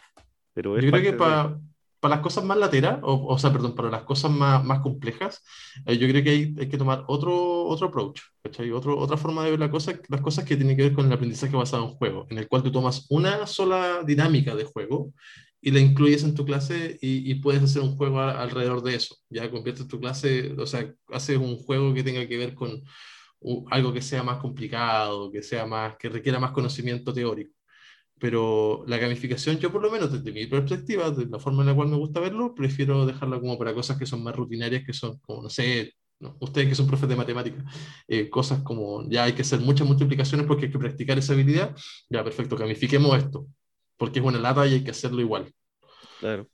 Pero 0.53 0.79
yo 0.79 0.91
creo 0.91 1.03
que 1.03 1.13
para, 1.15 1.59
para 2.01 2.17
las 2.17 2.23
cosas 2.23 2.45
más 2.45 2.59
lateras, 2.59 2.99
o, 3.03 3.27
o, 3.27 3.39
sea, 3.39 3.53
perdón, 3.53 3.75
para 3.75 3.91
las 3.91 4.03
cosas 4.03 4.31
más, 4.31 4.65
más 4.65 4.81
complejas, 4.81 5.43
eh, 5.87 5.97
yo 5.97 6.07
creo 6.07 6.23
que 6.23 6.31
hay, 6.31 6.55
hay, 6.59 6.69
que 6.69 6.79
tomar 6.79 7.05
otro, 7.09 7.65
otro 7.65 7.89
approach, 7.89 8.21
¿cachai? 8.43 8.71
Otro, 8.71 8.97
otra 8.99 9.17
forma 9.17 9.45
de 9.45 9.53
ver 9.53 9.61
la 9.61 9.71
cosa, 9.71 9.99
las 10.09 10.21
cosas 10.21 10.45
que 10.45 10.57
tienen 10.57 10.77
que 10.77 10.83
ver 10.83 10.93
con 10.93 11.07
el 11.07 11.13
aprendizaje 11.13 11.57
basado 11.57 11.85
en 11.85 11.95
juego, 11.95 12.27
en 12.31 12.39
el 12.39 12.47
cual 12.47 12.63
tú 12.63 12.71
tomas 12.71 13.07
una 13.09 13.47
sola 13.47 14.03
dinámica 14.05 14.55
de 14.55 14.65
juego 14.65 15.13
y 15.65 15.71
la 15.71 15.81
incluyes 15.81 16.25
en 16.25 16.35
tu 16.35 16.45
clase 16.45 16.99
y, 17.01 17.35
puedes 17.37 17.63
hacer 17.63 17.81
un 17.81 17.97
juego 17.97 18.21
alrededor 18.21 18.83
de 18.83 18.97
eso. 18.97 19.17
Ya 19.31 19.51
conviertes 19.51 19.89
tu 19.89 19.99
clase, 19.99 20.53
o 20.59 20.67
sea, 20.67 20.95
haces 21.09 21.39
un 21.39 21.57
juego 21.57 21.95
que 21.95 22.03
tenga 22.03 22.29
que 22.29 22.37
ver 22.37 22.55
con 22.55 22.83
algo 23.71 23.93
que 23.93 24.03
sea 24.03 24.23
más 24.23 24.39
complicado, 24.41 25.33
que 25.33 25.43
sea 25.43 25.65
más, 25.67 25.97
que 25.97 26.11
requiera 26.11 26.39
más 26.39 26.53
conocimiento 26.53 27.15
teórico. 27.15 27.55
Pero 28.21 28.85
la 28.87 28.99
gamificación, 28.99 29.59
yo 29.59 29.73
por 29.73 29.83
lo 29.83 29.91
menos 29.91 30.13
desde 30.13 30.33
mi 30.33 30.47
perspectiva, 30.47 31.11
de 31.11 31.27
la 31.27 31.39
forma 31.39 31.63
en 31.63 31.69
la 31.69 31.75
cual 31.75 31.89
me 31.89 31.97
gusta 31.97 32.21
verlo, 32.21 32.55
prefiero 32.55 33.07
dejarla 33.07 33.41
como 33.41 33.59
para 33.59 33.75
cosas 33.75 33.99
que 33.99 34.07
son 34.07 34.23
más 34.23 34.37
rutinarias, 34.37 34.85
que 34.85 34.93
son 34.93 35.19
como, 35.21 35.43
no 35.43 35.51
sé, 35.51 35.95
ustedes 36.41 36.69
que 36.69 36.75
son 36.75 36.87
profes 36.87 37.09
de 37.09 37.17
matemáticas, 37.17 37.65
eh, 38.09 38.29
cosas 38.31 38.63
como 38.63 39.09
ya 39.09 39.25
hay 39.25 39.33
que 39.33 39.43
hacer 39.43 39.61
muchas 39.61 39.87
multiplicaciones 39.87 40.47
porque 40.47 40.67
hay 40.67 40.73
que 40.73 40.79
practicar 40.79 41.19
esa 41.19 41.33
habilidad, 41.33 41.75
ya 42.11 42.23
perfecto, 42.23 42.57
gamifiquemos 42.57 43.17
esto 43.17 43.47
porque 43.97 44.21
es 44.21 44.25
una 44.25 44.39
lata 44.39 44.67
y 44.67 44.75
hay 44.75 44.85
que 44.85 44.91
hacerlo 44.91 45.21
igual. 45.21 45.53
Claro. 46.21 46.49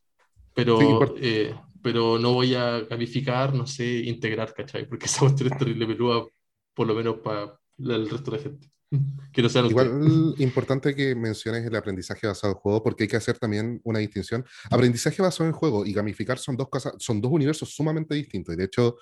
Pero, 0.55 1.15
eh, 1.19 1.55
pero 1.83 2.19
no 2.19 2.35
voy 2.35 2.55
a 2.55 2.87
calificar, 2.89 3.55
no 3.55 3.67
sé, 3.67 4.01
integrar, 4.01 4.53
¿cachai? 4.55 4.89
Porque 4.89 5.07
esa 5.07 5.21
cuestión 5.21 5.53
es 5.53 5.59
terrible 5.59 5.87
pelúa, 5.87 6.27
por 6.75 6.87
lo 6.87 6.95
menos 6.95 7.19
para 7.19 7.59
el 7.79 8.11
resto 8.11 8.31
de 8.31 8.37
la 8.37 8.43
gente. 8.43 8.71
Que 9.33 9.43
no 9.43 9.49
Igual 9.69 10.35
importante 10.39 10.95
que 10.97 11.15
menciones 11.15 11.65
el 11.65 11.77
aprendizaje 11.77 12.27
basado 12.27 12.53
en 12.53 12.59
juego, 12.59 12.83
porque 12.83 13.05
hay 13.05 13.09
que 13.09 13.17
hacer 13.17 13.39
también 13.39 13.81
una 13.85 14.01
distinción. 14.01 14.45
Aprendizaje 14.69 15.23
basado 15.23 15.49
en 15.49 15.55
juego 15.55 15.87
y 15.87 15.93
gamificar 15.93 16.39
son 16.39 16.57
dos 16.57 16.69
cosas, 16.69 16.95
son 16.99 17.21
dos 17.21 17.31
universos 17.31 17.73
sumamente 17.73 18.17
distintos 18.17 18.55
y 18.55 18.59
de 18.59 18.65
hecho 18.65 18.97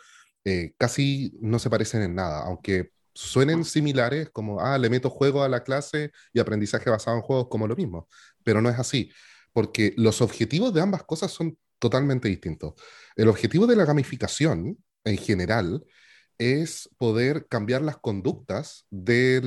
eh, 0.45 0.75
casi 0.77 1.33
no 1.41 1.59
se 1.59 1.71
parecen 1.71 2.03
en 2.03 2.15
nada, 2.15 2.43
aunque 2.45 2.91
suenen 3.19 3.65
similares, 3.65 4.31
como, 4.31 4.61
ah, 4.61 4.79
le 4.79 4.91
meto 4.91 5.11
juego 5.11 5.43
a 5.43 5.49
la 5.49 5.65
clase 5.65 6.13
y 6.33 6.39
aprendizaje 6.39 6.89
basado 6.89 7.17
en 7.17 7.23
juegos 7.23 7.49
como 7.51 7.67
lo 7.67 7.75
mismo, 7.77 8.09
pero 8.45 8.63
no 8.63 8.71
es 8.71 8.79
así, 8.79 9.11
porque 9.53 9.93
los 9.97 10.21
objetivos 10.23 10.73
de 10.73 10.81
ambas 10.83 11.03
cosas 11.03 11.33
son 11.33 11.59
totalmente 11.81 12.29
distintos. 12.29 12.75
El 13.17 13.29
objetivo 13.29 13.67
de 13.67 13.77
la 13.77 13.85
gamificación, 13.85 14.79
en 15.05 15.19
general, 15.19 15.85
es 16.39 16.89
poder 16.99 17.49
cambiar 17.49 17.83
las 17.83 17.99
conductas 17.99 18.87
de, 18.91 19.41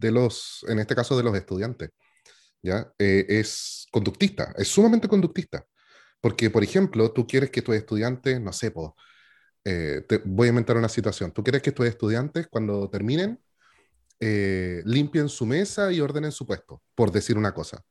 los, 0.00 0.64
en 0.68 0.80
este 0.80 0.96
caso, 0.96 1.16
de 1.16 1.22
los 1.22 1.36
estudiantes. 1.36 1.90
¿ya? 2.62 2.92
Eh, 2.98 3.26
es 3.28 3.86
conductista, 3.92 4.52
es 4.58 4.68
sumamente 4.68 5.08
conductista. 5.08 5.64
Porque, 6.20 6.50
por 6.50 6.64
ejemplo, 6.64 7.12
tú 7.12 7.26
quieres 7.26 7.50
que 7.50 7.62
tus 7.62 7.76
estudiantes, 7.76 8.40
no 8.40 8.52
sé, 8.52 8.72
eh, 9.64 10.04
te 10.08 10.18
voy 10.24 10.48
a 10.48 10.50
inventar 10.50 10.76
una 10.76 10.88
situación. 10.88 11.32
¿Tú 11.32 11.42
quieres 11.42 11.62
que 11.62 11.72
tus 11.72 11.86
estudiantes, 11.86 12.48
cuando 12.48 12.88
terminen, 12.90 13.40
eh, 14.20 14.82
limpien 14.84 15.28
su 15.28 15.46
mesa 15.46 15.92
y 15.92 16.00
ordenen 16.00 16.32
su 16.32 16.46
puesto, 16.46 16.82
por 16.94 17.12
decir 17.12 17.36
una 17.38 17.54
cosa? 17.54 17.84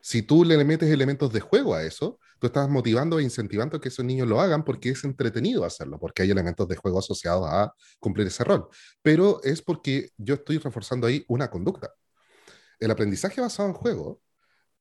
Si 0.00 0.22
tú 0.22 0.44
le 0.44 0.62
metes 0.64 0.90
elementos 0.90 1.32
de 1.32 1.40
juego 1.40 1.74
a 1.74 1.84
eso, 1.84 2.18
tú 2.40 2.48
estás 2.48 2.68
motivando 2.68 3.18
e 3.20 3.22
incentivando 3.22 3.80
que 3.80 3.88
esos 3.88 4.04
niños 4.04 4.28
lo 4.28 4.40
hagan 4.40 4.64
porque 4.64 4.90
es 4.90 5.04
entretenido 5.04 5.64
hacerlo, 5.64 5.98
porque 6.00 6.22
hay 6.22 6.30
elementos 6.30 6.66
de 6.68 6.76
juego 6.76 6.98
asociados 6.98 7.46
a 7.48 7.72
cumplir 8.00 8.26
ese 8.26 8.42
rol. 8.44 8.68
Pero 9.02 9.40
es 9.44 9.62
porque 9.62 10.10
yo 10.16 10.34
estoy 10.34 10.58
reforzando 10.58 11.06
ahí 11.06 11.24
una 11.28 11.50
conducta. 11.50 11.92
El 12.80 12.90
aprendizaje 12.90 13.40
basado 13.40 13.68
en 13.68 13.74
juego 13.74 14.20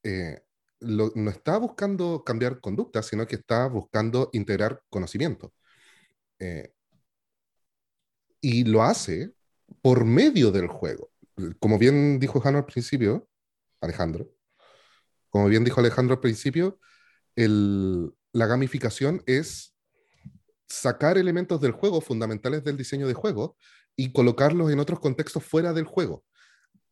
eh, 0.04 0.42
no 0.80 1.30
está 1.30 1.58
buscando 1.58 2.24
cambiar 2.24 2.60
conducta, 2.60 3.04
sino 3.04 3.28
que 3.28 3.36
está 3.36 3.68
buscando 3.68 4.30
integrar 4.34 4.82
conocimiento. 4.90 5.54
Eh, 6.42 6.74
y 8.42 8.64
lo 8.64 8.82
hace 8.82 9.32
por 9.82 10.06
medio 10.06 10.52
del 10.52 10.68
juego. 10.68 11.12
Como 11.60 11.78
bien 11.78 12.20
dijo 12.20 12.40
Alejandro 12.40 12.60
al 12.60 12.66
principio, 12.66 13.30
Alejandro, 13.80 14.28
como 15.30 15.48
bien 15.48 15.64
dijo 15.64 15.80
Alejandro 15.80 16.16
al 16.16 16.20
principio, 16.20 16.80
la 17.36 18.46
gamificación 18.48 19.24
es 19.28 19.76
sacar 20.68 21.18
elementos 21.18 21.62
del 21.62 21.72
juego 21.72 22.02
fundamentales 22.02 22.64
del 22.64 22.76
diseño 22.76 23.08
de 23.08 23.14
juego 23.14 23.56
y 23.96 24.12
colocarlos 24.12 24.72
en 24.72 24.80
otros 24.80 25.00
contextos 25.00 25.44
fuera 25.44 25.74
del 25.74 25.86
juego. 25.86 26.26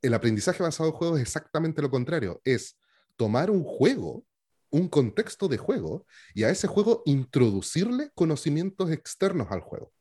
El 0.01 0.13
aprendizaje 0.13 0.61
basado 0.61 0.89
en 0.89 0.95
juego 0.95 1.17
es 1.17 1.23
exactamente 1.23 1.81
lo 1.81 1.89
contrario, 1.89 2.39
es 2.45 2.77
tomar 3.15 3.49
un 3.49 3.63
juego 3.63 4.25
un 4.71 4.87
contexto 4.87 5.47
de 5.47 5.57
juego 5.57 6.05
y 6.33 6.43
a 6.43 6.49
ese 6.49 6.67
juego 6.67 7.03
introducirle 7.05 8.11
conocimientos 8.15 8.91
externos 8.91 9.47
al 9.51 9.61
juego. 9.61 9.91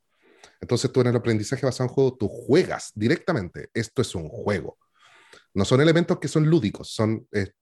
Entonces 0.60 0.92
tú 0.92 1.00
en 1.00 1.08
el 1.08 1.16
aprendizaje 1.16 1.64
basado 1.64 1.88
en 1.88 1.94
juego, 1.94 2.16
tú 2.16 2.28
juegas 2.28 2.92
directamente. 2.94 3.70
Esto 3.74 4.02
es 4.02 4.14
un 4.14 4.28
juego. 4.28 4.78
No 5.54 5.64
son 5.64 5.80
elementos 5.80 6.18
que 6.18 6.28
son 6.28 6.48
lúdicos, 6.48 6.90
son 6.90 7.26
eh, 7.32 7.52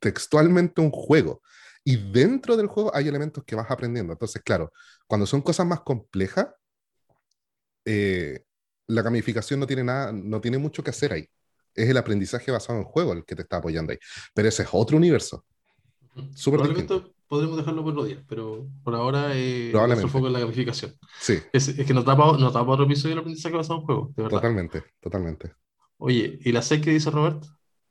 textualmente 0.00 0.80
un 0.80 0.90
juego. 0.90 1.42
Y 1.84 2.12
dentro 2.12 2.56
del 2.56 2.68
juego 2.68 2.94
hay 2.94 3.08
elementos 3.08 3.44
que 3.44 3.56
vas 3.56 3.70
aprendiendo. 3.70 4.12
Entonces, 4.12 4.42
claro, 4.42 4.72
cuando 5.06 5.26
son 5.26 5.42
cosas 5.42 5.66
más 5.66 5.80
complejas, 5.80 6.48
eh, 7.84 8.44
la 8.86 9.02
gamificación 9.02 9.58
no 9.58 9.66
tiene 9.66 9.84
nada, 9.84 10.12
no 10.12 10.40
tiene 10.40 10.58
mucho 10.58 10.82
que 10.82 10.90
hacer 10.90 11.12
ahí. 11.12 11.28
Es 11.74 11.88
el 11.88 11.96
aprendizaje 11.96 12.50
basado 12.52 12.78
en 12.78 12.84
juego 12.84 13.12
el 13.12 13.24
que 13.24 13.34
te 13.34 13.42
está 13.42 13.56
apoyando 13.56 13.92
ahí. 13.92 13.98
Pero 14.34 14.48
ese 14.48 14.62
es 14.62 14.68
otro 14.72 14.96
universo. 14.96 15.44
Probablemente 16.44 17.02
podremos 17.26 17.56
dejarlo 17.56 17.82
por 17.82 17.94
los 17.94 18.06
días, 18.06 18.22
pero 18.28 18.66
por 18.84 18.94
ahora 18.94 19.30
eh, 19.34 19.70
nuestro 19.72 20.08
foco 20.08 20.26
es 20.26 20.32
la 20.32 20.40
gamificación. 20.40 20.92
Sí. 21.18 21.38
Es, 21.52 21.68
es 21.68 21.86
que 21.86 21.94
nos 21.94 22.04
da 22.04 22.16
para 22.16 22.32
otro 22.32 22.84
episodio 22.84 23.14
del 23.14 23.20
aprendizaje 23.20 23.56
basado 23.56 23.80
en 23.80 23.86
juego, 23.86 24.12
de 24.14 24.22
verdad. 24.22 24.36
Totalmente, 24.38 24.84
totalmente. 25.00 25.52
Oye, 25.96 26.38
¿y 26.42 26.52
la 26.52 26.62
C 26.62 26.80
que 26.80 26.90
dice 26.90 27.10
Robert? 27.10 27.44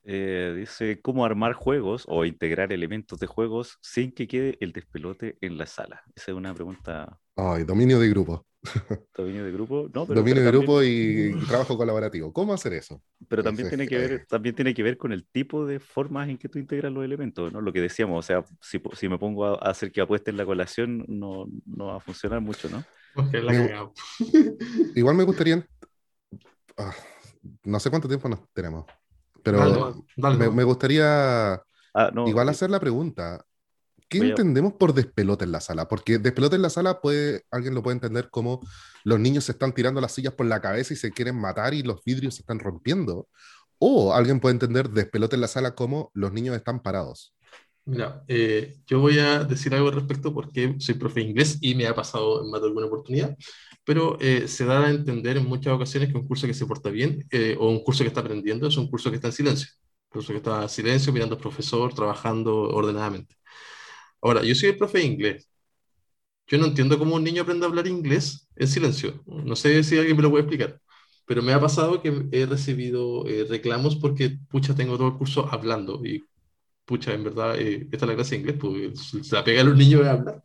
Eh, 0.03 0.55
dice 0.57 0.99
cómo 1.01 1.25
armar 1.25 1.53
juegos 1.53 2.05
o 2.07 2.25
integrar 2.25 2.73
elementos 2.73 3.19
de 3.19 3.27
juegos 3.27 3.77
sin 3.81 4.12
que 4.12 4.27
quede 4.27 4.57
el 4.60 4.73
despelote 4.73 5.38
en 5.41 5.57
la 5.57 5.65
sala. 5.65 6.03
Esa 6.15 6.32
es 6.32 6.38
una 6.38 6.53
pregunta. 6.53 7.19
Ay, 7.36 7.63
dominio 7.63 7.99
de 7.99 8.09
grupo. 8.09 8.45
Dominio 9.18 9.43
de 9.43 9.51
grupo, 9.51 9.89
no, 9.93 10.05
Dominio 10.05 10.43
de 10.43 10.51
grupo 10.51 10.84
y 10.84 11.34
trabajo 11.47 11.78
colaborativo. 11.78 12.32
¿Cómo 12.32 12.53
hacer 12.53 12.74
eso? 12.74 13.01
Pero 13.28 13.43
también 13.43 13.70
tiene, 13.70 13.88
que 13.88 13.97
ver, 13.97 14.26
también 14.28 14.55
tiene 14.55 14.74
que 14.74 14.84
ver 14.84 14.97
con 14.97 15.12
el 15.12 15.26
tipo 15.26 15.66
de 15.66 15.80
formas 15.80 16.30
en 16.30 16.38
que 16.38 16.47
tú 16.47 16.59
integras 16.59 16.91
los 16.91 17.03
elementos, 17.03 17.51
¿no? 17.51 17.62
Lo 17.62 17.74
que 17.74 17.82
decíamos, 17.82 18.20
o 18.20 18.28
sea, 18.28 18.45
si, 18.62 18.82
si 18.93 19.09
me 19.09 19.18
pongo 19.18 19.45
a 19.45 19.70
hacer 19.70 19.91
que 19.91 20.01
apueste 20.01 20.30
en 20.32 20.38
la 20.38 20.45
colación, 20.45 21.05
no, 21.07 21.47
no 21.66 21.88
va 21.88 21.97
a 21.97 21.99
funcionar 21.99 22.41
mucho, 22.41 22.70
¿no? 22.70 22.84
igual 24.95 25.16
me 25.16 25.24
gustaría. 25.24 25.68
Ah, 26.78 26.93
no 27.64 27.80
sé 27.80 27.89
cuánto 27.89 28.07
tiempo 28.07 28.30
nos 28.30 28.39
tenemos, 28.53 28.86
pero 29.43 30.03
me, 30.18 30.64
gustaría 30.64 31.53
ah, 31.53 32.12
igual 32.26 32.49
hacer 32.49 32.70
la 32.70 32.80
pregunta. 32.80 33.43
¿Qué 34.12 34.18
entendemos 34.18 34.74
por 34.74 34.93
despelote 34.93 35.45
en 35.45 35.53
la 35.53 35.62
sala? 35.62 35.88
Porque 35.88 36.18
despelote 36.18 36.57
en 36.57 36.62
la 36.62 36.70
sala 36.70 36.99
puede, 36.99 37.45
alguien 37.49 37.74
lo 37.74 37.82
puede 37.82 37.95
entender 37.95 38.30
como 38.30 38.59
los 39.05 39.20
niños 39.22 39.45
se 39.45 39.53
están 39.53 39.74
tirando 39.74 40.01
las 40.01 40.12
sillas 40.12 40.34
por 40.34 40.45
la 40.47 40.59
cabeza 40.59 40.93
y 40.93 40.97
se 40.97 41.12
quieren 41.12 41.39
matar 41.39 41.74
y 41.74 41.82
los 41.82 42.03
vidrios 42.03 42.36
se 42.36 42.41
están 42.41 42.59
rompiendo. 42.59 43.30
O 43.80 44.14
alguien 44.14 44.41
puede 44.41 44.53
entender 44.53 44.89
despelote 44.89 45.36
en 45.36 45.41
la 45.41 45.47
sala 45.47 45.76
como 45.76 46.12
los 46.14 46.34
niños 46.34 46.57
están 46.57 46.82
parados. 46.82 47.34
Mira, 47.86 48.24
eh, 48.28 48.76
yo 48.86 48.99
voy 48.99 49.18
a 49.18 49.45
decir 49.45 49.74
algo 49.74 49.88
al 49.88 49.95
respecto 49.95 50.34
porque 50.34 50.76
soy 50.80 50.95
profe 50.95 51.22
de 51.22 51.28
inglés 51.28 51.57
y 51.62 51.74
me 51.76 51.88
ha 51.88 51.95
pasado 51.95 52.43
en 52.43 52.51
más 52.51 52.59
de 52.62 52.68
alguna 52.68 52.88
oportunidad, 52.88 53.36
pero 53.86 54.18
eh, 54.20 54.47
se 54.49 54.66
da 54.66 54.86
a 54.88 54.89
entender 54.91 55.38
en 55.38 55.47
muchas 55.47 55.74
ocasiones 55.74 56.09
que 56.12 56.18
un 56.18 56.28
curso 56.28 56.47
que 56.47 56.53
se 56.53 56.66
porta 56.66 56.89
bien 56.89 57.26
eh, 57.32 57.55
o 57.57 57.70
un 57.70 57.82
curso 57.84 58.03
que 58.03 58.09
está 58.09 58.20
aprendiendo 58.20 58.68
es 58.68 58.76
un 58.78 58.89
curso 58.89 59.09
que 59.09 59.16
está 59.16 59.30
en 59.30 59.34
silencio, 59.34 59.70
un 60.09 60.20
curso 60.20 60.34
que 60.34 60.38
está 60.38 60.64
en 60.64 60.70
silencio, 60.70 61.14
mirando 61.14 61.36
al 61.36 61.41
profesor, 61.41 61.93
trabajando 61.93 62.55
ordenadamente. 62.70 63.36
Ahora, 64.22 64.43
yo 64.43 64.55
soy 64.55 64.69
el 64.69 64.78
profe 64.78 64.99
de 64.99 65.05
inglés. 65.05 65.49
Yo 66.47 66.57
no 66.57 66.65
entiendo 66.65 66.99
cómo 66.99 67.15
un 67.15 67.24
niño 67.24 67.43
aprende 67.43 67.65
a 67.65 67.69
hablar 67.69 67.88
inglés 67.88 68.47
en 68.55 68.67
silencio. 68.67 69.24
No 69.26 69.55
sé 69.55 69.84
si 69.84 69.97
alguien 69.97 70.17
me 70.17 70.24
lo 70.24 70.30
puede 70.32 70.43
explicar 70.43 70.80
pero 71.28 71.41
me 71.43 71.53
ha 71.53 71.61
pasado 71.61 72.01
que 72.01 72.28
he 72.34 72.45
recibido 72.45 73.24
reclamos 73.49 73.95
porque, 73.95 74.38
pucha, 74.49 74.76
tengo 74.76 74.97
todo 74.97 75.07
el 75.09 75.13
curso 75.17 75.47
hablando 75.51 76.01
y 76.05 76.24
pucha, 76.86 77.13
en 77.13 77.24
verdad, 77.26 77.59
eh, 77.59 77.88
esta 77.91 78.05
es 78.05 78.09
la 78.09 78.15
clase 78.15 78.36
de 78.36 78.41
inglés, 78.41 78.57
pues 78.59 78.99
se 79.28 79.36
la 79.36 79.43
pega 79.43 79.61
a 79.61 79.65
los 79.65 79.78
niños 79.78 80.05
a 80.05 80.11
hablar. 80.13 80.43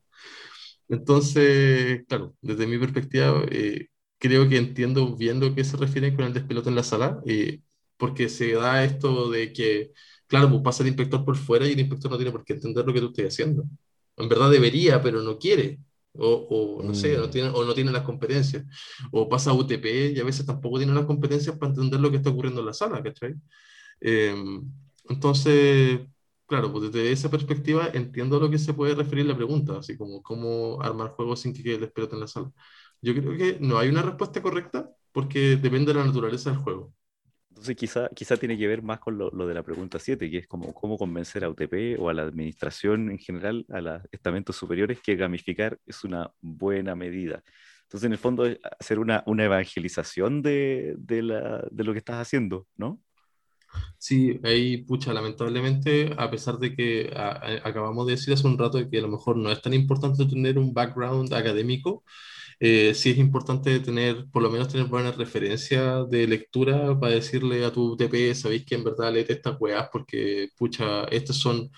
Entonces, 0.88 2.04
claro, 2.08 2.36
desde 2.40 2.66
mi 2.66 2.78
perspectiva, 2.78 3.42
eh, 3.50 3.88
creo 4.18 4.48
que 4.48 4.56
entiendo 4.58 5.16
bien 5.16 5.40
lo 5.40 5.54
que 5.54 5.64
se 5.64 5.76
refiere 5.76 6.14
con 6.14 6.24
el 6.24 6.32
despelote 6.34 6.68
en 6.68 6.76
la 6.76 6.82
sala, 6.84 7.20
eh, 7.26 7.60
porque 7.96 8.28
se 8.28 8.52
da 8.52 8.84
esto 8.84 9.30
de 9.30 9.52
que, 9.52 9.92
claro, 10.26 10.50
pues 10.50 10.62
pasa 10.62 10.82
el 10.82 10.88
inspector 10.88 11.24
por 11.24 11.36
fuera 11.36 11.66
y 11.66 11.72
el 11.72 11.80
inspector 11.80 12.10
no 12.10 12.16
tiene 12.16 12.32
por 12.32 12.44
qué 12.44 12.54
entender 12.54 12.86
lo 12.86 12.92
que 12.92 13.00
tú 13.00 13.06
estás 13.08 13.26
haciendo. 13.26 13.64
En 14.16 14.28
verdad 14.28 14.50
debería, 14.50 15.02
pero 15.02 15.22
no 15.22 15.38
quiere. 15.38 15.78
O, 16.18 16.78
o 16.78 16.82
no 16.82 16.94
sé, 16.94 17.16
no 17.18 17.26
mm. 17.26 17.30
tiene, 17.30 17.48
o 17.50 17.64
no 17.64 17.74
tiene 17.74 17.92
las 17.92 18.02
competencias. 18.02 18.64
O 19.12 19.28
pasa 19.28 19.50
a 19.50 19.54
UTP 19.54 20.14
y 20.14 20.20
a 20.20 20.24
veces 20.24 20.46
tampoco 20.46 20.78
tiene 20.78 20.94
las 20.94 21.04
competencias 21.04 21.56
para 21.58 21.70
entender 21.70 22.00
lo 22.00 22.10
que 22.10 22.16
está 22.16 22.30
ocurriendo 22.30 22.60
en 22.60 22.66
la 22.66 22.72
sala, 22.72 23.02
¿cachai? 23.02 23.34
entonces, 25.08 26.00
claro, 26.46 26.70
pues 26.70 26.92
desde 26.92 27.10
esa 27.12 27.30
perspectiva 27.30 27.88
entiendo 27.94 28.38
lo 28.38 28.50
que 28.50 28.58
se 28.58 28.74
puede 28.74 28.94
referir 28.94 29.24
la 29.26 29.36
pregunta, 29.36 29.78
así 29.78 29.96
como 29.96 30.22
cómo 30.22 30.82
armar 30.82 31.10
juegos 31.10 31.40
sin 31.40 31.54
que 31.54 31.62
quede 31.62 31.76
el 31.76 32.08
en 32.12 32.20
la 32.20 32.26
sala. 32.26 32.52
Yo 33.02 33.14
creo 33.14 33.36
que 33.36 33.58
no 33.60 33.78
hay 33.78 33.88
una 33.88 34.02
respuesta 34.02 34.42
correcta 34.42 34.90
porque 35.12 35.56
depende 35.56 35.92
de 35.92 35.98
la 35.98 36.06
naturaleza 36.06 36.50
del 36.50 36.58
juego. 36.58 36.92
Entonces 37.56 37.76
quizá, 37.76 38.10
quizá 38.14 38.36
tiene 38.36 38.58
que 38.58 38.66
ver 38.66 38.82
más 38.82 39.00
con 39.00 39.16
lo, 39.16 39.30
lo 39.30 39.46
de 39.46 39.54
la 39.54 39.62
pregunta 39.62 39.98
7, 39.98 40.30
que 40.30 40.36
es 40.36 40.46
como 40.46 40.74
cómo 40.74 40.98
convencer 40.98 41.42
a 41.42 41.48
UTP 41.48 41.98
o 41.98 42.10
a 42.10 42.14
la 42.14 42.22
administración 42.22 43.10
en 43.10 43.18
general, 43.18 43.64
a 43.70 43.80
los 43.80 44.02
estamentos 44.12 44.56
superiores, 44.56 45.00
que 45.00 45.16
gamificar 45.16 45.78
es 45.86 46.04
una 46.04 46.30
buena 46.42 46.94
medida. 46.94 47.42
Entonces, 47.84 48.06
en 48.08 48.12
el 48.12 48.18
fondo, 48.18 48.44
es 48.44 48.58
hacer 48.78 48.98
una, 48.98 49.22
una 49.26 49.44
evangelización 49.44 50.42
de, 50.42 50.96
de, 50.98 51.22
la, 51.22 51.66
de 51.70 51.84
lo 51.84 51.92
que 51.94 52.00
estás 52.00 52.16
haciendo, 52.16 52.66
¿no? 52.76 53.00
Sí, 53.96 54.38
ahí, 54.44 54.78
pucha, 54.78 55.14
lamentablemente, 55.14 56.12
a 56.18 56.30
pesar 56.30 56.58
de 56.58 56.76
que 56.76 57.10
acabamos 57.64 58.06
de 58.06 58.12
decir 58.12 58.34
hace 58.34 58.46
un 58.46 58.58
rato 58.58 58.86
que 58.90 58.98
a 58.98 59.02
lo 59.02 59.08
mejor 59.08 59.38
no 59.38 59.50
es 59.50 59.62
tan 59.62 59.72
importante 59.72 60.26
tener 60.26 60.58
un 60.58 60.74
background 60.74 61.32
académico, 61.32 62.04
eh, 62.60 62.94
sí 62.94 63.10
es 63.10 63.18
importante 63.18 63.80
tener, 63.80 64.26
por 64.32 64.42
lo 64.42 64.50
menos 64.50 64.68
tener 64.68 64.86
buena 64.86 65.12
referencia 65.12 66.04
de 66.04 66.26
lectura 66.26 66.98
para 66.98 67.14
decirle 67.14 67.64
a 67.64 67.72
tu 67.72 67.96
TP, 67.96 68.34
sabéis 68.34 68.64
que 68.66 68.74
en 68.76 68.84
verdad 68.84 69.12
leete 69.12 69.34
estas 69.34 69.56
weas 69.60 69.88
porque, 69.92 70.48
pucha, 70.56 71.04
estos 71.04 71.36
son 71.38 71.70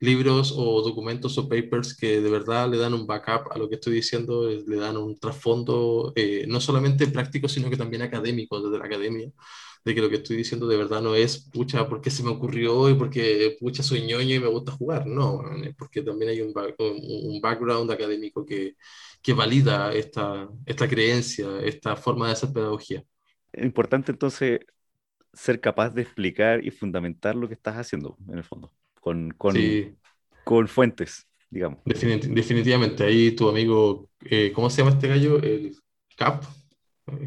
libros 0.00 0.54
o 0.56 0.82
documentos 0.82 1.36
o 1.38 1.48
papers 1.48 1.96
que 1.96 2.20
de 2.20 2.30
verdad 2.30 2.70
le 2.70 2.78
dan 2.78 2.94
un 2.94 3.06
backup 3.06 3.50
a 3.52 3.58
lo 3.58 3.68
que 3.68 3.76
estoy 3.76 3.94
diciendo, 3.94 4.48
le 4.48 4.76
dan 4.76 4.96
un 4.96 5.18
trasfondo 5.18 6.12
eh, 6.16 6.44
no 6.48 6.60
solamente 6.60 7.06
práctico, 7.08 7.48
sino 7.48 7.68
que 7.70 7.76
también 7.76 8.02
académico 8.02 8.60
desde 8.60 8.78
la 8.78 8.86
academia 8.86 9.30
de 9.84 9.94
que 9.94 10.00
lo 10.00 10.10
que 10.10 10.16
estoy 10.16 10.36
diciendo 10.36 10.66
de 10.68 10.76
verdad 10.76 11.00
no 11.02 11.14
es, 11.14 11.38
pucha, 11.50 11.88
porque 11.88 12.10
se 12.10 12.22
me 12.22 12.30
ocurrió 12.30 12.90
y 12.90 12.94
porque, 12.94 13.56
pucha, 13.60 13.82
soy 13.82 14.02
ñoño 14.06 14.34
y 14.34 14.40
me 14.40 14.48
gusta 14.48 14.72
jugar. 14.72 15.06
No, 15.06 15.42
porque 15.78 16.02
también 16.02 16.30
hay 16.30 16.40
un, 16.42 16.52
un 16.78 17.40
background 17.40 17.90
académico 17.90 18.44
que, 18.44 18.74
que 19.28 19.34
valida 19.34 19.92
esta, 19.92 20.48
esta 20.64 20.88
creencia, 20.88 21.60
esta 21.62 21.96
forma 21.96 22.28
de 22.28 22.32
hacer 22.32 22.50
pedagogía. 22.50 23.04
Es 23.52 23.62
importante 23.62 24.10
entonces 24.10 24.60
ser 25.34 25.60
capaz 25.60 25.90
de 25.90 26.00
explicar 26.00 26.64
y 26.64 26.70
fundamentar 26.70 27.36
lo 27.36 27.46
que 27.46 27.52
estás 27.52 27.76
haciendo, 27.76 28.16
en 28.26 28.38
el 28.38 28.44
fondo, 28.44 28.72
con, 29.02 29.28
con, 29.32 29.54
con 30.44 30.66
fuentes, 30.66 31.28
digamos. 31.50 31.80
definitivamente, 31.84 33.04
ahí 33.04 33.32
tu 33.32 33.50
amigo, 33.50 34.08
eh, 34.22 34.50
¿cómo 34.54 34.70
se 34.70 34.78
llama 34.80 34.94
este 34.94 35.08
gallo? 35.08 35.42
El 35.42 35.76
Cap. 36.16 36.42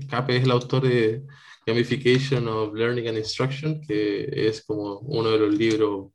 Cap 0.09 0.27
es 0.31 0.43
el 0.43 0.49
autor 0.49 0.81
de 0.81 1.21
Gamification 1.67 2.47
of 2.47 2.73
Learning 2.73 3.09
and 3.09 3.19
Instruction, 3.19 3.79
que 3.79 4.27
es 4.47 4.63
como 4.63 4.97
uno 5.01 5.29
de 5.29 5.37
los 5.37 5.53
libros 5.53 6.07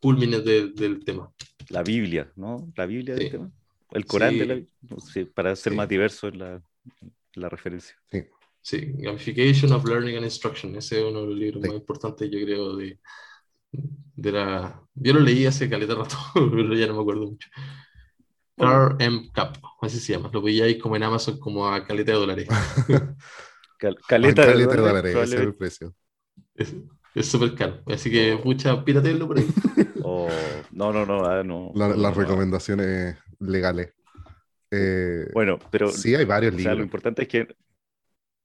cúlmines 0.00 0.42
del 0.46 1.04
tema. 1.04 1.30
La 1.68 1.82
Biblia, 1.82 2.32
¿no? 2.36 2.72
La 2.74 2.86
Biblia 2.86 3.14
del 3.14 3.30
tema. 3.30 3.52
El 3.94 4.06
Corán 4.06 4.36
de 4.36 4.46
la 4.46 5.26
para 5.34 5.54
ser 5.54 5.72
más 5.72 5.88
diverso 5.88 6.28
en 6.28 6.38
la, 6.40 6.62
la 7.34 7.48
referencia. 7.48 7.94
Sí. 8.10 8.24
sí, 8.60 8.92
Gamification 8.98 9.72
of 9.72 9.84
Learning 9.84 10.16
and 10.16 10.24
Instruction, 10.24 10.74
ese 10.74 10.98
es 10.98 11.04
uno 11.04 11.22
de 11.22 11.26
los 11.28 11.36
libros 11.36 11.62
más 11.62 11.76
importantes, 11.76 12.28
yo 12.28 12.40
creo, 12.44 12.76
de, 12.76 12.98
de 13.70 14.32
la... 14.32 14.82
Yo 14.94 15.14
lo 15.14 15.20
leí 15.20 15.46
hace 15.46 15.70
caleta 15.70 15.94
rato, 15.94 16.16
pero 16.34 16.74
ya 16.74 16.88
no 16.88 16.94
me 16.94 17.00
acuerdo 17.02 17.26
mucho. 17.26 17.48
Car 18.56 18.96
M 18.98 19.30
Cap, 19.32 19.56
así 19.80 19.98
se 19.98 20.12
llama. 20.12 20.30
Lo 20.32 20.42
veía 20.42 20.66
como 20.78 20.96
en 20.96 21.02
Amazon 21.02 21.38
como 21.38 21.68
a 21.68 21.84
caleta 21.84 22.12
de 22.12 22.18
dólares. 22.18 22.48
caleta, 24.08 24.46
de 24.46 24.64
dólares, 24.64 25.14
ese 25.14 25.36
es 25.36 25.40
el 25.40 25.54
precio. 25.54 25.94
Es 27.14 27.26
súper 27.28 27.54
caro. 27.54 27.82
Así 27.86 28.10
que, 28.10 28.38
pucha, 28.42 28.84
píratelo 28.84 29.26
por 29.28 29.38
ahí. 29.38 29.46
Oh, 30.02 30.28
no, 30.72 30.92
no, 30.92 31.06
no, 31.06 31.24
ah, 31.24 31.42
no. 31.44 31.72
las 31.74 32.16
recomendaciones 32.16 33.16
legales. 33.46 33.92
Eh, 34.70 35.26
bueno, 35.32 35.58
pero. 35.70 35.90
Sí, 35.90 36.14
hay 36.14 36.24
varios 36.24 36.54
libros. 36.54 36.78
lo 36.78 36.84
importante 36.84 37.22
es 37.22 37.28
que. 37.28 37.48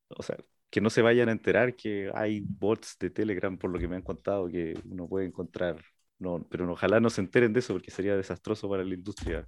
O 0.09 0.23
sea, 0.23 0.37
que 0.69 0.81
no 0.81 0.89
se 0.89 1.01
vayan 1.01 1.29
a 1.29 1.31
enterar 1.31 1.75
que 1.75 2.11
hay 2.13 2.41
bots 2.41 2.97
de 2.99 3.09
Telegram, 3.09 3.57
por 3.57 3.71
lo 3.71 3.79
que 3.79 3.87
me 3.87 3.95
han 3.95 4.01
contado, 4.01 4.47
que 4.47 4.79
uno 4.85 5.07
puede 5.07 5.25
encontrar. 5.25 5.83
No, 6.19 6.45
pero 6.49 6.69
ojalá 6.71 6.99
no 6.99 7.09
se 7.09 7.21
enteren 7.21 7.53
de 7.53 7.59
eso 7.59 7.73
porque 7.73 7.91
sería 7.91 8.15
desastroso 8.15 8.69
para 8.69 8.83
la 8.83 8.93
industria, 8.93 9.47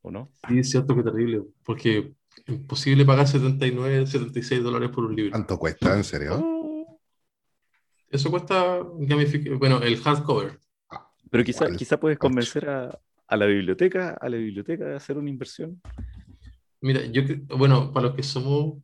¿o 0.00 0.10
no? 0.10 0.30
Sí, 0.48 0.58
es 0.58 0.70
cierto 0.70 0.96
que 0.96 1.02
terrible, 1.02 1.42
porque 1.64 2.14
imposible 2.46 3.04
pagar 3.04 3.28
79, 3.28 4.06
76 4.06 4.62
dólares 4.62 4.90
por 4.90 5.04
un 5.04 5.14
libro. 5.14 5.30
¿Cuánto 5.30 5.58
cuesta, 5.58 5.96
en 5.96 6.04
serio? 6.04 6.44
Eso 8.10 8.30
cuesta, 8.30 8.80
bueno, 9.58 9.80
el 9.80 9.96
hardcover. 9.98 10.58
Pero 11.30 11.44
quizá, 11.44 11.70
quizá 11.70 11.98
puedes 11.98 12.18
convencer 12.18 12.68
a, 12.68 13.00
a, 13.32 13.36
la 13.36 13.46
biblioteca, 13.46 14.16
a 14.20 14.28
la 14.28 14.36
biblioteca 14.36 14.84
de 14.84 14.96
hacer 14.96 15.16
una 15.16 15.30
inversión. 15.30 15.80
Mira, 16.82 17.04
yo, 17.06 17.22
bueno, 17.56 17.92
para 17.92 18.08
los 18.08 18.16
que 18.16 18.22
somos 18.22 18.82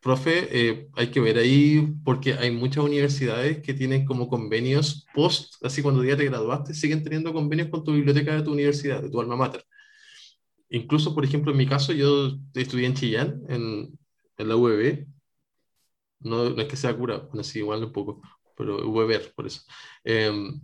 profe, 0.00 0.48
eh, 0.50 0.88
hay 0.94 1.08
que 1.08 1.20
ver 1.20 1.36
ahí, 1.36 1.94
porque 2.02 2.32
hay 2.32 2.50
muchas 2.50 2.82
universidades 2.82 3.60
que 3.60 3.74
tienen 3.74 4.06
como 4.06 4.28
convenios 4.28 5.06
post, 5.12 5.62
así 5.62 5.82
cuando 5.82 6.02
ya 6.02 6.16
te 6.16 6.24
graduaste, 6.24 6.72
siguen 6.72 7.04
teniendo 7.04 7.34
convenios 7.34 7.68
con 7.68 7.84
tu 7.84 7.92
biblioteca 7.92 8.34
de 8.34 8.42
tu 8.42 8.52
universidad, 8.52 9.02
de 9.02 9.10
tu 9.10 9.20
alma 9.20 9.36
mater. 9.36 9.64
Incluso, 10.70 11.14
por 11.14 11.24
ejemplo, 11.24 11.52
en 11.52 11.58
mi 11.58 11.66
caso, 11.66 11.92
yo 11.92 12.38
estudié 12.54 12.86
en 12.86 12.94
Chillán, 12.94 13.42
en, 13.48 13.98
en 14.38 14.48
la 14.48 14.56
UEB. 14.56 15.06
No, 16.20 16.50
no, 16.50 16.62
es 16.62 16.68
que 16.68 16.76
sea 16.76 16.96
cura, 16.96 17.18
bueno, 17.18 17.42
sí, 17.42 17.58
igual 17.58 17.84
un 17.84 17.92
poco, 17.92 18.22
pero 18.56 18.88
UEB, 18.88 19.34
por 19.34 19.46
eso. 19.46 19.62
Em, 20.04 20.58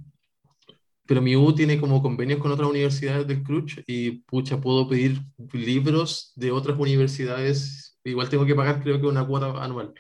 pero 1.07 1.23
mi 1.23 1.37
U 1.37 1.55
tiene 1.55 1.81
como 1.81 2.03
convenios 2.03 2.41
con 2.41 2.51
otras 2.51 2.69
universidades 2.69 3.27
del 3.27 3.43
CRUCH 3.43 3.85
y, 3.87 4.11
pucha, 4.23 4.61
puedo 4.61 4.89
pedir 4.89 5.21
libros 5.53 6.33
de 6.37 6.51
otras 6.51 6.79
universidades. 6.79 7.99
Igual 8.05 8.29
tengo 8.29 8.45
que 8.45 8.55
pagar, 8.55 8.83
creo 8.83 9.01
que 9.01 9.07
una 9.07 9.27
cuota 9.27 9.63
anual, 9.63 9.95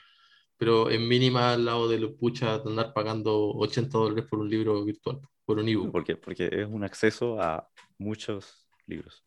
pero 0.56 0.90
en 0.90 1.08
mínima 1.08 1.52
al 1.52 1.64
lado 1.64 1.88
de 1.88 1.98
los 1.98 2.12
pucha, 2.12 2.56
andar 2.56 2.92
pagando 2.92 3.50
80 3.54 3.98
dólares 3.98 4.24
por 4.28 4.40
un 4.40 4.50
libro 4.50 4.84
virtual, 4.84 5.20
por 5.44 5.58
un 5.58 5.68
ebook. 5.68 5.92
¿Por 5.92 6.04
qué? 6.04 6.16
Porque 6.16 6.48
es 6.50 6.68
un 6.68 6.84
acceso 6.84 7.40
a 7.40 7.68
muchos 7.98 8.66
libros. 8.86 9.22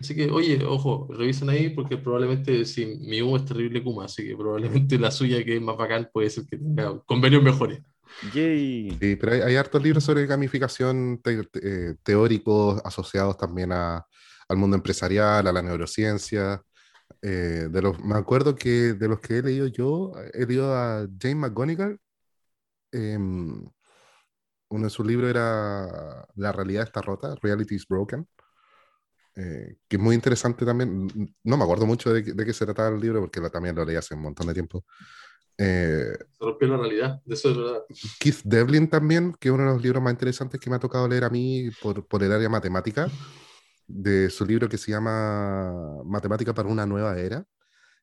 Así 0.00 0.16
que, 0.16 0.30
oye, 0.30 0.64
ojo, 0.64 1.06
revisen 1.10 1.48
ahí 1.48 1.70
porque 1.70 1.96
probablemente 1.96 2.64
si 2.64 2.86
mi 2.86 3.22
U 3.22 3.36
es 3.36 3.44
terrible 3.44 3.84
Kuma, 3.84 4.06
así 4.06 4.26
que 4.26 4.36
probablemente 4.36 4.98
la 4.98 5.12
suya 5.12 5.44
que 5.44 5.56
es 5.56 5.62
más 5.62 5.76
bacán 5.76 6.10
puede 6.12 6.28
ser 6.28 6.44
que 6.44 6.56
tenga 6.56 7.00
convenios 7.04 7.40
mejores. 7.40 7.80
Yay. 8.32 8.96
Sí, 9.00 9.16
pero 9.16 9.44
hay, 9.44 9.56
hartos 9.56 9.82
libros 9.82 10.04
sobre 10.04 10.26
gamificación 10.26 11.20
eh, 11.24 11.94
teóricos 12.02 12.80
asociados 12.84 13.36
también 13.36 13.72
a, 13.72 14.06
al 14.48 14.56
mundo 14.56 14.76
empresarial, 14.76 15.46
a 15.46 15.52
la 15.52 15.62
neurociencia. 15.62 16.62
Eh, 17.20 17.68
de 17.70 17.82
los, 17.82 17.98
me 18.02 18.16
acuerdo 18.16 18.54
que 18.54 18.94
de 18.94 19.08
los 19.08 19.20
que 19.20 19.38
he 19.38 19.42
leído 19.42 19.66
yo, 19.66 20.12
he 20.32 20.46
leído 20.46 20.74
a 20.74 21.06
James 21.20 21.36
McGonigal. 21.36 21.98
Em, 22.92 23.64
uno 24.68 24.84
de 24.84 24.90
sus 24.90 25.06
libros 25.06 25.30
era 25.30 26.26
La 26.34 26.52
realidad 26.52 26.84
está 26.84 27.02
rota, 27.02 27.34
Reality 27.42 27.74
is 27.74 27.86
Broken. 27.86 28.26
Eh, 29.34 29.76
que 29.88 29.96
es 29.96 30.02
muy 30.02 30.14
interesante 30.14 30.64
también. 30.64 31.08
No 31.42 31.56
me 31.56 31.64
acuerdo 31.64 31.86
mucho 31.86 32.12
de, 32.12 32.22
de, 32.22 32.44
qué 32.44 32.52
se 32.52 32.66
trataba 32.66 32.94
el 32.94 33.00
libro 33.00 33.20
porque 33.20 33.40
también 33.50 33.74
lo 33.74 33.84
leí 33.84 33.96
hace 33.96 34.14
un 34.14 34.22
montón 34.22 34.46
de 34.46 34.54
tiempo. 34.54 34.84
Eh, 35.58 36.16
se 36.30 36.44
rompió 36.44 36.68
la 36.68 36.76
realidad, 36.78 37.20
de 37.24 37.34
eso 37.34 37.50
es 37.50 37.56
verdad. 37.56 37.82
Keith 38.18 38.40
Devlin 38.44 38.88
también, 38.88 39.34
que 39.38 39.48
es 39.48 39.54
uno 39.54 39.64
de 39.64 39.72
los 39.72 39.82
libros 39.82 40.02
más 40.02 40.12
interesantes 40.12 40.60
que 40.60 40.70
me 40.70 40.76
ha 40.76 40.80
tocado 40.80 41.06
leer 41.08 41.24
a 41.24 41.30
mí 41.30 41.70
por, 41.82 42.06
por 42.06 42.22
el 42.22 42.32
área 42.32 42.48
matemática, 42.48 43.08
de 43.86 44.30
su 44.30 44.46
libro 44.46 44.68
que 44.68 44.78
se 44.78 44.90
llama 44.90 46.02
Matemática 46.04 46.54
para 46.54 46.68
una 46.68 46.86
nueva 46.86 47.18
era, 47.18 47.44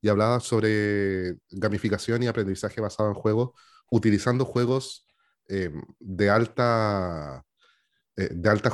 y 0.01 0.09
hablaba 0.09 0.39
sobre 0.39 1.37
gamificación 1.51 2.23
y 2.23 2.27
aprendizaje 2.27 2.79
basado 2.79 3.09
en 3.09 3.15
juegos, 3.15 3.51
utilizando 3.91 4.45
juegos 4.45 5.07
eh, 5.47 5.71
de 5.99 6.29
alta, 6.29 7.43
eh, 8.15 8.29
de 8.31 8.49
alta 8.49 8.71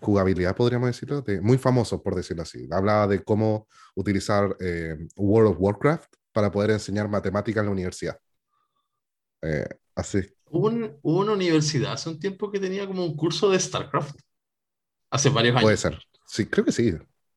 jugabilidad, 0.00 0.56
podríamos 0.56 0.88
decirlo, 0.88 1.22
de, 1.22 1.40
muy 1.40 1.56
famosos, 1.56 2.02
por 2.02 2.14
decirlo 2.14 2.42
así. 2.42 2.68
Hablaba 2.70 3.06
de 3.06 3.22
cómo 3.22 3.68
utilizar 3.94 4.56
World 5.16 5.52
of 5.52 5.56
Warcraft 5.58 6.15
para 6.36 6.52
poder 6.52 6.72
enseñar 6.72 7.08
matemática 7.08 7.60
en 7.60 7.66
la 7.66 7.72
universidad. 7.72 8.20
Eh, 9.40 9.66
así. 9.94 10.18
Hubo, 10.50 10.68
una 11.00 11.32
universidad 11.32 11.94
hace 11.94 12.10
un 12.10 12.20
tiempo 12.20 12.52
que 12.52 12.60
tenía 12.60 12.86
como 12.86 13.06
un 13.06 13.16
curso 13.16 13.48
de 13.48 13.58
StarCraft. 13.58 14.20
Hace 15.08 15.30
varios 15.30 15.54
años. 15.54 15.62
Puede 15.62 15.78
ser. 15.78 15.98
Sí, 16.26 16.44
creo 16.44 16.66
que 16.66 16.72
sí. 16.72 16.92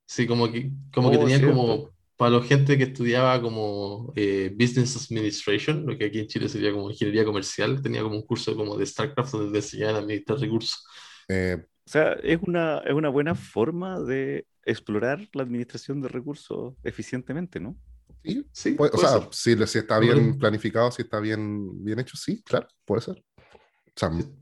Sí, 0.05 0.27
como 0.27 0.51
que, 0.51 0.73
como 0.93 1.11
que 1.11 1.15
oh, 1.15 1.19
tenía 1.21 1.41
como 1.47 1.91
para 2.17 2.31
la 2.31 2.43
gente 2.43 2.77
que 2.77 2.83
estudiaba 2.83 3.41
como 3.41 4.11
eh, 4.17 4.53
Business 4.59 4.97
Administration, 4.97 5.85
lo 5.85 5.97
que 5.97 6.07
aquí 6.07 6.19
en 6.19 6.27
Chile 6.27 6.49
sería 6.49 6.73
como 6.73 6.91
ingeniería 6.91 7.23
comercial, 7.23 7.81
tenía 7.81 8.01
como 8.01 8.17
un 8.17 8.25
curso 8.25 8.53
como 8.53 8.77
de 8.77 8.85
StarCraft 8.85 9.31
donde 9.31 9.51
te 9.53 9.57
enseñaban 9.59 9.95
a 9.95 9.99
administrar 9.99 10.39
recursos. 10.39 10.85
Eh, 11.29 11.55
o 11.63 11.89
sea, 11.89 12.17
es 12.21 12.37
una, 12.41 12.79
es 12.79 12.93
una 12.93 13.07
buena 13.07 13.33
forma 13.33 13.97
de 14.01 14.45
explorar 14.65 15.25
la 15.31 15.43
administración 15.43 16.01
de 16.01 16.09
recursos 16.09 16.73
eficientemente, 16.83 17.61
¿no? 17.61 17.77
Sí, 18.23 18.45
sí. 18.51 18.75
o 18.77 18.97
sea, 18.97 19.27
si, 19.31 19.77
está 19.77 19.99
bien 19.99 20.37
planificado, 20.37 20.91
si 20.91 21.03
está 21.03 21.19
bien, 21.19 21.83
bien 21.83 21.99
hecho, 21.99 22.17
sí, 22.17 22.43
claro, 22.43 22.67
puede 22.85 23.01
ser. 23.01 23.23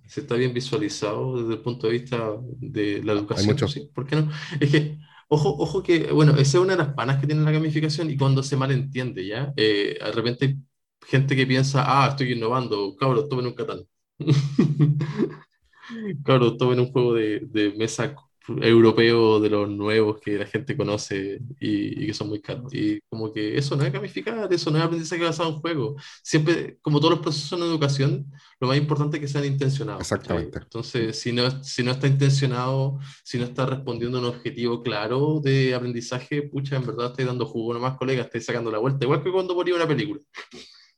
si, 0.08 0.20
está 0.20 0.36
bien 0.36 0.54
visualizado 0.54 1.42
desde 1.42 1.54
el 1.54 1.62
punto 1.62 1.88
de 1.88 1.94
vista 1.94 2.36
de 2.60 3.04
la 3.04 3.14
educación, 3.14 3.70
sí, 3.70 3.90
¿por 3.94 4.06
qué 4.06 4.16
no? 4.16 4.32
Es 4.60 4.72
que, 4.72 4.98
ojo, 5.28 5.56
ojo 5.60 5.84
que, 5.84 6.12
bueno, 6.12 6.34
esa 6.34 6.58
es 6.58 6.64
una 6.64 6.74
de 6.74 6.84
las 6.84 6.94
panas 6.94 7.20
que 7.20 7.28
tiene 7.28 7.44
la 7.44 7.52
gamificación 7.52 8.10
y 8.10 8.18
cuando 8.18 8.42
se 8.42 8.58
malentiende, 8.58 9.26
¿ya? 9.26 9.54
Eh, 9.56 9.98
de 10.04 10.12
repente 10.12 10.46
hay 10.46 10.58
gente 11.08 11.36
que 11.36 11.46
piensa, 11.46 11.84
ah, 11.86 12.10
estoy 12.10 12.34
innovando, 12.34 12.96
cabros, 12.96 13.30
tomen 13.30 13.48
un 13.48 13.54
catán. 13.54 13.82
cabros, 16.26 16.58
tomen 16.58 16.80
un 16.80 16.92
juego 16.92 17.14
de, 17.14 17.42
de 17.46 17.74
mesa 17.74 18.16
europeo 18.62 19.40
de 19.40 19.50
los 19.50 19.70
nuevos 19.70 20.20
que 20.20 20.38
la 20.38 20.46
gente 20.46 20.78
conoce 20.78 21.40
y, 21.60 22.06
que 22.06 22.14
son 22.14 22.30
muy 22.30 22.42
caros. 22.42 22.74
Y 22.74 23.00
como 23.10 23.34
que 23.34 23.58
eso 23.58 23.76
no 23.76 23.84
es 23.84 23.92
gamificar, 23.92 24.52
eso 24.52 24.72
no 24.72 24.78
es 24.78 24.84
aprendizaje 24.84 25.24
basado 25.24 25.50
en 25.50 25.60
juego. 25.60 25.96
Siempre, 26.24 26.78
como 26.82 27.00
todos 27.00 27.12
los 27.12 27.20
procesos 27.20 27.60
en 27.60 27.66
educación, 27.66 28.32
lo 28.60 28.68
más 28.68 28.78
importante 28.78 29.18
es 29.18 29.22
que 29.22 29.28
sean 29.28 29.46
intencionados. 29.46 30.02
Exactamente. 30.02 30.60
Entonces, 30.60 31.20
si 31.20 31.32
no, 31.32 31.64
si 31.64 31.84
no 31.84 31.92
está 31.92 32.08
intencionado, 32.08 33.00
si 33.24 33.38
no 33.38 33.46
está 33.46 33.66
respondiendo 33.66 34.18
a 34.18 34.22
un 34.22 34.28
objetivo 34.28 34.82
claro 34.82 35.42
de 35.44 35.76
aprendizaje, 35.76 36.44
pucha, 36.44 36.78
en 36.78 36.86
verdad 36.86 37.08
estáis 37.08 37.28
dando 37.28 37.46
jugo 37.46 37.74
nomás, 37.74 37.98
colega, 37.98 38.24
estáis 38.24 38.46
sacando 38.46 38.72
la 38.72 38.80
vuelta, 38.80 39.06
igual 39.06 39.24
que 39.24 39.32
cuando 39.32 39.56
ponía 39.56 39.76
una 39.76 39.88
película. 39.88 40.22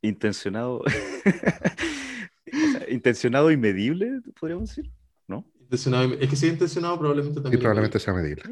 Intencionado. 0.01 0.81
intencionado 2.89 3.51
y 3.51 3.57
medible, 3.57 4.21
podríamos 4.39 4.69
decir. 4.69 4.91
Es 5.71 6.29
que 6.29 6.35
si 6.35 6.47
es 6.47 6.53
intencionado, 6.53 6.97
probablemente 6.97 7.41
también. 7.41 7.59
Y 7.59 7.61
probablemente 7.61 7.99
sea 7.99 8.13
medible. 8.13 8.43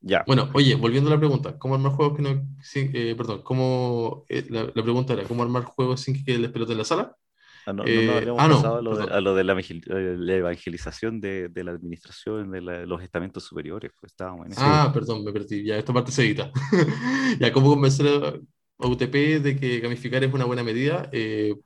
Ya. 0.00 0.22
Bueno, 0.26 0.50
oye, 0.52 0.74
volviendo 0.74 1.08
a 1.08 1.14
la 1.14 1.18
pregunta, 1.18 1.58
¿cómo 1.58 1.74
armar 1.74 1.92
juegos 1.92 2.16
que 2.16 2.22
no. 2.22 2.46
Eh, 2.74 3.14
perdón, 3.16 3.42
¿cómo. 3.42 4.24
Eh, 4.28 4.46
la, 4.50 4.70
pregunta 4.70 5.14
era, 5.14 5.24
¿cómo 5.24 5.42
armar 5.42 5.64
juegos 5.64 6.02
sin 6.02 6.22
que 6.22 6.38
les 6.38 6.50
pelote 6.50 6.72
en 6.72 6.78
la 6.78 6.84
sala? 6.84 7.16
Ah, 7.66 7.72
no, 7.72 7.82
no, 7.82 7.84
no, 7.84 7.90
eh, 7.90 8.16
habíamos 8.18 8.42
ah, 8.42 8.48
pasado 8.48 8.76
a, 8.76 8.82
lo 8.82 9.34
de, 9.34 9.44
la, 9.44 10.34
evangelización 10.34 11.22
de, 11.22 11.50
la 11.54 11.70
administración 11.70 12.50
de 12.50 12.60
los 12.60 13.02
estamentos 13.02 13.44
superiores. 13.44 13.92
Pues 13.98 14.12
estábamos 14.12 14.46
en 14.46 14.52
Ah, 14.58 14.90
perdón, 14.92 15.24
me 15.24 15.32
perdí. 15.32 15.64
Ya, 15.64 15.78
esta 15.78 15.94
parte 15.94 16.12
se 16.12 16.22
edita. 16.22 16.52
ya, 17.40 17.50
¿cómo 17.50 17.70
convencer 17.70 18.06
a 18.78 18.86
UTP 18.86 19.40
de 19.42 19.56
que 19.58 19.80
gamificar 19.80 20.22
es 20.22 20.34
una 20.34 20.44
buena 20.44 20.62
medida? 20.62 21.10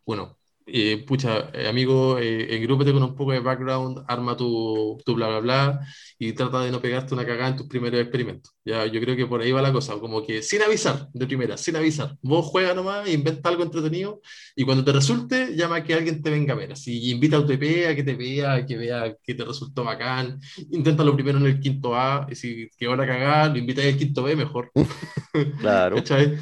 bueno, 0.07 0.39
eh, 0.71 1.05
pucha, 1.07 1.51
eh, 1.53 1.69
amigo, 1.69 2.19
eh, 2.19 2.57
engrúpete 2.57 2.93
con 2.93 3.03
un 3.03 3.15
poco 3.15 3.33
de 3.33 3.41
background, 3.41 4.05
arma 4.07 4.37
tu, 4.37 4.99
tu, 5.05 5.15
bla, 5.15 5.29
bla, 5.29 5.41
bla, 5.41 5.81
y 6.19 6.33
trata 6.33 6.61
de 6.61 6.71
no 6.71 6.81
pegarte 6.81 7.15
una 7.15 7.25
cagada 7.25 7.49
en 7.51 7.57
tus 7.57 7.67
primeros 7.67 8.01
experimentos. 8.01 8.55
Ya, 8.65 8.85
yo 8.87 9.01
creo 9.01 9.17
que 9.17 9.27
por 9.27 9.41
ahí 9.41 9.51
va 9.51 9.63
la 9.63 9.73
cosa, 9.73 9.99
como 9.99 10.23
que 10.25 10.43
sin 10.43 10.63
avisar, 10.63 11.09
de 11.13 11.27
primera, 11.27 11.57
sin 11.57 11.77
avisar. 11.77 12.17
Vos 12.21 12.47
juega 12.47 12.75
nomás, 12.75 13.09
inventa 13.09 13.49
algo 13.49 13.63
entretenido, 13.63 14.21
y 14.55 14.65
cuando 14.65 14.85
te 14.85 14.93
resulte, 14.93 15.57
llama 15.57 15.77
a 15.77 15.85
que 15.85 15.95
alguien 15.95 16.23
te 16.23 16.31
venga 16.31 16.53
a 16.53 16.57
ver. 16.57 16.73
Así, 16.73 17.11
invita 17.11 17.37
a 17.37 17.41
UTP 17.41 17.87
a 17.89 17.95
que 17.95 18.03
te 18.05 18.15
vea, 18.15 18.55
a 18.55 18.67
que 18.67 18.77
vea 18.77 19.17
que 19.23 19.35
te 19.35 19.45
resultó 19.45 19.85
bacán. 19.85 20.41
Inténtalo 20.71 21.15
primero 21.15 21.39
en 21.39 21.47
el 21.47 21.61
quinto 21.61 21.95
A, 21.95 22.27
y 22.31 22.35
si 22.35 22.69
quedó 22.77 22.95
la 22.95 23.07
cagada, 23.07 23.49
lo 23.49 23.59
invita 23.59 23.83
al 23.83 23.97
quinto 23.97 24.23
B, 24.23 24.37
mejor. 24.37 24.71
Claro. 25.61 25.97
¿Cachai? 26.09 26.37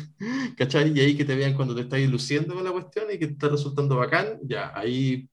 ¿Cachai? 0.57 0.93
Y 0.97 1.01
ahí 1.01 1.17
que 1.17 1.25
te 1.25 1.37
vean 1.37 1.55
cuando 1.55 1.75
te 1.75 1.83
estás 1.83 2.01
luciendo 2.01 2.55
con 2.55 2.65
la 2.65 2.73
cuestión 2.73 3.07
y 3.13 3.19
que 3.19 3.27
te 3.27 3.33
está 3.35 3.49
resultando 3.49 3.97
bacán 3.97 4.16
ya 4.43 4.73
ahí 4.75 5.29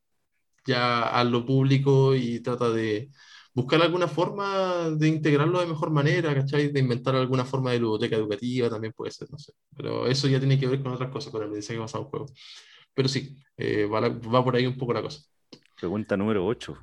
ya 0.66 1.04
a 1.04 1.24
lo 1.24 1.46
público 1.46 2.16
y 2.16 2.40
trata 2.40 2.70
de 2.72 3.10
buscar 3.54 3.82
alguna 3.82 4.08
forma 4.08 4.90
de 4.92 5.08
integrarlo 5.08 5.60
de 5.60 5.68
mejor 5.68 5.92
manera, 5.92 6.34
¿cachai? 6.34 6.70
De 6.70 6.80
inventar 6.80 7.16
alguna 7.16 7.46
forma 7.46 7.72
de 7.72 7.78
biblioteca 7.78 8.16
educativa 8.16 8.70
también 8.70 8.94
puede 8.94 9.12
ser, 9.12 9.30
no 9.32 9.38
sé. 9.38 9.54
Pero 9.76 10.08
eso 10.08 10.28
ya 10.28 10.40
tiene 10.40 10.60
que 10.60 10.68
ver 10.68 10.82
con 10.82 10.94
otras 10.94 11.12
cosas, 11.12 11.32
con 11.32 11.44
el 11.44 11.50
mensaje 11.50 11.80
basado 11.80 12.06
en 12.06 12.10
juego. 12.10 12.26
Pero 12.94 13.08
sí, 13.08 13.38
eh, 13.58 13.86
va, 13.86 14.02
va, 14.10 14.44
por 14.44 14.56
ahí 14.56 14.66
un 14.66 14.78
poco 14.78 14.94
la 14.94 15.02
cosa. 15.02 15.24
Pregunta 15.80 16.18
número 16.18 16.46
8. 16.46 16.78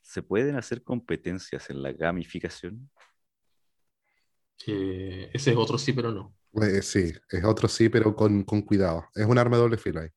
¿Se 0.00 0.22
pueden 0.22 0.56
hacer 0.56 0.82
competencias 0.82 1.70
en 1.70 1.82
la 1.82 1.92
gamificación? 1.92 2.90
Eh, 4.66 5.30
ese 5.32 5.50
es 5.50 5.56
otro 5.56 5.78
sí, 5.78 5.92
pero 5.92 6.12
no. 6.12 6.34
Eh, 6.62 6.82
sí, 6.82 7.12
es 7.30 7.44
otro 7.44 7.66
sí, 7.66 7.88
pero 7.88 8.14
con, 8.14 8.44
con, 8.44 8.62
cuidado. 8.62 9.06
Es 9.14 9.26
un 9.26 9.38
arma 9.38 9.56
de 9.56 9.62
doble 9.62 9.78
filo 9.78 10.00
ahí. 10.00 10.08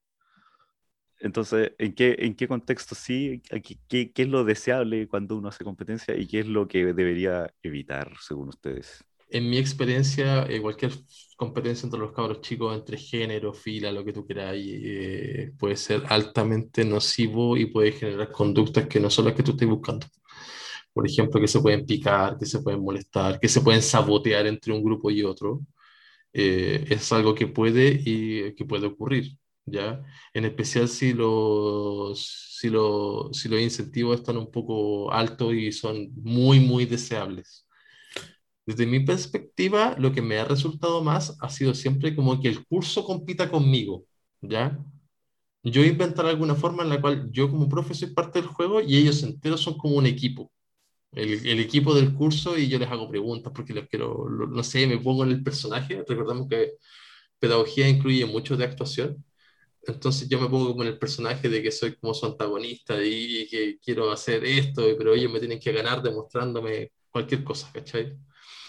Entonces, 1.20 1.72
¿en 1.78 1.94
qué, 1.94 2.16
en 2.20 2.36
qué 2.36 2.48
contexto 2.48 2.96
sí? 2.96 3.42
¿Qué, 3.88 4.12
¿Qué, 4.12 4.24
es 4.24 4.28
lo 4.28 4.44
deseable 4.44 5.08
cuando 5.08 5.38
uno 5.38 5.48
hace 5.48 5.64
competencia 5.64 6.16
y 6.16 6.28
qué 6.28 6.42
es 6.42 6.48
lo 6.48 6.68
que 6.68 6.94
debería 6.94 7.54
evitar, 7.64 8.12
según 8.22 8.50
ustedes? 8.50 9.04
En 9.30 9.50
mi 9.50 9.58
experiencia, 9.58 10.46
eh, 10.48 10.62
cualquier 10.62 10.92
competencia 11.36 11.88
entre 11.88 12.00
los 12.00 12.12
cabros 12.12 12.42
chicos, 12.42 12.76
entre 12.76 12.98
género, 12.98 13.54
fila, 13.54 13.92
lo 13.92 14.06
que 14.06 14.14
tú 14.14 14.26
quieras, 14.26 14.54
eh, 14.58 15.52
puede 15.58 15.76
ser 15.78 16.04
altamente 16.08 16.86
nocivo 16.86 17.58
y 17.58 17.66
puede 17.66 17.92
generar 17.92 18.32
conductas 18.32 18.88
que 18.88 19.00
no 19.00 19.10
son 19.10 19.26
las 19.26 19.34
que 19.34 19.44
tú 19.44 19.52
estés 19.52 19.68
buscando. 19.68 20.08
Por 20.94 21.08
ejemplo, 21.08 21.42
que 21.42 21.48
se 21.48 21.60
pueden 21.60 21.86
picar, 21.86 22.38
que 22.38 22.46
se 22.46 22.62
pueden 22.62 22.82
molestar, 22.82 23.40
que 23.40 23.50
se 23.50 23.62
pueden 23.62 23.82
sabotear 23.82 24.48
entre 24.48 24.74
un 24.74 24.84
grupo 24.84 25.12
y 25.12 25.24
otro. 25.24 25.62
Eh, 26.34 26.86
es 26.90 27.12
algo 27.12 27.36
que 27.36 27.48
puede 27.48 28.02
y 28.06 28.54
que 28.56 28.66
puede 28.66 28.88
ocurrir. 28.88 29.38
¿Ya? 29.66 30.04
En 30.34 30.46
especial 30.46 30.88
si 30.88 31.14
los, 31.14 32.58
si, 32.60 32.70
los, 32.70 33.38
si 33.38 33.50
los 33.50 33.60
incentivos 33.62 34.20
están 34.20 34.38
un 34.38 34.52
poco 34.52 35.12
altos 35.12 35.54
y 35.54 35.72
son 35.72 36.12
muy, 36.16 36.60
muy 36.60 36.86
deseables. 36.86 37.68
Desde 38.66 38.86
mi 38.88 39.00
perspectiva, 39.02 39.96
lo 40.00 40.12
que 40.12 40.22
me 40.22 40.38
ha 40.40 40.46
resultado 40.46 41.04
más 41.04 41.38
ha 41.42 41.50
sido 41.50 41.74
siempre 41.76 42.16
como 42.16 42.40
que 42.42 42.48
el 42.48 42.66
curso 42.66 43.06
compita 43.06 43.50
conmigo, 43.52 44.06
¿ya? 44.42 44.80
Yo 45.64 45.84
inventar 45.84 46.26
alguna 46.28 46.56
forma 46.56 46.84
en 46.84 46.90
la 46.90 47.02
cual 47.02 47.30
yo 47.32 47.50
como 47.50 47.70
profe 47.70 47.94
soy 47.94 48.14
parte 48.14 48.42
del 48.42 48.50
juego 48.50 48.82
y 48.82 48.98
ellos 48.98 49.24
enteros 49.24 49.62
son 49.62 49.78
como 49.78 49.96
un 49.96 50.06
equipo. 50.06 50.52
El, 51.12 51.46
el, 51.48 51.60
equipo 51.60 51.96
del 51.96 52.14
curso 52.14 52.58
y 52.58 52.68
yo 52.68 52.78
les 52.80 52.90
hago 52.92 53.10
preguntas 53.10 53.52
porque 53.56 53.74
les 53.74 53.88
quiero, 53.88 54.28
no 54.30 54.64
sé, 54.64 54.86
me 54.88 54.98
pongo 55.00 55.24
en 55.24 55.32
el 55.32 55.44
personaje. 55.44 56.04
Recordamos 56.08 56.48
que 56.50 56.74
pedagogía 57.40 57.88
incluye 57.90 58.26
mucho 58.26 58.58
de 58.58 58.66
actuación. 58.66 59.24
Entonces 59.88 60.28
yo 60.28 60.40
me 60.40 60.50
pongo 60.50 60.70
como 60.70 60.84
en 60.84 60.90
el 60.90 60.98
personaje 60.98 61.50
de 61.50 61.62
que 61.62 61.72
soy 61.72 61.96
como 61.96 62.14
su 62.14 62.26
antagonista 62.26 62.96
y, 63.04 63.48
que 63.48 63.78
quiero 63.84 64.12
hacer 64.12 64.44
esto, 64.44 64.84
pero 64.98 65.14
ellos 65.14 65.32
me 65.32 65.40
tienen 65.40 65.60
que 65.60 65.72
ganar 65.72 66.02
demostrándome 66.02 66.92
cualquier 67.12 67.44
cosa, 67.44 67.72
¿cachai? 67.72 68.18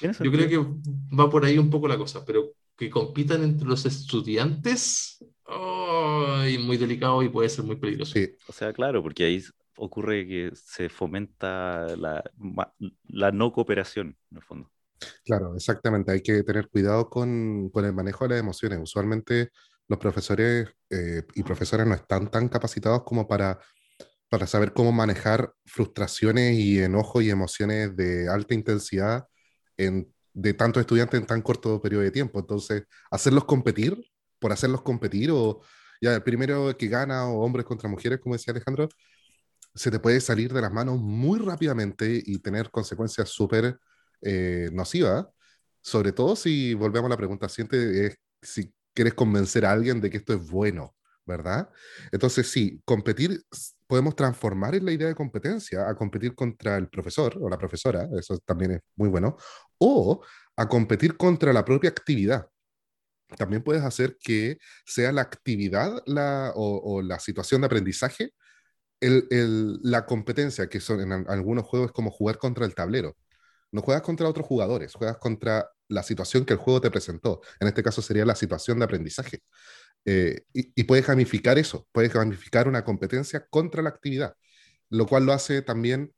Yo 0.00 0.30
creo 0.30 0.48
que 0.48 1.16
va 1.16 1.30
por 1.30 1.44
ahí 1.44 1.58
un 1.58 1.70
poco 1.70 1.88
la 1.88 1.96
cosa, 1.96 2.24
pero 2.24 2.52
que 2.76 2.90
compitan 2.90 3.42
entre 3.42 3.66
los 3.66 3.86
estudiantes, 3.86 5.24
oh, 5.46 6.42
muy 6.60 6.76
delicado 6.76 7.22
y 7.22 7.28
puede 7.28 7.48
ser 7.48 7.64
muy 7.64 7.76
peligroso. 7.76 8.12
Sí. 8.12 8.28
O 8.46 8.52
sea, 8.52 8.72
claro, 8.72 9.02
porque 9.02 9.24
ahí 9.24 9.42
ocurre 9.76 10.26
que 10.26 10.50
se 10.54 10.88
fomenta 10.88 11.96
la, 11.96 12.22
la 13.08 13.32
no 13.32 13.52
cooperación, 13.52 14.16
en 14.30 14.36
el 14.36 14.42
fondo. 14.42 14.70
Claro, 15.24 15.54
exactamente. 15.54 16.12
Hay 16.12 16.22
que 16.22 16.42
tener 16.42 16.68
cuidado 16.68 17.08
con, 17.08 17.70
con 17.70 17.84
el 17.84 17.92
manejo 17.92 18.24
de 18.24 18.30
las 18.30 18.40
emociones. 18.40 18.78
Usualmente 18.82 19.50
los 19.88 19.98
profesores 19.98 20.68
eh, 20.90 21.22
y 21.34 21.42
profesoras 21.42 21.86
no 21.86 21.94
están 21.94 22.30
tan 22.30 22.48
capacitados 22.48 23.02
como 23.04 23.28
para, 23.28 23.58
para 24.28 24.46
saber 24.46 24.72
cómo 24.72 24.92
manejar 24.92 25.52
frustraciones 25.64 26.58
y 26.58 26.80
enojos 26.80 27.22
y 27.22 27.30
emociones 27.30 27.96
de 27.96 28.28
alta 28.28 28.54
intensidad 28.54 29.26
en 29.76 30.12
de 30.36 30.52
tantos 30.52 30.82
estudiantes 30.82 31.18
en 31.18 31.26
tan 31.26 31.40
corto 31.42 31.80
periodo 31.80 32.02
de 32.02 32.10
tiempo. 32.10 32.38
Entonces, 32.38 32.84
hacerlos 33.10 33.46
competir, 33.46 33.98
por 34.38 34.52
hacerlos 34.52 34.82
competir, 34.82 35.30
o 35.32 35.62
ya 36.00 36.14
el 36.14 36.22
primero 36.22 36.76
que 36.76 36.88
gana, 36.88 37.26
o 37.26 37.42
hombres 37.42 37.64
contra 37.64 37.88
mujeres, 37.88 38.20
como 38.20 38.34
decía 38.34 38.52
Alejandro, 38.52 38.88
se 39.74 39.90
te 39.90 39.98
puede 39.98 40.20
salir 40.20 40.52
de 40.52 40.60
las 40.60 40.72
manos 40.72 40.98
muy 41.00 41.38
rápidamente 41.38 42.22
y 42.24 42.38
tener 42.40 42.70
consecuencias 42.70 43.30
súper 43.30 43.78
eh, 44.22 44.68
nocivas, 44.72 45.26
sobre 45.80 46.12
todo 46.12 46.36
si 46.36 46.74
volvemos 46.74 47.06
a 47.06 47.10
la 47.10 47.16
pregunta 47.16 47.48
siguiente, 47.48 48.06
es 48.06 48.18
si 48.42 48.72
quieres 48.96 49.14
convencer 49.14 49.66
a 49.66 49.72
alguien 49.72 50.00
de 50.00 50.10
que 50.10 50.16
esto 50.16 50.32
es 50.34 50.50
bueno, 50.50 50.96
¿verdad? 51.26 51.70
Entonces, 52.10 52.50
sí, 52.50 52.80
competir, 52.84 53.42
podemos 53.86 54.16
transformar 54.16 54.74
en 54.74 54.86
la 54.86 54.92
idea 54.92 55.08
de 55.08 55.14
competencia 55.14 55.88
a 55.88 55.94
competir 55.94 56.34
contra 56.34 56.76
el 56.78 56.88
profesor 56.88 57.38
o 57.40 57.48
la 57.48 57.58
profesora, 57.58 58.08
eso 58.18 58.38
también 58.38 58.72
es 58.72 58.80
muy 58.96 59.08
bueno, 59.08 59.36
o 59.78 60.24
a 60.56 60.68
competir 60.68 61.16
contra 61.16 61.52
la 61.52 61.64
propia 61.64 61.90
actividad. 61.90 62.48
También 63.36 63.62
puedes 63.62 63.82
hacer 63.82 64.16
que 64.20 64.58
sea 64.86 65.12
la 65.12 65.22
actividad 65.22 66.02
la, 66.06 66.52
o, 66.54 67.02
la 67.02 67.18
situación 67.18 67.60
de 67.60 67.66
aprendizaje 67.66 68.32
la 69.00 70.06
competencia, 70.06 70.68
que 70.68 70.80
son 70.80 71.00
en 71.00 71.28
algunos 71.28 71.66
juegos 71.66 71.92
como 71.92 72.10
jugar 72.10 72.38
contra 72.38 72.64
el 72.64 72.74
tablero. 72.74 73.14
No 73.76 73.82
juegas 73.82 74.02
contra 74.02 74.26
otros 74.26 74.46
jugadores, 74.46 74.94
juegas 74.94 75.18
contra 75.18 75.68
la 75.88 76.02
situación 76.02 76.46
que 76.46 76.54
el 76.54 76.58
juego 76.58 76.80
te 76.80 76.90
presentó. 76.90 77.42
En 77.60 77.68
este 77.68 77.82
caso 77.82 78.00
sería 78.00 78.24
la 78.24 78.34
situación 78.34 78.78
de 78.78 78.86
aprendizaje. 78.86 79.40
Eh, 80.06 80.44
y, 80.54 80.84
puedes 80.84 81.06
gamificar 81.06 81.58
eso, 81.58 81.86
puedes 81.92 82.10
gamificar 82.10 82.68
una 82.68 82.84
competencia 82.84 83.46
contra 83.50 83.82
la 83.82 83.90
actividad, 83.90 84.34
lo 84.88 85.06
cual 85.06 85.26
lo 85.26 85.34
hace 85.34 85.60
también, 85.60 86.14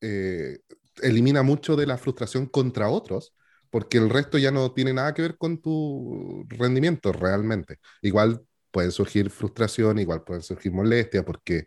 eh, 0.00 0.58
elimina 1.02 1.42
mucho 1.42 1.74
de 1.74 1.86
la 1.86 1.98
frustración 1.98 2.46
contra 2.46 2.88
otros, 2.90 3.34
porque 3.70 3.98
el 3.98 4.08
resto 4.08 4.38
ya 4.38 4.52
no 4.52 4.72
tiene 4.72 4.92
nada 4.92 5.12
que 5.12 5.22
ver 5.22 5.36
con 5.36 5.60
tu 5.60 6.46
rendimiento 6.48 7.12
realmente. 7.12 7.78
Igual 8.02 8.40
puede 8.70 8.92
surgir 8.92 9.30
frustración, 9.30 9.98
igual 9.98 10.22
puede 10.22 10.42
surgir 10.42 10.72
molestia, 10.72 11.24
porque 11.24 11.66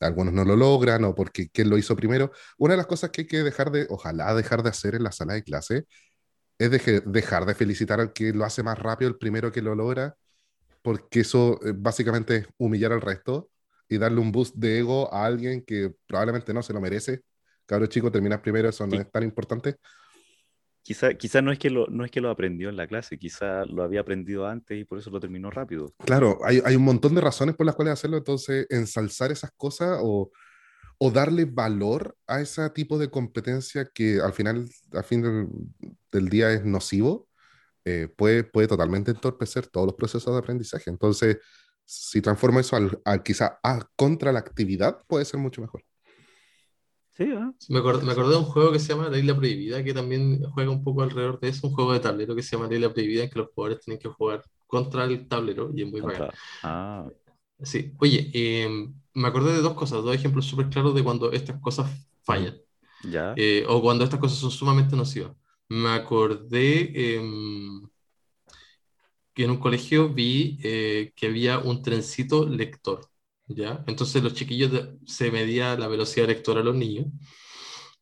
algunos 0.00 0.34
no 0.34 0.44
lo 0.44 0.56
logran 0.56 1.04
o 1.04 1.14
porque 1.14 1.48
quién 1.50 1.70
lo 1.70 1.78
hizo 1.78 1.96
primero. 1.96 2.32
Una 2.58 2.74
de 2.74 2.78
las 2.78 2.86
cosas 2.86 3.10
que 3.10 3.22
hay 3.22 3.26
que 3.26 3.42
dejar 3.42 3.70
de, 3.70 3.86
ojalá 3.90 4.34
dejar 4.34 4.62
de 4.62 4.70
hacer 4.70 4.94
en 4.94 5.04
la 5.04 5.12
sala 5.12 5.34
de 5.34 5.42
clase, 5.42 5.86
es 6.58 6.70
dejar 7.04 7.46
de 7.46 7.54
felicitar 7.54 8.00
al 8.00 8.12
que 8.12 8.32
lo 8.32 8.44
hace 8.44 8.62
más 8.62 8.78
rápido, 8.78 9.10
el 9.10 9.18
primero 9.18 9.52
que 9.52 9.62
lo 9.62 9.74
logra, 9.74 10.16
porque 10.82 11.20
eso 11.20 11.60
eh, 11.64 11.72
básicamente 11.76 12.36
es 12.36 12.46
humillar 12.58 12.92
al 12.92 13.00
resto 13.00 13.50
y 13.88 13.98
darle 13.98 14.20
un 14.20 14.32
boost 14.32 14.56
de 14.56 14.78
ego 14.78 15.12
a 15.12 15.26
alguien 15.26 15.64
que 15.64 15.94
probablemente 16.06 16.54
no 16.54 16.62
se 16.62 16.72
lo 16.72 16.80
merece. 16.80 17.22
Cabro 17.66 17.86
chico, 17.86 18.10
terminas 18.10 18.40
primero, 18.40 18.68
eso 18.68 18.86
no 18.86 18.96
es 18.96 19.10
tan 19.10 19.22
importante. 19.24 19.76
Quizá, 20.86 21.14
quizá 21.14 21.42
no, 21.42 21.50
es 21.50 21.58
que 21.58 21.68
lo, 21.68 21.88
no 21.88 22.04
es 22.04 22.12
que 22.12 22.20
lo 22.20 22.30
aprendió 22.30 22.68
en 22.68 22.76
la 22.76 22.86
clase, 22.86 23.18
quizá 23.18 23.64
lo 23.64 23.82
había 23.82 24.02
aprendido 24.02 24.46
antes 24.46 24.78
y 24.78 24.84
por 24.84 25.00
eso 25.00 25.10
lo 25.10 25.18
terminó 25.18 25.50
rápido. 25.50 25.92
Claro, 26.04 26.38
hay, 26.44 26.76
un 26.76 26.84
montón 26.84 27.12
de 27.16 27.20
razones 27.20 27.56
por 27.56 27.66
las 27.66 27.74
cuales 27.74 27.94
hacerlo, 27.94 28.18
entonces 28.18 28.68
ensalzar 28.70 29.32
esas 29.32 29.50
cosas 29.56 29.98
o, 30.00 30.30
darle 31.12 31.44
valor 31.44 32.16
a 32.28 32.40
ese 32.40 32.70
tipo 32.70 32.98
de 32.98 33.10
competencia 33.10 33.90
que 33.92 34.20
al 34.20 34.32
final, 34.32 34.68
al 34.92 35.02
fin 35.02 35.50
del, 36.12 36.28
día 36.28 36.52
es 36.52 36.64
nocivo, 36.64 37.26
eh, 37.84 38.06
puede, 38.16 38.44
puede 38.44 38.68
totalmente 38.68 39.10
entorpecer 39.10 39.66
todos 39.66 39.88
los 39.88 39.96
procesos 39.96 40.32
de 40.32 40.38
aprendizaje. 40.38 40.88
Entonces, 40.88 41.38
si 41.84 42.20
transforma 42.20 42.60
eso 42.60 42.76
al, 42.76 43.22
quizá 43.24 43.58
a, 43.60 43.88
contra 43.96 44.30
la 44.30 44.38
actividad, 44.38 45.02
puede 45.08 45.24
ser 45.24 45.40
mucho 45.40 45.60
mejor. 45.62 45.82
Sí, 47.16 47.24
me, 47.70 47.78
acordé, 47.78 48.04
me, 48.04 48.12
acordé, 48.12 48.30
de 48.32 48.36
un 48.36 48.44
juego 48.44 48.72
que 48.72 48.78
se 48.78 48.88
llama 48.88 49.08
La 49.08 49.18
Isla 49.18 49.34
Prohibida, 49.34 49.82
que 49.82 49.94
también 49.94 50.42
juega 50.50 50.70
un 50.70 50.84
poco 50.84 51.02
alrededor 51.02 51.40
de 51.40 51.48
eso, 51.48 51.66
un 51.66 51.72
juego 51.72 51.94
de 51.94 52.00
tablero 52.00 52.34
que 52.36 52.42
se 52.42 52.56
llama 52.56 52.68
La 52.68 52.74
Isla 52.74 52.92
Prohibida, 52.92 53.24
en 53.24 53.30
que 53.30 53.38
los 53.38 53.48
jugadores 53.54 53.82
tienen 53.82 53.98
que 53.98 54.08
jugar 54.08 54.44
contra 54.66 55.04
el 55.04 55.26
tablero 55.26 55.70
y 55.74 55.82
es 55.82 55.90
muy 55.90 56.02
bacán. 56.02 56.28
Ah. 56.62 57.06
Sí, 57.62 57.92
oye, 57.98 58.30
em, 58.34 58.94
me 59.14 59.28
acordé 59.28 59.52
de 59.52 59.62
dos 59.62 59.72
cosas, 59.72 60.02
dos 60.04 60.14
ejemplos 60.14 60.44
súper 60.44 60.68
claros 60.68 60.94
de 60.94 61.02
cuando 61.02 61.32
estas 61.32 61.58
cosas 61.60 61.90
fallan. 62.22 62.54
Ya. 63.02 63.32
Eh, 63.36 63.64
o 63.66 63.80
cuando 63.80 64.04
estas 64.04 64.20
cosas 64.20 64.38
son 64.38 64.50
sumamente 64.50 64.94
nocivas. 64.94 65.32
Me 65.68 65.88
acordé 65.88 67.16
em, 67.16 67.88
que 69.32 69.44
en 69.44 69.50
un 69.50 69.58
colegio 69.58 70.10
vi 70.10 70.58
eh, 70.62 71.12
que 71.16 71.26
había 71.28 71.58
un 71.60 71.82
trencito 71.82 72.46
lector. 72.46 73.08
¿Ya? 73.46 73.84
Entonces 73.86 74.22
los 74.22 74.34
chiquillos 74.34 74.70
se 75.06 75.30
medía 75.30 75.76
la 75.76 75.88
velocidad 75.88 76.26
lectora 76.28 76.60
a 76.60 76.64
los 76.64 76.74
niños 76.74 77.06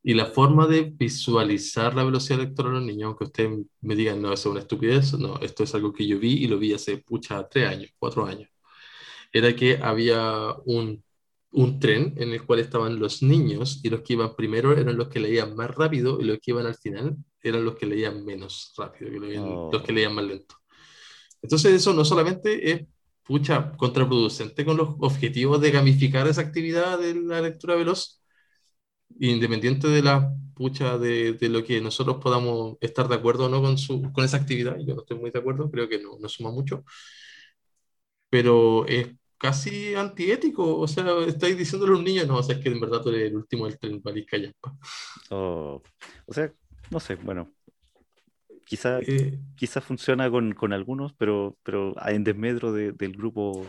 y 0.03 0.15
la 0.15 0.27
forma 0.27 0.67
de 0.67 0.83
visualizar 0.83 1.95
la 1.95 2.05
velocidad 2.05 2.39
lectora 2.39 2.71
a 2.71 2.73
los 2.75 2.83
niños, 2.83 3.07
aunque 3.07 3.25
ustedes 3.25 3.67
me 3.81 3.97
digan, 3.97 4.21
no, 4.21 4.33
eso 4.33 4.49
es 4.49 4.53
una 4.53 4.61
estupidez, 4.61 5.15
no, 5.15 5.39
esto 5.41 5.65
es 5.65 5.75
algo 5.75 5.93
que 5.93 6.07
yo 6.07 6.19
vi 6.19 6.45
y 6.45 6.47
lo 6.47 6.59
vi 6.59 6.75
hace, 6.75 6.99
pucha, 6.99 7.49
tres 7.49 7.69
años, 7.69 7.91
cuatro 7.99 8.27
años, 8.27 8.51
era 9.33 9.57
que 9.57 9.79
había 9.83 10.55
un, 10.67 11.03
un 11.53 11.81
tren 11.81 12.15
en 12.19 12.33
el 12.33 12.45
cual 12.45 12.61
estaban 12.61 12.99
los 12.99 13.23
niños 13.23 13.81
y 13.83 13.89
los 13.89 14.03
que 14.03 14.13
iban 14.15 14.37
primero 14.37 14.77
eran 14.77 14.97
los 14.97 15.09
que 15.09 15.21
leían 15.21 15.57
más 15.57 15.75
rápido 15.75 16.21
y 16.21 16.25
los 16.25 16.39
que 16.39 16.51
iban 16.51 16.67
al 16.67 16.75
final 16.75 17.17
eran 17.43 17.65
los 17.65 17.77
que 17.77 17.87
leían 17.87 18.25
menos 18.25 18.75
rápido, 18.77 19.11
los 19.73 19.83
que 19.83 19.93
leían 19.93 20.15
más 20.15 20.25
lento. 20.25 20.57
Entonces 21.41 21.73
eso 21.75 21.93
no 21.93 22.05
solamente 22.05 22.71
es 22.71 22.87
pucha, 23.25 23.73
contraproducente 23.77 24.65
con 24.65 24.77
los 24.77 24.91
objetivos 25.01 25.61
de 25.61 25.71
gamificar 25.71 26.27
esa 26.29 26.43
actividad 26.43 26.99
de 26.99 27.15
la 27.15 27.41
lectura 27.41 27.75
veloz, 27.77 28.23
independiente 29.21 29.89
de 29.89 30.03
la 30.03 30.33
pucha 30.55 30.99
de, 30.99 31.35
de 31.35 31.49
lo 31.49 31.65
que 31.65 31.81
nosotros 31.81 32.19
podamos 32.23 32.77
estar 32.81 33.09
de 33.09 33.17
acuerdo 33.17 33.47
o 33.47 33.49
no 33.49 33.63
con, 33.63 33.79
su, 33.79 34.03
con 34.13 34.25
esa 34.25 34.37
actividad. 34.39 34.77
Yo 34.87 34.95
no 34.95 35.03
estoy 35.03 35.19
muy 35.19 35.31
de 35.31 35.39
acuerdo, 35.39 35.71
creo 35.71 35.89
que 35.89 36.01
no, 36.01 36.19
no 36.21 36.29
suma 36.29 36.51
mucho, 36.51 36.85
pero 38.31 38.87
es 38.87 39.09
casi 39.39 39.95
antiético. 39.95 40.79
O 40.79 40.89
sea, 40.89 41.05
estáis 41.27 41.57
diciéndole 41.57 41.93
a 41.93 41.97
un 41.97 42.05
niño, 42.05 42.25
no, 42.27 42.39
o 42.39 42.43
sea, 42.43 42.57
es 42.57 42.63
que 42.63 42.71
en 42.71 42.81
verdad 42.81 43.03
tú 43.03 43.11
eres 43.11 43.31
el 43.31 43.37
último 43.37 43.67
del 43.67 43.79
tren, 43.79 44.03
Valisca 44.03 44.37
Oh, 45.31 45.83
o 46.27 46.33
sea, 46.33 46.53
no 46.91 47.01
sé, 47.01 47.17
bueno, 47.17 47.51
Quizá, 48.65 48.99
eh, 49.01 49.39
quizá 49.57 49.81
funciona 49.81 50.31
con, 50.31 50.53
con, 50.53 50.73
algunos, 50.73 51.13
pero, 51.15 51.59
pero 51.63 51.95
en 52.07 52.25
desmedro 52.25 52.73
del 52.73 53.13
grupo. 53.13 53.67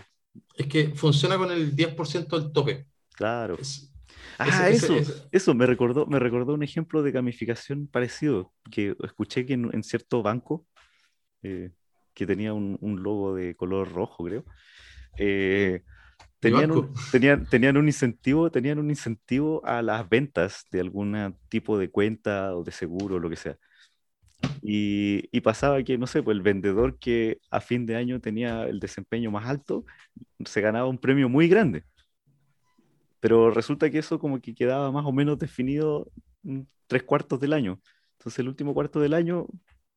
Es 0.55 0.67
que 0.67 0.89
funciona 0.89 1.37
con 1.37 1.51
el 1.51 1.75
10% 1.75 2.39
del 2.39 2.51
tope. 2.51 2.87
Claro. 3.13 3.57
ah, 4.37 4.69
eso, 4.69 4.95
eso 5.31 5.53
me 5.53 5.65
recordó, 5.65 6.05
me 6.05 6.19
recordó 6.19 6.53
un 6.53 6.63
ejemplo 6.63 7.03
de 7.03 7.11
gamificación 7.11 7.87
parecido, 7.87 8.53
que 8.71 8.95
escuché 9.03 9.45
que 9.45 9.53
en, 9.53 9.83
cierto 9.83 10.23
banco, 10.23 10.65
eh, 11.43 11.71
que 12.13 12.25
tenía 12.25 12.53
un, 12.53 12.77
un, 12.81 13.03
logo 13.03 13.35
de 13.35 13.55
color 13.55 13.91
rojo, 13.91 14.23
creo, 14.25 14.45
eh, 15.17 15.83
tenían, 16.39 16.71
un, 16.71 16.93
tenían, 17.11 17.45
tenían, 17.45 17.77
un 17.77 17.87
incentivo, 17.87 18.49
tenían 18.51 18.79
un 18.79 18.89
incentivo 18.89 19.65
a 19.65 19.81
las 19.81 20.07
ventas 20.07 20.65
de 20.71 20.79
algún 20.79 21.35
tipo 21.49 21.77
de 21.77 21.89
cuenta 21.89 22.55
o 22.55 22.63
de 22.63 22.71
seguro, 22.71 23.15
o 23.15 23.19
lo 23.19 23.29
que 23.29 23.35
sea. 23.35 23.57
Y, 24.61 25.41
pasaba 25.41 25.83
que, 25.83 25.97
no 25.97 26.07
sé, 26.07 26.23
pues 26.23 26.35
el 26.35 26.41
vendedor 26.41 26.97
que 26.97 27.39
a 27.51 27.61
fin 27.61 27.85
de 27.85 27.95
año 27.95 28.19
tenía 28.19 28.63
el 28.63 28.79
desempeño 28.79 29.29
más 29.29 29.47
alto, 29.47 29.85
se 30.43 30.61
ganaba 30.61 30.87
un 30.87 30.97
premio 30.97 31.29
muy 31.29 31.47
grande. 31.47 31.83
Pero 33.19 33.51
resulta 33.51 33.89
que 33.89 33.99
eso 33.99 34.19
como 34.19 34.41
que 34.41 34.55
quedaba 34.55 34.91
más 34.91 35.05
o 35.05 35.11
menos 35.11 35.37
definido 35.37 36.11
tres 36.87 37.03
cuartos 37.03 37.39
del 37.39 37.53
año. 37.53 37.79
Entonces 38.17 38.39
el 38.39 38.47
último 38.47 38.73
cuarto 38.73 38.99
del 38.99 39.13
año, 39.13 39.45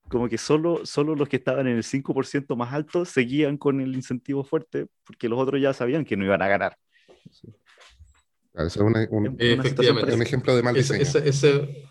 como 0.09 0.29
que 0.29 0.37
solo, 0.37 0.85
solo 0.85 1.15
los 1.15 1.29
que 1.29 1.37
estaban 1.37 1.67
en 1.67 1.77
el 1.77 1.83
5% 1.83 2.55
más 2.57 2.73
alto 2.73 3.05
seguían 3.05 3.57
con 3.57 3.81
el 3.81 3.95
incentivo 3.95 4.45
fuerte, 4.45 4.87
porque 5.05 5.29
los 5.29 5.39
otros 5.39 5.61
ya 5.61 5.73
sabían 5.73 6.05
que 6.05 6.17
no 6.17 6.25
iban 6.25 6.43
a 6.43 6.49
ganar. 6.49 6.77
Eso 8.55 8.67
es 8.67 8.77
un, 8.77 10.21
ejemplo 10.21 10.57
de 10.57 10.63
mal 10.63 10.75
diseño. 10.75 11.03
ese, 11.03 11.89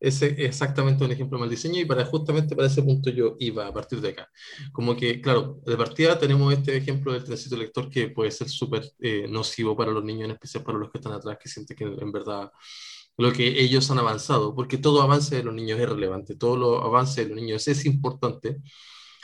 es 0.00 0.22
exactamente 0.22 1.04
un 1.04 1.12
ejemplo 1.12 1.38
mal 1.38 1.50
diseño 1.50 1.80
y 1.80 1.84
para 1.84 2.04
justamente 2.06 2.56
para 2.56 2.68
ese 2.68 2.82
punto 2.82 3.10
yo 3.10 3.36
iba 3.38 3.66
a 3.66 3.72
partir 3.72 4.00
de 4.00 4.08
acá. 4.10 4.28
Como 4.72 4.96
que, 4.96 5.20
claro, 5.20 5.60
de 5.66 5.76
partida 5.76 6.18
tenemos 6.18 6.52
este 6.52 6.76
ejemplo 6.76 7.12
del 7.12 7.24
trencito 7.24 7.56
lector 7.56 7.90
que 7.90 8.08
puede 8.08 8.30
ser 8.30 8.48
súper 8.48 8.90
eh, 9.00 9.26
nocivo 9.28 9.76
para 9.76 9.92
los 9.92 10.02
niños, 10.02 10.24
en 10.24 10.32
especial 10.32 10.64
para 10.64 10.78
los 10.78 10.90
que 10.90 10.98
están 10.98 11.12
atrás, 11.12 11.38
que 11.40 11.48
sienten 11.48 11.76
que 11.76 11.84
en 11.84 12.12
verdad 12.12 12.50
lo 13.18 13.32
que 13.32 13.60
ellos 13.60 13.90
han 13.90 13.98
avanzado, 13.98 14.54
porque 14.54 14.78
todo 14.78 15.02
avance 15.02 15.36
de 15.36 15.42
los 15.42 15.54
niños 15.54 15.78
es 15.78 15.88
relevante, 15.88 16.36
todo 16.36 16.56
lo 16.56 16.84
avance 16.84 17.22
de 17.22 17.28
los 17.28 17.36
niños 17.36 17.68
es 17.68 17.84
importante. 17.84 18.58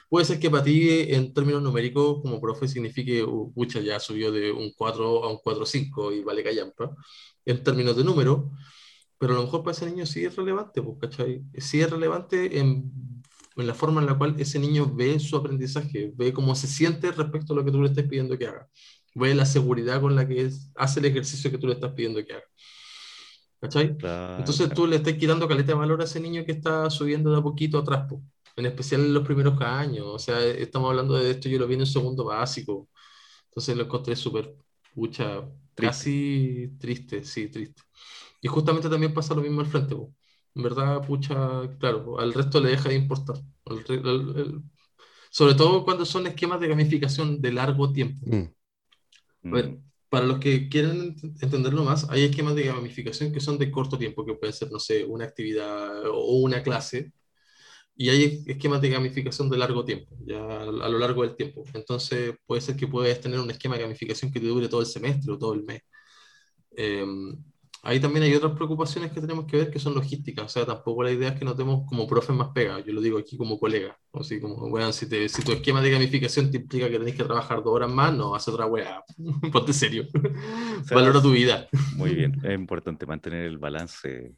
Puede 0.09 0.24
ser 0.27 0.39
que 0.39 0.51
para 0.51 0.62
ti, 0.62 0.89
en 1.09 1.33
términos 1.35 1.62
numéricos, 1.62 2.20
como 2.22 2.41
profe, 2.41 2.68
signifique, 2.68 3.24
pucha, 3.55 3.81
ya 3.81 3.99
subió 3.99 4.31
de 4.31 4.53
un 4.53 4.72
4 4.77 5.24
a 5.24 5.31
un 5.31 5.39
4-5 5.39 6.12
y 6.12 6.22
vale 6.22 6.45
callampa, 6.45 6.95
en 7.45 7.62
términos 7.64 7.97
de 7.97 8.05
número, 8.05 8.53
pero 9.18 9.32
a 9.32 9.36
lo 9.36 9.44
mejor 9.44 9.62
para 9.62 9.72
ese 9.72 9.86
niño 9.86 10.06
sí 10.06 10.24
es 10.24 10.36
relevante, 10.36 10.82
pues, 10.82 10.98
¿cachai? 11.00 11.42
Sí 11.58 11.80
es 11.80 11.90
relevante 11.90 12.58
en, 12.58 12.92
en, 13.56 13.66
la 13.66 13.74
forma 13.74 14.00
en 14.00 14.06
la 14.06 14.18
cual 14.18 14.34
ese 14.38 14.58
niño 14.58 14.92
ve 14.94 15.18
su 15.18 15.36
aprendizaje, 15.36 16.12
ve 16.14 16.32
cómo 16.32 16.54
se 16.54 16.66
siente 16.66 17.10
respecto 17.12 17.52
a 17.52 17.56
lo 17.56 17.64
que 17.64 17.70
tú 17.70 17.80
le 17.80 17.88
estás 17.88 18.04
pidiendo 18.04 18.36
que 18.36 18.46
haga, 18.46 18.68
ve 19.14 19.34
la 19.34 19.46
seguridad 19.46 20.00
con 20.00 20.14
la 20.14 20.28
que 20.28 20.50
hace 20.76 21.00
el 21.00 21.06
ejercicio 21.06 21.50
que 21.50 21.58
tú 21.58 21.66
le 21.66 21.74
estás 21.74 21.92
pidiendo 21.92 22.24
que 22.24 22.34
haga. 22.34 22.44
¿Cachai? 23.58 23.96
Entonces 24.38 24.68
tú 24.74 24.86
le 24.86 24.96
estás 24.96 25.14
quitando 25.14 25.48
caleta 25.48 25.68
de 25.68 25.78
valor 25.78 26.00
a 26.00 26.04
ese 26.04 26.20
niño 26.20 26.44
que 26.44 26.52
está 26.52 26.90
subiendo 26.90 27.30
de 27.30 27.38
a 27.38 27.42
poquito 27.42 27.78
atrás, 27.78 28.06
en 28.54 28.66
especial 28.66 29.00
en 29.00 29.14
los 29.14 29.24
primeros 29.24 29.60
años. 29.60 30.06
O 30.06 30.18
sea, 30.18 30.44
estamos 30.44 30.90
hablando 30.90 31.14
de 31.14 31.30
esto, 31.30 31.48
yo 31.48 31.58
lo 31.58 31.66
vi 31.66 31.74
en 31.74 31.80
un 31.80 31.86
segundo 31.86 32.24
básico. 32.26 32.88
Entonces 33.48 33.76
lo 33.76 33.84
encontré 33.84 34.14
súper, 34.14 34.54
pucha, 34.94 35.42
casi 35.74 36.72
triste, 36.78 37.24
sí, 37.24 37.48
triste. 37.48 37.82
Y 38.47 38.49
justamente 38.49 38.88
también 38.88 39.12
pasa 39.12 39.34
lo 39.34 39.42
mismo 39.42 39.61
al 39.61 39.66
frente, 39.66 39.97
en 39.97 40.62
verdad, 40.62 41.05
pucha, 41.05 41.36
claro, 41.80 42.20
al 42.20 42.32
resto 42.32 42.61
le 42.61 42.70
deja 42.70 42.90
de 42.90 42.94
importar. 42.94 43.38
sobre 45.30 45.55
todo 45.55 45.84
cuando 45.84 46.07
son 46.07 46.28
esquemas 46.28 46.61
de 46.61 46.68
gamificación 46.68 47.42
de 47.42 47.51
largo 47.51 47.92
tiempo. 47.92 48.24
Mm. 48.24 49.51
Mm. 49.51 49.82
para 50.09 50.26
los 50.26 50.38
que 50.38 50.68
quieren 50.68 51.16
entenderlo 51.40 51.82
más, 51.82 52.09
hay 52.09 52.22
esquemas 52.22 52.55
de 52.55 52.66
gamificación 52.66 53.32
que 53.32 53.40
son 53.40 53.59
de 53.59 53.68
corto 53.68 53.99
tiempo, 53.99 54.24
que 54.24 54.34
pueden 54.34 54.55
ser, 54.55 54.70
no 54.70 54.78
sé, 54.78 55.05
una 55.05 55.24
actividad 55.24 56.07
o 56.09 56.36
una 56.36 56.62
clase, 56.62 57.12
y 57.97 58.11
hay 58.11 58.44
esquemas 58.47 58.80
de 58.80 58.90
gamificación 58.90 59.51
de 59.51 59.59
largo 59.59 59.84
tiempo, 59.84 60.16
ya 60.24 60.62
a, 60.62 60.66
lo 60.66 60.99
largo 61.01 61.22
del 61.22 61.34
tiempo. 61.34 61.64
Entonces, 61.74 62.36
puede 62.47 62.61
ser 62.61 62.76
que 62.76 62.86
puedas 62.86 63.20
tener 63.20 63.40
un 63.40 63.51
esquema 63.51 63.74
de 63.74 63.82
gamificación 63.82 64.30
que 64.30 64.38
te 64.38 64.47
dure 64.47 64.68
todo 64.68 64.82
el 64.82 64.86
semestre 64.86 65.32
o 65.32 65.38
todo 65.38 65.55
el 65.55 65.64
mes. 65.64 65.82
Em, 66.76 67.36
ahí 67.87 68.01
también 68.01 68.24
hay 68.24 68.34
otras 68.34 68.53
preocupaciones 68.53 69.12
que 69.12 69.20
tenemos 69.20 69.47
que 69.47 69.57
ver 69.57 69.70
que 69.70 69.78
son 69.78 69.95
logísticas. 69.95 70.47
O 70.47 70.49
sea, 70.49 70.66
tampoco 70.66 71.03
la 71.03 71.12
idea 71.12 71.30
es 71.30 71.39
que 71.39 71.45
nos 71.45 71.57
demos 71.57 71.87
como 71.89 72.07
profes 72.07 72.34
más 72.34 72.49
pegados. 72.49 72.84
Yo 72.84 72.93
lo 72.93 73.01
digo 73.01 73.18
aquí 73.18 73.37
como 73.37 73.59
colega. 73.59 73.99
O 74.11 74.20
así 74.20 74.41
como, 74.41 74.68
bueno, 74.68 74.93
si, 74.93 75.09
te, 75.09 75.28
si 75.28 75.43
tu 75.43 75.53
esquema 75.53 75.80
de 75.80 75.91
gamificación 75.91 76.51
te 76.51 76.59
implica 76.59 76.89
que 76.89 76.99
tenés 76.99 77.14
que 77.14 77.24
trabajar 77.24 77.62
dos 77.62 77.74
horas 77.74 77.91
más, 77.91 78.12
no, 78.12 78.34
haz 78.34 78.49
otra 78.49 78.66
weá. 78.66 79.03
Ponte 79.53 79.72
serio. 79.72 80.07
Valora 80.91 81.22
tu 81.22 81.30
vida. 81.30 81.68
Muy 81.97 82.14
bien. 82.14 82.41
Es 82.45 82.55
importante 82.55 83.07
mantener 83.07 83.45
el 83.45 83.59
balance 83.59 84.34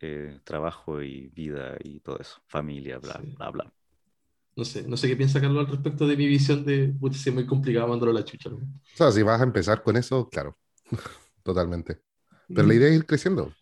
eh, 0.00 0.40
trabajo 0.44 1.02
y 1.02 1.28
vida 1.28 1.76
y 1.82 1.98
todo 2.00 2.18
eso, 2.20 2.40
familia, 2.46 2.98
bla, 2.98 3.20
bla, 3.36 3.50
bla. 3.50 3.72
No 4.54 4.64
sé, 4.64 4.86
no 4.86 4.96
sé 4.96 5.08
qué 5.08 5.16
piensa 5.16 5.40
Carlos 5.40 5.66
al 5.66 5.72
respecto 5.72 6.06
de 6.06 6.16
mi 6.16 6.26
visión 6.26 6.64
de, 6.64 6.88
putz, 6.88 7.26
es 7.26 7.34
muy 7.34 7.46
complicado 7.46 7.88
mandarlo 7.88 8.10
a 8.16 8.20
la 8.20 8.24
chucha. 8.24 8.50
O 8.50 8.60
sea, 8.94 9.10
si 9.10 9.22
vas 9.22 9.40
a 9.40 9.44
empezar 9.44 9.82
con 9.82 9.96
eso, 9.96 10.28
claro, 10.28 10.56
totalmente. 11.42 12.07
Pero 12.48 12.66
la 12.66 12.74
idea 12.74 12.88
es 12.88 12.96
ir 12.96 13.06
creciendo. 13.06 13.52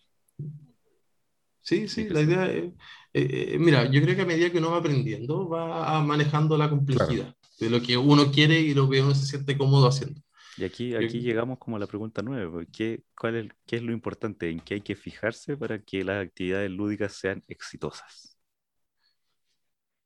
Sí, 1.61 1.89
sí, 1.89 2.09
la 2.09 2.21
idea 2.21 2.51
es, 2.51 2.65
eh, 3.13 3.55
eh, 3.55 3.59
mira, 3.59 3.91
yo 3.91 4.01
creo 4.01 4.15
que 4.15 4.23
a 4.23 4.27
medida 4.27 4.51
que 4.51 4.59
uno 4.59 4.71
va 4.71 4.79
aprendiendo, 4.79 5.49
va 5.49 6.01
manejando 6.03 6.57
la 6.57 6.71
complejidad 6.71 7.35
de 7.59 7.71
lo 7.71 7.83
que 7.83 7.97
uno 7.97 8.31
quiere 8.31 8.61
y 8.61 8.73
lo 8.73 8.89
que 8.89 9.03
uno 9.03 9.15
se 9.15 9.27
siente 9.27 9.59
cómodo 9.59 9.89
haciendo. 9.89 10.21
Y 10.59 10.65
aquí, 10.65 10.95
aquí 10.95 11.21
llegamos 11.21 11.59
como 11.59 11.77
a 11.77 11.81
la 11.81 11.87
pregunta 11.87 12.23
nueve, 12.23 12.67
¿qué, 12.73 13.03
cuál 13.19 13.37
es, 13.37 13.49
¿qué 13.67 13.77
es 13.77 13.83
lo 13.83 13.93
importante? 13.93 14.49
¿En 14.49 14.61
qué 14.61 14.75
hay 14.75 14.81
que 14.81 14.97
fijarse 14.97 15.57
para 15.57 15.81
que 15.81 16.05
las 16.05 16.25
actividades 16.25 16.71
lúdicas 16.71 17.15
sean 17.15 17.43
exitosas? 17.49 18.39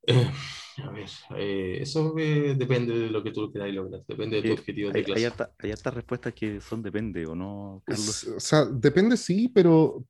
Eh, 0.07 0.31
a 0.83 0.91
ver, 0.91 1.09
eh, 1.37 1.79
eso 1.81 2.13
eh, 2.17 2.55
depende 2.57 2.97
de 2.97 3.09
lo 3.09 3.23
que 3.23 3.31
tú 3.31 3.51
quieras 3.51 3.73
lograr, 3.73 4.01
depende 4.07 4.41
de 4.41 4.49
tu 4.49 4.53
objetivo 4.53 4.91
de 4.91 5.03
clase. 5.03 5.31
Hay 5.59 5.71
hartas 5.71 5.93
respuestas 5.93 6.33
que 6.33 6.59
son 6.61 6.81
depende 6.81 7.25
o 7.25 7.35
no, 7.35 7.81
Carlos. 7.85 8.23
O 8.35 8.39
sea, 8.39 8.65
depende 8.65 9.17
sí, 9.17 9.49
pero, 9.53 10.05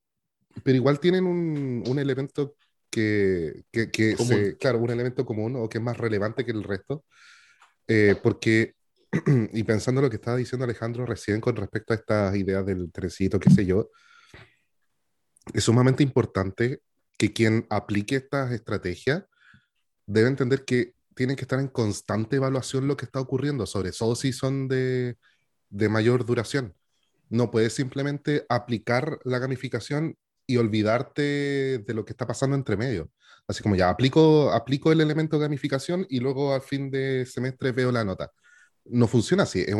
pero 0.64 0.76
igual 0.76 1.00
tienen 1.00 1.26
un, 1.26 1.84
un 1.88 2.00
elemento 2.00 2.56
que, 2.90 3.64
que, 3.72 3.90
que 3.90 4.18
se, 4.18 4.58
claro, 4.58 4.80
un 4.80 4.90
elemento 4.90 5.26
común 5.26 5.56
o 5.56 5.70
que 5.70 5.78
es 5.78 5.84
más 5.84 5.98
relevante 5.98 6.46
que 6.46 6.52
el 6.52 6.64
resto, 6.64 7.06
porque 8.24 8.74
y 9.54 9.64
pensando 9.64 10.02
lo 10.02 10.10
que 10.10 10.16
estaba 10.16 10.38
diciendo 10.38 10.64
Alejandro 10.64 11.06
recién 11.06 11.42
con 11.42 11.56
respecto 11.56 11.94
a 11.94 11.98
estas 11.98 12.36
ideas 12.36 12.66
del 12.66 12.92
trencito, 12.92 13.40
qué 13.40 13.50
sé 13.50 13.66
yo, 13.66 13.90
es 15.54 15.64
sumamente 15.64 16.04
importante 16.04 16.82
que 17.18 17.34
quien 17.34 17.66
aplique 17.70 18.16
estas 18.16 18.52
estrategias 18.52 19.26
debe 20.12 20.30
entender 20.30 20.66
que 20.66 20.94
tiene 21.16 21.36
que 21.36 21.44
estar 21.44 21.60
en 21.60 21.68
constante 21.68 22.38
evaluación 22.38 22.88
lo 22.88 22.98
que 22.98 23.06
está 23.06 23.20
ocurriendo, 23.20 23.66
sobre 23.66 23.92
todo 23.92 24.16
si 24.16 24.34
son 24.34 24.68
de, 24.68 25.18
de 25.70 25.90
mayor 25.90 26.26
duración. 26.26 26.76
No 27.30 27.52
puedes 27.52 27.74
simplemente 27.74 28.46
aplicar 28.50 29.20
la 29.24 29.40
gamificación 29.40 30.18
y 30.48 30.58
olvidarte 30.58 31.22
de 31.80 31.94
lo 31.94 32.06
que 32.06 32.14
está 32.14 32.28
pasando 32.28 32.56
entre 32.56 32.78
medio. 32.78 33.12
Así 33.48 33.64
como 33.64 33.76
ya 33.76 33.90
aplico, 33.90 34.52
aplico 34.52 34.92
el 34.92 35.02
elemento 35.02 35.38
de 35.38 35.44
gamificación 35.44 36.06
y 36.10 36.20
luego 36.20 36.54
al 36.54 36.62
fin 36.62 36.92
de 36.92 37.26
semestre 37.26 37.72
veo 37.72 37.92
la 37.92 38.04
nota 38.04 38.32
no 38.86 39.08
funciona 39.08 39.44
así, 39.44 39.62
es, 39.62 39.76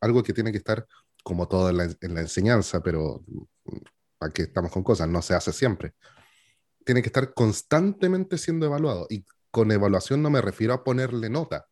algo 0.00 0.22
que 0.22 0.32
tiene 0.32 0.52
que 0.52 0.58
estar 0.58 0.86
como 1.22 1.48
todo 1.48 1.70
en 1.70 1.76
la, 2.14 2.20
enseñanza, 2.20 2.82
pero 2.82 3.24
que 4.34 4.42
estamos 4.42 4.70
con 4.70 4.82
cosas, 4.82 5.08
no 5.08 5.22
se 5.22 5.34
hace 5.34 5.52
siempre. 5.52 5.94
Tiene 6.84 7.02
que 7.02 7.08
estar 7.08 7.32
constantemente 7.34 8.38
siendo 8.38 8.66
evaluado 8.66 9.06
y 9.08 9.24
con 9.52 9.70
evaluación 9.70 10.22
no 10.22 10.30
me 10.30 10.40
refiero 10.40 10.74
a 10.74 10.82
ponerle 10.82 11.30
nota. 11.30 11.66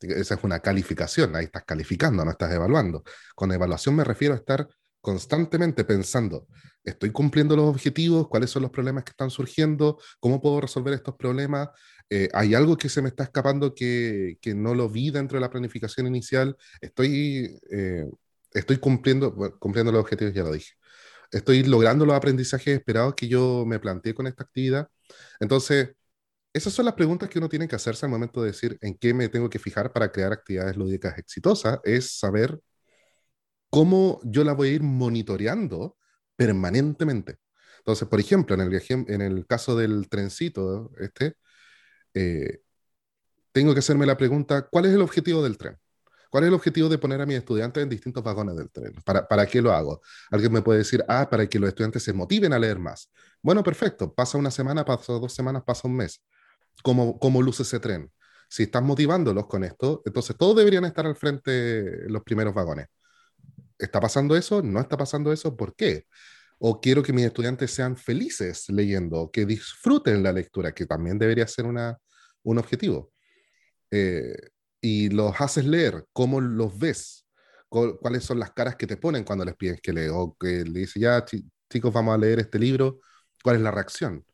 Esa 0.00 0.34
es 0.34 0.44
una 0.44 0.60
calificación, 0.60 1.34
ahí 1.34 1.46
estás 1.46 1.64
calificando, 1.64 2.24
no 2.24 2.30
estás 2.30 2.52
evaluando. 2.52 3.02
Con 3.34 3.50
evaluación 3.50 3.96
me 3.96 4.04
refiero 4.04 4.34
a 4.34 4.36
estar 4.36 4.68
constantemente 5.00 5.84
pensando, 5.84 6.46
¿estoy 6.84 7.10
cumpliendo 7.10 7.56
los 7.56 7.66
objetivos? 7.66 8.28
¿Cuáles 8.28 8.50
son 8.50 8.62
los 8.62 8.70
problemas 8.70 9.04
que 9.04 9.10
están 9.10 9.30
surgiendo? 9.30 9.98
¿Cómo 10.20 10.40
puedo 10.40 10.60
resolver 10.60 10.94
estos 10.94 11.16
problemas? 11.16 11.68
Eh, 12.10 12.28
¿Hay 12.34 12.54
algo 12.54 12.76
que 12.76 12.88
se 12.88 13.02
me 13.02 13.08
está 13.08 13.24
escapando 13.24 13.74
que, 13.74 14.36
que, 14.40 14.54
no 14.54 14.74
lo 14.74 14.88
vi 14.88 15.10
dentro 15.10 15.36
de 15.36 15.40
la 15.40 15.50
planificación 15.50 16.06
inicial? 16.06 16.56
¿Estoy, 16.80 17.58
eh, 17.70 18.06
estoy 18.52 18.78
cumpliendo, 18.78 19.34
cumpliendo 19.58 19.92
los 19.92 20.02
objetivos? 20.02 20.34
Ya 20.34 20.42
lo 20.42 20.52
dije. 20.52 20.72
¿Estoy 21.30 21.64
logrando 21.64 22.06
los 22.06 22.14
aprendizajes 22.14 22.78
esperados 22.78 23.14
que 23.14 23.28
yo 23.28 23.64
me 23.66 23.80
planteé 23.80 24.14
con 24.14 24.26
esta 24.26 24.44
actividad? 24.44 24.88
Entonces, 25.40 25.90
esas 26.54 26.72
son 26.72 26.84
las 26.84 26.94
preguntas 26.94 27.28
que 27.28 27.38
uno 27.38 27.48
tiene 27.48 27.68
que 27.68 27.76
hacerse 27.76 28.06
al 28.06 28.12
momento 28.12 28.40
de 28.40 28.52
decir 28.52 28.78
en 28.80 28.96
qué 28.96 29.12
me 29.12 29.28
tengo 29.28 29.50
que 29.50 29.58
fijar 29.58 29.92
para 29.92 30.12
crear 30.12 30.32
actividades 30.32 30.76
lúdicas 30.76 31.18
exitosas, 31.18 31.80
es 31.82 32.16
saber 32.18 32.60
cómo 33.70 34.20
yo 34.24 34.44
la 34.44 34.52
voy 34.52 34.68
a 34.68 34.72
ir 34.72 34.82
monitoreando 34.82 35.96
permanentemente. 36.36 37.38
Entonces, 37.78 38.08
por 38.08 38.20
ejemplo, 38.20 38.54
en 38.54 39.20
el, 39.20 39.46
caso 39.46 39.76
del 39.76 40.08
trencito, 40.08 40.92
este, 41.00 41.34
eh, 42.14 42.60
tengo 43.52 43.74
que 43.74 43.80
hacerme 43.80 44.06
la 44.06 44.16
pregunta, 44.16 44.68
¿cuál 44.70 44.86
es 44.86 44.94
el 44.94 45.02
objetivo 45.02 45.42
del 45.42 45.58
tren? 45.58 45.76
¿Cuál 46.30 46.44
es 46.44 46.48
el 46.48 46.54
objetivo 46.54 46.88
de 46.88 46.98
poner 46.98 47.20
a 47.20 47.26
mis 47.26 47.36
estudiantes 47.36 47.82
en 47.82 47.88
distintos 47.88 48.22
vagones 48.22 48.56
del 48.56 48.70
tren? 48.70 48.92
¿Para, 49.04 49.26
¿Para 49.28 49.46
qué 49.46 49.62
lo 49.62 49.72
hago? 49.72 50.02
Alguien 50.30 50.52
me 50.52 50.62
puede 50.62 50.80
decir, 50.80 51.04
ah, 51.08 51.28
para 51.30 51.46
que 51.48 51.58
los 51.58 51.68
estudiantes 51.68 52.02
se 52.02 52.12
motiven 52.12 52.52
a 52.52 52.58
leer 52.58 52.78
más. 52.78 53.10
Bueno, 53.42 53.62
perfecto. 53.62 54.12
Pasa 54.14 54.38
una 54.38 54.50
semana, 54.50 54.84
pasa 54.84 55.12
dos 55.14 55.32
semanas, 55.32 55.62
pasa 55.64 55.86
un 55.86 55.96
mes. 55.96 56.22
¿Cómo, 56.82 57.18
cómo 57.18 57.42
luce 57.42 57.62
ese 57.62 57.80
tren? 57.80 58.10
Si 58.48 58.64
estás 58.64 58.82
motivándolos 58.82 59.46
con 59.46 59.64
esto, 59.64 60.02
entonces 60.04 60.36
todos 60.36 60.56
deberían 60.56 60.84
estar 60.84 61.06
al 61.06 61.16
frente 61.16 62.08
los 62.08 62.22
primeros 62.22 62.54
vagones. 62.54 62.86
¿Está 63.78 64.00
pasando 64.00 64.36
eso? 64.36 64.62
¿No 64.62 64.80
está 64.80 64.96
pasando 64.96 65.32
eso? 65.32 65.56
¿Por 65.56 65.74
qué? 65.74 66.06
o 66.58 66.80
quiero 66.80 67.02
que 67.02 67.12
mis 67.12 67.26
estudiantes 67.26 67.70
sean 67.70 67.96
felices 67.96 68.68
leyendo, 68.70 69.30
que 69.30 69.44
disfruten 69.46 70.22
la 70.22 70.32
lectura, 70.32 70.72
que 70.72 70.86
también 70.86 71.18
debería 71.18 71.46
ser 71.46 71.66
una, 71.66 71.98
un 72.42 72.58
objetivo. 72.58 73.12
Eh, 73.90 74.34
y 74.80 75.10
los 75.10 75.38
haces 75.40 75.66
leer, 75.66 76.06
¿cómo 76.12 76.40
los 76.40 76.78
ves? 76.78 77.26
¿Cuáles 77.68 78.24
son 78.24 78.38
las 78.38 78.52
caras 78.52 78.76
que 78.76 78.86
te 78.86 78.96
ponen 78.96 79.24
cuando 79.24 79.44
les 79.44 79.56
pides 79.56 79.80
que 79.82 79.92
lean? 79.92 80.12
O 80.14 80.36
que 80.38 80.64
le 80.64 80.80
dices, 80.80 81.02
ya 81.02 81.24
chicos, 81.70 81.92
vamos 81.92 82.14
a 82.14 82.18
leer 82.18 82.40
este 82.40 82.58
libro, 82.58 83.00
¿cuál 83.42 83.56
es 83.56 83.62
la 83.62 83.70
reacción? 83.70 84.24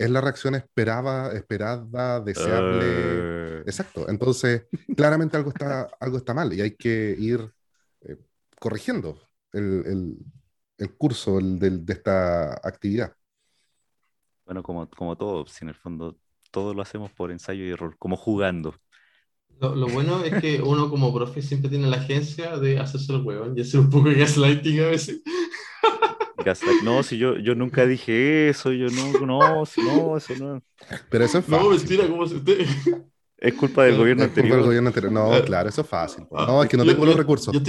¿Es 0.00 0.10
la 0.10 0.22
reacción 0.22 0.54
esperada, 0.54 1.30
esperada, 1.34 2.20
deseable? 2.20 2.86
Eh. 2.86 3.62
Exacto. 3.66 4.08
Entonces, 4.08 4.66
claramente 4.96 5.36
algo 5.36 5.50
está, 5.50 5.90
algo 6.00 6.16
está 6.16 6.32
mal 6.32 6.50
y 6.54 6.62
hay 6.62 6.74
que 6.74 7.14
ir 7.18 7.52
eh, 8.00 8.16
corrigiendo 8.58 9.20
el, 9.52 10.16
el 10.78 10.96
curso 10.96 11.38
de 11.38 11.84
esta 11.88 12.54
actividad. 12.66 13.14
Bueno, 14.46 14.62
como, 14.62 14.88
como 14.88 15.18
todo, 15.18 15.46
si 15.46 15.66
en 15.66 15.68
el 15.68 15.74
fondo 15.74 16.16
todo 16.50 16.72
lo 16.72 16.80
hacemos 16.80 17.12
por 17.12 17.30
ensayo 17.30 17.62
y 17.62 17.70
error, 17.70 17.94
como 17.98 18.16
jugando. 18.16 18.74
Lo, 19.60 19.86
bueno 19.88 20.24
es 20.24 20.40
que 20.40 20.62
uno 20.62 20.88
como 20.88 21.12
profe 21.12 21.42
siempre 21.42 21.68
tiene 21.68 21.88
la 21.88 21.98
agencia 21.98 22.56
de 22.56 22.78
hacerse 22.78 23.12
el 23.12 23.20
huevón 23.20 23.52
y 23.56 23.60
hacer 23.60 23.80
un 23.80 23.90
poco 23.90 24.08
de 24.08 24.14
gaslighting 24.14 24.80
a 24.80 24.86
veces. 24.86 25.20
No, 26.82 27.02
si 27.02 27.18
yo, 27.18 27.36
yo 27.38 27.54
nunca 27.54 27.86
dije 27.86 28.48
eso, 28.48 28.72
yo 28.72 28.88
no, 28.88 29.12
no, 29.26 29.64
no, 29.76 30.16
eso 30.16 30.32
no. 30.38 30.62
Pero 31.08 31.24
eso 31.24 31.38
es 31.38 31.44
fácil. 31.44 31.68
No, 31.68 31.70
mentira, 31.70 32.08
¿cómo 32.08 32.26
se 32.26 32.36
usted? 32.36 32.66
Es 33.38 33.54
culpa 33.54 33.84
del 33.84 33.96
gobierno 33.96 34.24
anterior. 34.24 34.56
Del 34.56 34.66
gobierno 34.66 34.88
anterior. 34.88 35.12
No, 35.12 35.42
claro, 35.44 35.68
eso 35.68 35.80
es 35.80 35.86
fácil. 35.86 36.24
Ah, 36.32 36.44
no, 36.46 36.62
es 36.62 36.68
que 36.68 36.76
no 36.76 36.84
tengo 36.84 37.04
los 37.06 37.16
recursos. 37.16 37.54
Yo, 37.54 37.60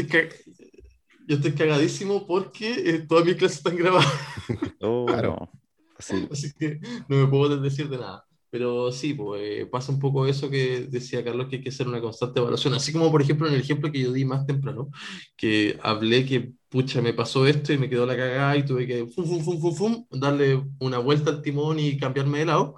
yo 1.27 1.35
estoy 1.35 1.51
cagadísimo 1.53 2.27
porque 2.27 2.73
eh, 2.73 3.05
todas 3.07 3.25
mis 3.25 3.35
clases 3.35 3.57
están 3.57 3.75
grabadas. 3.75 4.11
Oh, 4.81 5.05
claro. 5.05 5.49
Así 5.97 6.51
que 6.57 6.79
no 7.07 7.17
me 7.17 7.27
puedo 7.27 7.55
decir 7.57 7.87
de 7.87 7.97
nada. 7.97 8.25
Pero 8.49 8.91
sí, 8.91 9.13
pues, 9.13 9.41
eh, 9.41 9.65
pasa 9.65 9.93
un 9.93 9.99
poco 9.99 10.25
eso 10.25 10.49
que 10.49 10.87
decía 10.89 11.23
Carlos, 11.23 11.47
que 11.47 11.57
hay 11.57 11.61
que 11.61 11.69
hacer 11.69 11.87
una 11.87 12.01
constante 12.01 12.39
evaluación. 12.39 12.73
Así 12.73 12.91
como, 12.91 13.09
por 13.09 13.21
ejemplo, 13.21 13.47
en 13.47 13.53
el 13.53 13.61
ejemplo 13.61 13.89
que 13.91 14.01
yo 14.01 14.11
di 14.11 14.25
más 14.25 14.45
temprano, 14.45 14.89
que 15.37 15.79
hablé 15.81 16.25
que 16.25 16.51
pucha, 16.71 17.01
me 17.01 17.13
pasó 17.13 17.45
esto 17.45 17.73
y 17.73 17.77
me 17.77 17.89
quedó 17.89 18.05
la 18.05 18.15
cagada 18.15 18.55
y 18.57 18.65
tuve 18.65 18.87
que 18.87 19.05
fum, 19.07 19.25
fum, 19.25 19.61
fum, 19.61 19.75
fum, 19.75 20.05
darle 20.11 20.63
una 20.79 20.99
vuelta 20.99 21.29
al 21.29 21.41
timón 21.41 21.79
y 21.79 21.97
cambiarme 21.97 22.39
de 22.39 22.45
lado. 22.45 22.75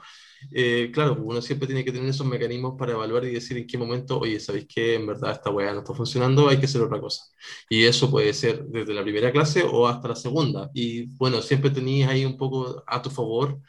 Eh, 0.52 0.92
claro, 0.94 1.18
uno 1.24 1.42
siempre 1.42 1.68
tiene 1.68 1.86
que 1.86 1.92
tener 1.92 2.10
esos 2.10 2.28
mecanismos 2.28 2.76
para 2.78 2.94
evaluar 2.94 3.24
y 3.26 3.34
decir 3.34 3.58
en 3.58 3.68
qué 3.68 3.78
momento, 3.78 4.20
oye, 4.20 4.40
¿sabéis 4.40 4.66
qué? 4.68 4.96
En 4.96 5.08
verdad 5.08 5.32
esta 5.32 5.52
weá 5.52 5.74
no 5.74 5.80
está 5.80 5.94
funcionando, 5.94 6.50
hay 6.50 6.58
que 6.60 6.66
hacer 6.66 6.82
otra 6.82 7.00
cosa. 7.00 7.24
Y 7.70 7.86
eso 7.86 8.10
puede 8.12 8.34
ser 8.34 8.66
desde 8.66 8.94
la 8.94 9.04
primera 9.04 9.32
clase 9.32 9.64
o 9.64 9.88
hasta 9.88 10.10
la 10.10 10.16
segunda. 10.16 10.70
Y 10.74 11.06
bueno, 11.18 11.42
siempre 11.42 11.70
tenéis 11.70 12.08
ahí 12.08 12.26
un 12.26 12.38
poco 12.38 12.84
a 12.88 13.02
tu 13.02 13.10
favor 13.10 13.60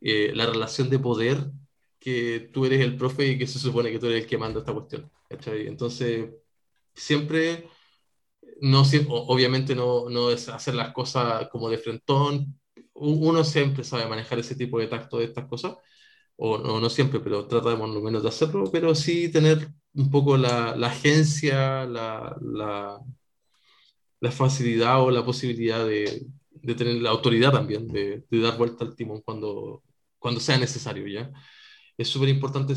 eh, 0.00 0.32
la 0.34 0.46
relación 0.46 0.90
de 0.90 0.98
poder 0.98 1.50
que 1.98 2.50
tú 2.52 2.64
eres 2.66 2.80
el 2.80 2.96
profe 2.96 3.26
y 3.28 3.38
que 3.38 3.46
se 3.46 3.58
supone 3.58 3.90
que 3.90 3.98
tú 3.98 4.06
eres 4.06 4.22
el 4.24 4.28
que 4.28 4.38
manda 4.38 4.60
esta 4.60 4.72
cuestión. 4.72 5.10
Entonces, 5.28 6.30
siempre, 6.94 7.68
no, 8.60 8.82
obviamente 9.08 9.74
no, 9.74 10.08
no 10.10 10.30
es 10.30 10.48
hacer 10.48 10.74
las 10.74 10.92
cosas 10.92 11.48
como 11.50 11.68
de 11.70 11.78
frentón, 11.78 12.60
uno 12.94 13.44
siempre 13.44 13.84
sabe 13.84 14.08
manejar 14.08 14.38
ese 14.38 14.54
tipo 14.54 14.78
de 14.78 14.86
tacto 14.86 15.18
de 15.18 15.24
estas 15.26 15.46
cosas, 15.46 15.76
o 16.36 16.58
no, 16.58 16.88
siempre, 16.90 17.20
pero 17.20 17.46
tratamos 17.46 17.90
lo 17.90 18.00
menos 18.00 18.22
de 18.22 18.30
hacerlo, 18.30 18.64
pero 18.72 18.94
sí 18.94 19.30
tener 19.30 19.68
un 19.94 20.10
poco 20.10 20.36
la, 20.36 20.74
la 20.76 20.88
agencia, 20.88 21.84
la, 21.86 22.36
la, 22.40 22.98
la, 24.20 24.30
facilidad 24.32 25.02
o 25.02 25.10
la 25.10 25.24
posibilidad 25.24 25.84
de, 25.86 26.26
de 26.50 26.74
tener 26.74 26.94
la 26.96 27.10
autoridad 27.10 27.52
también, 27.52 27.88
de, 27.88 28.24
de, 28.30 28.40
dar 28.40 28.56
vuelta 28.56 28.84
al 28.84 28.96
timón 28.96 29.20
cuando, 29.22 29.82
cuando 30.18 30.40
sea 30.40 30.58
necesario, 30.58 31.06
¿ya? 31.06 31.30
Es 32.00 32.08
súper 32.08 32.28
importante 32.30 32.74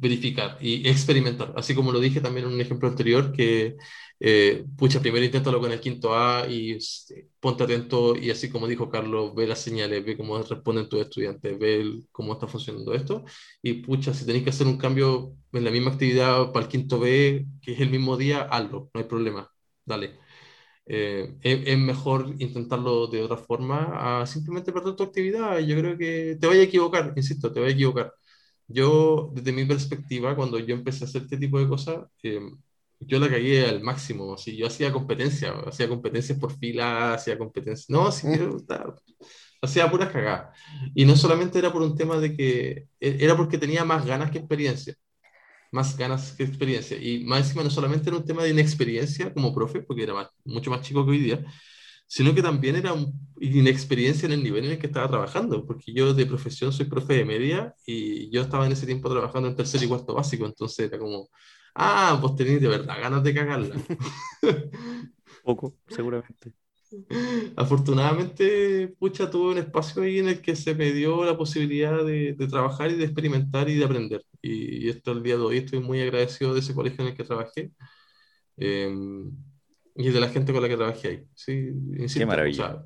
verificar 0.00 0.56
y 0.60 0.88
experimentar. 0.88 1.52
Así 1.56 1.74
como 1.74 1.92
lo 1.92 2.00
dije 2.00 2.20
también 2.20 2.46
en 2.46 2.52
un 2.54 2.60
ejemplo 2.60 2.88
anterior, 2.88 3.32
que, 3.32 3.76
eh, 4.20 4.64
pucha, 4.76 5.00
primero 5.00 5.24
inténtalo 5.24 5.60
con 5.60 5.72
el 5.72 5.80
quinto 5.80 6.14
A 6.14 6.46
y 6.48 6.78
ponte 7.40 7.64
atento 7.64 8.16
y 8.16 8.30
así 8.30 8.48
como 8.50 8.66
dijo 8.68 8.88
Carlos, 8.90 9.34
ve 9.34 9.46
las 9.46 9.60
señales, 9.60 10.04
ve 10.04 10.16
cómo 10.16 10.38
responden 10.42 10.88
tus 10.88 11.00
estudiantes, 11.00 11.58
ve 11.58 12.00
cómo 12.12 12.32
está 12.34 12.46
funcionando 12.46 12.94
esto. 12.94 13.24
Y 13.62 13.74
pucha, 13.74 14.14
si 14.14 14.24
tenéis 14.24 14.44
que 14.44 14.50
hacer 14.50 14.66
un 14.66 14.78
cambio 14.78 15.34
en 15.52 15.64
la 15.64 15.70
misma 15.70 15.90
actividad 15.92 16.52
para 16.52 16.66
el 16.66 16.70
quinto 16.70 16.98
B, 17.00 17.46
que 17.60 17.72
es 17.72 17.80
el 17.80 17.90
mismo 17.90 18.16
día, 18.16 18.42
hazlo, 18.42 18.90
no 18.94 19.00
hay 19.00 19.06
problema, 19.06 19.50
dale. 19.84 20.18
Eh, 20.86 21.36
es, 21.42 21.78
mejor 21.78 22.34
intentarlo 22.38 23.06
de 23.06 23.22
otra 23.22 23.36
forma 23.36 24.22
a 24.22 24.26
simplemente 24.26 24.72
perder 24.72 24.96
tu 24.96 25.04
actividad. 25.04 25.58
Yo 25.60 25.76
creo 25.78 25.96
que 25.98 26.36
te 26.40 26.46
vaya 26.46 26.60
a 26.62 26.64
equivocar, 26.64 27.12
insisto, 27.16 27.52
te 27.52 27.60
vaya 27.60 27.72
a 27.72 27.74
equivocar 27.74 28.12
yo, 28.72 29.30
desde 29.34 29.52
mi 29.52 29.64
perspectiva, 29.64 30.36
cuando 30.36 30.58
yo 30.58 30.74
empecé 30.74 31.04
a 31.04 31.08
hacer 31.08 31.22
este 31.22 31.38
tipo 31.38 31.58
de 31.58 31.68
cosas, 31.68 32.06
eh, 32.22 32.40
yo 33.00 33.18
la 33.18 33.28
cagué 33.28 33.66
al 33.66 33.82
máximo. 33.82 34.34
Así, 34.34 34.56
yo 34.56 34.66
hacía 34.66 34.92
competencia, 34.92 35.52
hacía 35.66 35.88
competencias 35.88 36.38
por 36.38 36.56
fila, 36.56 37.14
hacía 37.14 37.38
competencias. 37.38 37.90
No, 37.90 38.08
que 38.10 39.66
hacía 39.66 39.90
puras 39.90 40.10
cagadas. 40.10 40.56
Y 40.94 41.04
no 41.04 41.16
solamente 41.16 41.58
era 41.58 41.72
por 41.72 41.82
un 41.82 41.96
tema 41.96 42.18
de 42.18 42.36
que, 42.36 42.86
e, 43.00 43.16
era 43.20 43.36
porque 43.36 43.58
tenía 43.58 43.84
más 43.84 44.06
ganas 44.06 44.30
que 44.30 44.38
experiencia. 44.38 44.94
Más 45.72 45.96
ganas 45.96 46.32
que 46.32 46.44
experiencia. 46.44 46.96
Y 46.98 47.24
más 47.24 47.40
encima, 47.40 47.62
no 47.64 47.70
solamente 47.70 48.08
era 48.10 48.18
un 48.18 48.24
tema 48.24 48.42
de 48.42 48.50
inexperiencia 48.50 49.32
como 49.32 49.54
profe, 49.54 49.82
porque 49.82 50.04
era 50.04 50.30
mucho 50.44 50.70
más 50.70 50.82
chico 50.82 51.04
que 51.04 51.12
hoy 51.12 51.18
día, 51.18 51.44
sino 52.10 52.34
que 52.34 52.42
también 52.42 52.74
era 52.74 52.92
una 52.92 53.06
inexperiencia 53.40 54.26
en 54.26 54.32
el 54.32 54.42
nivel 54.42 54.64
en 54.64 54.72
el 54.72 54.78
que 54.80 54.88
estaba 54.88 55.06
trabajando, 55.08 55.64
porque 55.64 55.92
yo 55.92 56.12
de 56.12 56.26
profesión 56.26 56.72
soy 56.72 56.86
profe 56.86 57.14
de 57.14 57.24
media 57.24 57.72
y 57.86 58.28
yo 58.32 58.42
estaba 58.42 58.66
en 58.66 58.72
ese 58.72 58.84
tiempo 58.84 59.08
trabajando 59.08 59.48
en 59.48 59.54
tercer 59.54 59.80
y 59.84 59.86
cuarto 59.86 60.14
básico, 60.14 60.44
entonces 60.44 60.88
era 60.88 60.98
como, 60.98 61.30
ah, 61.72 62.18
vos 62.20 62.34
tenés 62.34 62.60
de 62.60 62.66
verdad 62.66 63.00
ganas 63.00 63.22
de 63.22 63.32
cagarla. 63.32 63.76
Poco, 65.44 65.76
seguramente. 65.86 66.52
Afortunadamente, 67.54 68.88
pucha, 68.98 69.30
tuve 69.30 69.52
un 69.52 69.58
espacio 69.58 70.02
ahí 70.02 70.18
en 70.18 70.30
el 70.30 70.42
que 70.42 70.56
se 70.56 70.74
me 70.74 70.90
dio 70.90 71.24
la 71.24 71.36
posibilidad 71.38 72.04
de, 72.04 72.32
de 72.32 72.48
trabajar 72.48 72.90
y 72.90 72.96
de 72.96 73.04
experimentar 73.04 73.68
y 73.68 73.76
de 73.76 73.84
aprender. 73.84 74.24
Y, 74.42 74.88
esto 74.88 75.12
el 75.12 75.22
día 75.22 75.36
de 75.36 75.42
hoy 75.42 75.58
estoy 75.58 75.78
muy 75.78 76.00
agradecido 76.00 76.54
de 76.54 76.58
ese 76.60 76.74
colegio 76.74 77.02
en 77.04 77.10
el 77.10 77.16
que 77.16 77.22
trabajé. 77.22 77.70
Eh, 78.56 78.92
y 79.94 80.10
de 80.10 80.20
la 80.20 80.28
gente 80.28 80.52
con 80.52 80.62
la 80.62 80.68
que 80.68 80.76
trabajé 80.76 81.08
ahí. 81.08 81.24
Sí, 81.34 81.52
insisto, 81.98 82.20
Qué 82.20 82.26
maravilla. 82.26 82.84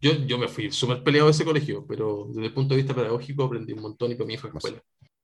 yo, 0.00 0.12
yo 0.26 0.38
me 0.38 0.48
fui 0.48 0.70
súper 0.70 1.02
peleado 1.02 1.26
de 1.28 1.32
ese 1.32 1.44
colegio, 1.44 1.86
pero 1.86 2.26
desde 2.28 2.46
el 2.46 2.54
punto 2.54 2.74
de 2.74 2.82
vista 2.82 2.94
pedagógico 2.94 3.44
aprendí 3.44 3.72
un 3.72 3.82
montón 3.82 4.10
y 4.12 4.14
para 4.14 4.26
mí 4.26 4.36
fue 4.36 4.50
escuela. 4.50 4.82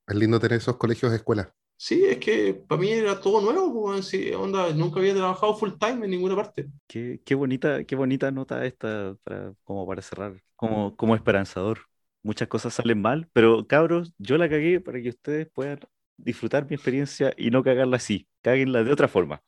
Es 0.08 0.16
lindo 0.16 0.40
tener 0.40 0.58
esos 0.58 0.76
colegios 0.76 1.12
de 1.12 1.18
escuela. 1.18 1.54
Sí, 1.76 2.04
es 2.04 2.18
que 2.18 2.54
para 2.54 2.80
mí 2.80 2.90
era 2.90 3.20
todo 3.20 3.40
nuevo, 3.40 3.72
pues, 3.72 4.12
onda, 4.36 4.72
nunca 4.74 4.98
había 5.00 5.14
trabajado 5.14 5.54
full 5.56 5.72
time 5.78 6.04
en 6.04 6.10
ninguna 6.10 6.34
parte. 6.36 6.68
Qué, 6.86 7.20
qué 7.24 7.34
bonita, 7.34 7.84
qué 7.84 7.96
bonita 7.96 8.30
nota 8.30 8.64
esta, 8.64 9.14
para, 9.24 9.52
como 9.64 9.86
para 9.86 10.00
cerrar, 10.02 10.42
como, 10.56 10.96
como 10.96 11.14
esperanzador. 11.14 11.80
Muchas 12.22 12.48
cosas 12.48 12.74
salen 12.74 13.00
mal, 13.02 13.28
pero 13.32 13.66
cabros, 13.66 14.12
yo 14.18 14.38
la 14.38 14.48
cagué 14.48 14.80
para 14.80 15.00
que 15.02 15.10
ustedes 15.10 15.48
puedan 15.52 15.80
disfrutar 16.16 16.66
mi 16.68 16.74
experiencia 16.74 17.32
y 17.36 17.50
no 17.50 17.62
cagarla 17.62 17.96
así, 17.98 18.26
cáguenla 18.42 18.84
de 18.84 18.92
otra 18.92 19.08
forma. 19.08 19.42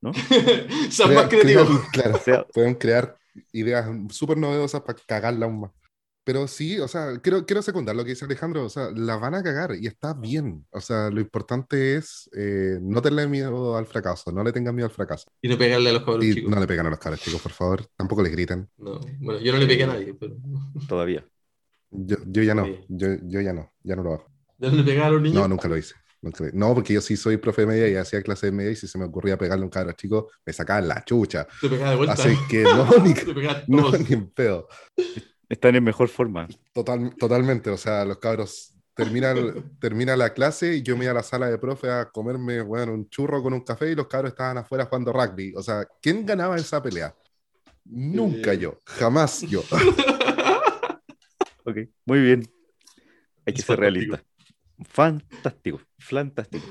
¿No? 0.00 0.12
Son 0.90 1.14
más 1.14 1.28
creativos. 1.28 1.68
claro, 1.92 2.20
pueden 2.52 2.74
crear 2.74 3.16
ideas 3.52 3.88
súper 4.10 4.38
novedosas 4.38 4.82
para 4.82 4.98
cagarla 5.06 5.46
aún 5.46 5.60
más. 5.60 5.70
Pero 6.26 6.48
sí, 6.48 6.80
o 6.80 6.88
sea, 6.88 7.20
quiero, 7.22 7.46
quiero 7.46 7.62
secundar 7.62 7.94
lo 7.94 8.02
que 8.02 8.10
dice 8.10 8.24
Alejandro, 8.24 8.64
o 8.64 8.68
sea, 8.68 8.90
la 8.92 9.16
van 9.16 9.36
a 9.36 9.44
cagar 9.44 9.76
y 9.80 9.86
está 9.86 10.12
bien. 10.12 10.66
O 10.70 10.80
sea, 10.80 11.08
lo 11.08 11.20
importante 11.20 11.94
es 11.94 12.28
eh, 12.36 12.80
no 12.82 13.00
tenerle 13.00 13.28
miedo 13.28 13.76
al 13.76 13.86
fracaso, 13.86 14.32
no 14.32 14.42
le 14.42 14.52
tengan 14.52 14.74
miedo 14.74 14.88
al 14.88 14.92
fracaso. 14.92 15.30
Y 15.40 15.48
no 15.48 15.56
pegarle 15.56 15.90
a 15.90 15.92
los 15.92 16.02
cabros 16.02 16.24
chicos. 16.24 16.50
No 16.50 16.58
le 16.58 16.66
pegan 16.66 16.86
a 16.86 16.90
los 16.90 16.98
cabros 16.98 17.20
chicos, 17.20 17.40
por 17.40 17.52
favor, 17.52 17.86
tampoco 17.94 18.24
les 18.24 18.32
griten. 18.32 18.68
No, 18.76 18.98
bueno, 19.20 19.38
yo 19.38 19.52
no 19.52 19.58
le 19.58 19.66
pegué 19.68 19.84
a 19.84 19.86
nadie, 19.86 20.14
pero... 20.14 20.34
Todavía. 20.88 21.24
Yo, 21.92 22.16
yo 22.26 22.42
ya 22.42 22.56
no, 22.56 22.66
yo, 22.88 23.06
yo 23.22 23.40
ya 23.40 23.52
no, 23.52 23.72
ya 23.84 23.94
no 23.94 24.02
lo 24.02 24.14
hago. 24.14 24.26
¿Ya 24.58 24.70
no 24.70 24.82
le 24.82 25.00
a 25.00 25.10
los 25.10 25.22
niños? 25.22 25.42
No, 25.42 25.46
nunca 25.46 25.68
lo 25.68 25.76
hice. 25.76 25.94
No, 26.52 26.74
porque 26.74 26.94
yo 26.94 27.00
sí 27.00 27.16
soy 27.16 27.36
profe 27.36 27.62
de 27.62 27.66
media 27.68 27.88
y 27.88 27.96
hacía 27.96 28.22
clase 28.22 28.46
de 28.46 28.52
media 28.52 28.72
y 28.72 28.76
si 28.76 28.86
se 28.88 28.98
me 28.98 29.04
ocurría 29.04 29.36
pegarle 29.36 29.62
a 29.62 29.66
un 29.66 29.70
cabro 29.70 29.92
chico, 29.92 30.30
me 30.44 30.52
sacaban 30.52 30.88
la 30.88 31.04
chucha. 31.04 31.46
Te 31.60 31.68
pegaba 31.68 31.90
de 31.90 31.96
vuelta. 31.96 32.14
Así 32.14 32.36
que 32.48 32.62
no, 32.62 32.88
ni, 33.04 33.14
no, 33.68 33.90
ni 33.92 34.14
en 34.14 34.30
pedo. 34.30 34.68
Están 35.48 35.76
en 35.76 35.84
mejor 35.84 36.08
forma. 36.08 36.48
Total, 36.72 37.14
totalmente, 37.16 37.70
o 37.70 37.76
sea, 37.76 38.04
los 38.04 38.18
cabros 38.18 38.76
terminan 38.94 39.36
termina 39.78 40.16
la 40.16 40.32
clase 40.32 40.76
y 40.76 40.82
yo 40.82 40.96
me 40.96 41.04
iba 41.04 41.12
a 41.12 41.16
la 41.16 41.22
sala 41.22 41.48
de 41.48 41.58
profe 41.58 41.90
a 41.90 42.06
comerme 42.06 42.62
bueno, 42.62 42.94
un 42.94 43.08
churro 43.08 43.42
con 43.42 43.52
un 43.52 43.60
café 43.60 43.92
y 43.92 43.94
los 43.94 44.08
cabros 44.08 44.32
estaban 44.32 44.58
afuera 44.58 44.86
jugando 44.86 45.12
rugby. 45.12 45.52
O 45.54 45.62
sea, 45.62 45.86
¿quién 46.00 46.26
ganaba 46.26 46.56
esa 46.56 46.82
pelea? 46.82 47.14
Nunca 47.84 48.54
eh. 48.54 48.58
yo, 48.58 48.80
jamás 48.84 49.42
yo. 49.42 49.60
ok, 51.64 51.76
muy 52.04 52.20
bien. 52.20 52.48
Hay 53.44 53.54
que 53.54 53.62
ser 53.62 53.78
realista. 53.78 54.24
Fantástico, 54.84 55.80
fantástico. 55.98 56.66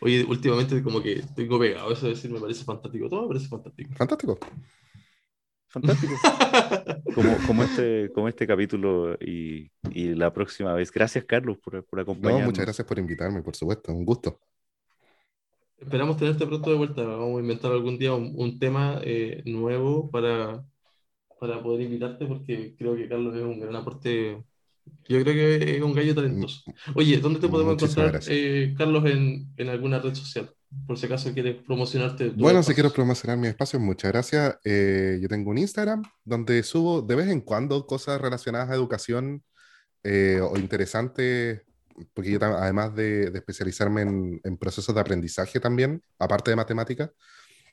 Oye, 0.00 0.24
últimamente 0.24 0.82
como 0.82 1.02
que 1.02 1.22
tengo 1.34 1.58
pegado 1.58 1.92
eso 1.92 2.06
de 2.06 2.14
decir 2.14 2.30
me 2.30 2.40
parece 2.40 2.64
fantástico. 2.64 3.08
Todo 3.08 3.22
me 3.22 3.28
parece 3.28 3.48
fantástico. 3.48 3.90
Fantástico. 3.94 4.38
Fantástico. 5.68 6.14
como, 7.14 7.36
como, 7.46 7.62
este, 7.62 8.10
como 8.12 8.28
este 8.28 8.46
capítulo 8.46 9.14
y, 9.20 9.70
y 9.90 10.14
la 10.14 10.32
próxima 10.32 10.72
vez. 10.74 10.90
Gracias, 10.90 11.24
Carlos, 11.24 11.58
por, 11.58 11.84
por 11.84 12.00
acompañarnos. 12.00 12.40
No, 12.40 12.46
muchas 12.46 12.64
gracias 12.64 12.86
por 12.86 12.98
invitarme, 12.98 13.42
por 13.42 13.54
supuesto. 13.54 13.92
Un 13.92 14.04
gusto. 14.04 14.40
Esperamos 15.78 16.16
tenerte 16.16 16.46
pronto 16.46 16.70
de 16.70 16.76
vuelta. 16.76 17.02
Vamos 17.04 17.38
a 17.38 17.40
inventar 17.40 17.70
algún 17.70 17.98
día 17.98 18.14
un, 18.14 18.32
un 18.36 18.58
tema 18.58 19.00
eh, 19.04 19.42
nuevo 19.44 20.10
para, 20.10 20.64
para 21.38 21.62
poder 21.62 21.82
invitarte 21.82 22.26
porque 22.26 22.74
creo 22.76 22.96
que 22.96 23.08
Carlos 23.08 23.34
es 23.36 23.42
un 23.42 23.60
gran 23.60 23.76
aporte 23.76 24.42
yo 25.08 25.22
creo 25.22 25.34
que 25.34 25.76
es 25.76 25.82
un 25.82 25.92
gallo 25.92 26.14
talentoso. 26.14 26.62
Oye, 26.94 27.18
¿dónde 27.18 27.40
te 27.40 27.48
podemos 27.48 27.74
encontrar, 27.74 28.20
eh, 28.28 28.74
Carlos, 28.76 29.04
en, 29.06 29.52
en, 29.56 29.68
alguna 29.68 29.98
red 29.98 30.14
social? 30.14 30.50
Por 30.86 30.98
si 30.98 31.06
acaso 31.06 31.32
quieres 31.32 31.56
promocionarte. 31.64 32.30
Bueno, 32.30 32.62
si 32.62 32.74
quiero 32.74 32.92
promocionar 32.92 33.36
mi 33.36 33.48
espacio, 33.48 33.80
muchas 33.80 34.12
gracias. 34.12 34.56
Eh, 34.64 35.18
yo 35.20 35.28
tengo 35.28 35.50
un 35.50 35.58
Instagram 35.58 36.02
donde 36.24 36.62
subo 36.62 37.02
de 37.02 37.16
vez 37.16 37.28
en 37.28 37.40
cuando 37.40 37.86
cosas 37.86 38.20
relacionadas 38.20 38.70
a 38.70 38.74
educación 38.74 39.42
eh, 40.04 40.40
o 40.40 40.56
interesantes, 40.56 41.62
porque 42.14 42.30
yo 42.30 42.38
además 42.40 42.94
de, 42.94 43.30
de 43.30 43.38
especializarme 43.38 44.02
en, 44.02 44.40
en, 44.44 44.56
procesos 44.56 44.94
de 44.94 45.00
aprendizaje 45.00 45.58
también, 45.58 46.02
aparte 46.18 46.50
de 46.50 46.56
matemática, 46.56 47.12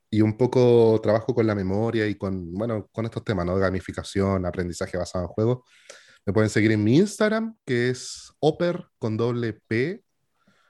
y 0.09 0.21
un 0.21 0.37
poco 0.37 0.99
trabajo 1.01 1.35
con 1.35 1.45
la 1.45 1.55
memoria 1.55 2.07
y 2.07 2.15
con, 2.15 2.53
bueno, 2.53 2.87
con 2.91 3.05
estos 3.05 3.23
temas, 3.23 3.45
¿no? 3.45 3.57
Gamificación, 3.57 4.45
aprendizaje 4.45 4.97
basado 4.97 5.25
en 5.25 5.29
juegos. 5.29 5.59
Me 6.27 6.33
pueden 6.33 6.49
seguir 6.49 6.73
en 6.73 6.83
mi 6.83 6.97
Instagram, 6.97 7.55
que 7.65 7.89
es 7.89 8.33
oper 8.39 8.89
con 8.99 9.15
doble 9.15 9.53
P, 9.53 10.03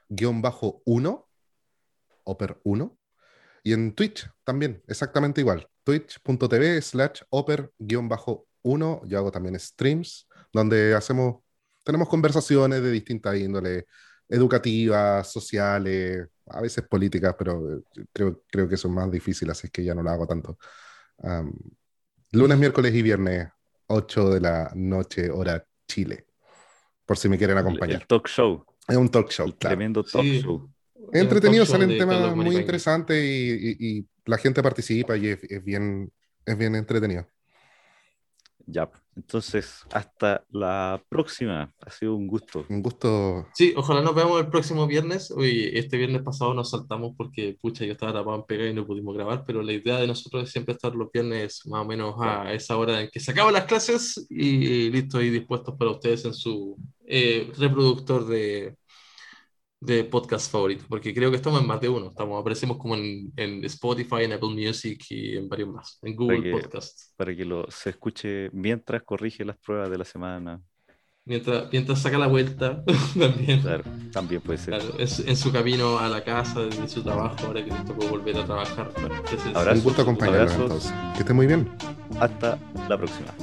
guion 0.08 0.40
bajo 0.40 0.84
1, 0.86 1.28
oper 2.26 2.62
1. 2.64 3.00
Y 3.64 3.74
en 3.74 3.96
Twitch 3.96 4.30
también, 4.44 4.84
exactamente 4.86 5.42
igual. 5.42 5.68
Twitch.tv 5.84 6.80
slash 6.84 7.22
oper 7.32 7.72
guion 7.80 8.08
bajo 8.08 8.46
1. 8.62 9.02
Yo 9.08 9.18
hago 9.18 9.32
también 9.32 9.60
streams 9.60 10.28
donde 10.54 10.94
hacemos, 10.94 11.38
tenemos 11.84 12.08
conversaciones 12.08 12.84
de 12.84 12.92
distintas 12.92 13.36
índoles, 13.38 13.86
educativas, 14.30 15.32
sociales, 15.32 16.28
a 16.46 16.62
veces 16.62 16.88
políticas, 16.88 17.36
pero 17.36 17.78
eh, 17.78 18.06
creo, 18.14 18.44
creo 18.52 18.70
que 18.70 18.76
eso 18.76 18.90
es 18.90 18.94
más 18.94 19.10
difícil, 19.10 19.50
así 19.50 19.70
que 19.70 19.84
ya 19.84 19.96
no 19.96 20.04
lo 20.04 20.12
hago 20.12 20.28
tanto. 20.28 20.60
Lunes, 22.32 22.58
miércoles 22.60 22.94
y 22.94 23.02
viernes, 23.02 23.48
8 23.88 24.30
de 24.30 24.42
la 24.42 24.72
noche, 24.76 25.30
hora 25.30 25.66
Chile. 25.88 26.26
Por 27.06 27.18
si 27.18 27.30
me 27.30 27.38
quieren 27.38 27.58
acompañar. 27.58 28.02
El 28.02 28.08
talk 28.08 28.28
show. 28.28 28.66
Es 28.88 28.98
un 28.98 29.10
talk 29.10 29.32
show, 29.32 29.52
Tremendo 29.54 30.04
talk 30.04 30.24
show. 30.24 30.70
Entretenido, 31.14 31.66
salen 31.66 31.98
temas 31.98 32.36
muy 32.36 32.56
interesantes 32.56 33.24
y, 33.24 34.08
la 34.26 34.38
gente 34.38 34.62
participa 34.62 35.16
y 35.16 35.28
es, 35.28 35.64
bien, 35.64 36.12
es 36.46 36.58
bien 36.58 36.76
entretenido. 36.76 37.26
Ya, 38.70 38.92
entonces 39.16 39.86
hasta 39.94 40.44
la 40.52 41.02
próxima. 41.08 41.74
Ha 41.80 41.90
sido 41.90 42.16
un 42.16 42.28
gusto. 42.28 42.66
Un 42.68 42.84
gusto. 42.84 43.48
Sí, 43.54 43.74
ojalá 43.78 44.02
nos 44.02 44.14
veamos 44.14 44.42
el 44.42 44.50
próximo 44.50 44.86
viernes. 44.86 45.32
Hoy, 45.32 45.72
este 45.74 45.96
viernes 45.96 46.22
pasado 46.22 46.54
nos 46.54 46.72
saltamos 46.72 47.14
porque, 47.16 47.58
pucha, 47.62 47.86
yo 47.86 47.94
estaba 47.94 48.12
tapado 48.12 48.36
en 48.36 48.44
pega 48.44 48.68
y 48.68 48.74
no 48.74 48.86
pudimos 48.86 49.16
grabar, 49.16 49.46
pero 49.48 49.62
la 49.62 49.72
idea 49.72 50.00
de 50.00 50.08
nosotros 50.08 50.44
es 50.44 50.52
siempre 50.52 50.74
estar 50.74 50.94
los 50.94 51.10
viernes 51.14 51.62
más 51.66 51.82
o 51.82 51.86
menos 51.86 52.16
a 52.20 52.52
esa 52.52 52.76
hora 52.76 53.02
en 53.02 53.10
que 53.10 53.22
se 53.22 53.32
acaban 53.32 53.54
las 53.54 53.66
clases 53.66 54.28
y 54.30 54.90
listo 54.90 55.22
y 55.22 55.30
dispuestos 55.30 55.76
para 55.78 55.92
ustedes 55.92 56.26
en 56.26 56.34
su 56.34 56.76
eh, 57.06 57.50
reproductor 57.58 58.28
de, 58.28 58.76
de 59.80 60.04
podcast 60.04 60.52
favorito, 60.52 60.86
porque 60.90 61.14
creo 61.14 61.30
que 61.30 61.38
estamos 61.38 61.62
en 61.62 61.68
más 61.68 61.80
de 61.80 61.90
uno. 61.90 62.08
Estamos, 62.08 62.40
aparecemos 62.40 62.78
como 62.78 62.96
en, 62.96 63.32
en 63.36 63.64
Spotify, 63.66 64.24
en 64.24 64.34
Apple 64.34 64.50
Music 64.50 65.06
y 65.10 65.38
en 65.38 65.48
varios 65.48 65.70
más, 65.70 66.00
en 66.02 66.16
Google 66.16 66.52
Podcast. 66.52 67.16
Para 67.16 67.36
que 67.36 67.46
lo, 67.46 67.70
se 67.70 67.92
escuche 67.92 68.50
mientras 68.52 69.04
corrige 69.04 69.46
las 69.46 69.58
pruebas 69.58 69.90
de 69.90 69.98
la 69.98 70.06
semana. 70.06 70.62
Mientras, 71.26 71.70
mientras 71.74 72.02
saca 72.02 72.18
la 72.18 72.28
vuelta, 72.28 72.84
también. 73.20 73.62
Claro, 73.62 73.84
también 74.14 74.42
puede 74.42 74.58
ser. 74.58 74.80
Claro, 74.80 74.98
es, 74.98 75.20
en 75.20 75.36
su 75.36 75.52
camino 75.52 76.00
a 76.00 76.08
la 76.08 76.24
casa, 76.24 76.62
de 76.62 76.88
su 76.88 77.04
trabajo, 77.04 77.36
ahora 77.46 77.64
que 77.64 77.72
les 77.72 77.86
tocó 77.86 78.08
volver 78.08 78.38
a 78.38 78.46
trabajar. 78.46 78.92
Un 79.74 79.84
gusto 79.84 80.02
acompañarlos. 80.02 80.92
Que 81.14 81.20
esté 81.20 81.34
muy 81.34 81.48
bien. 81.48 81.70
Hasta 82.20 82.58
la 82.88 82.98
próxima. 82.98 83.34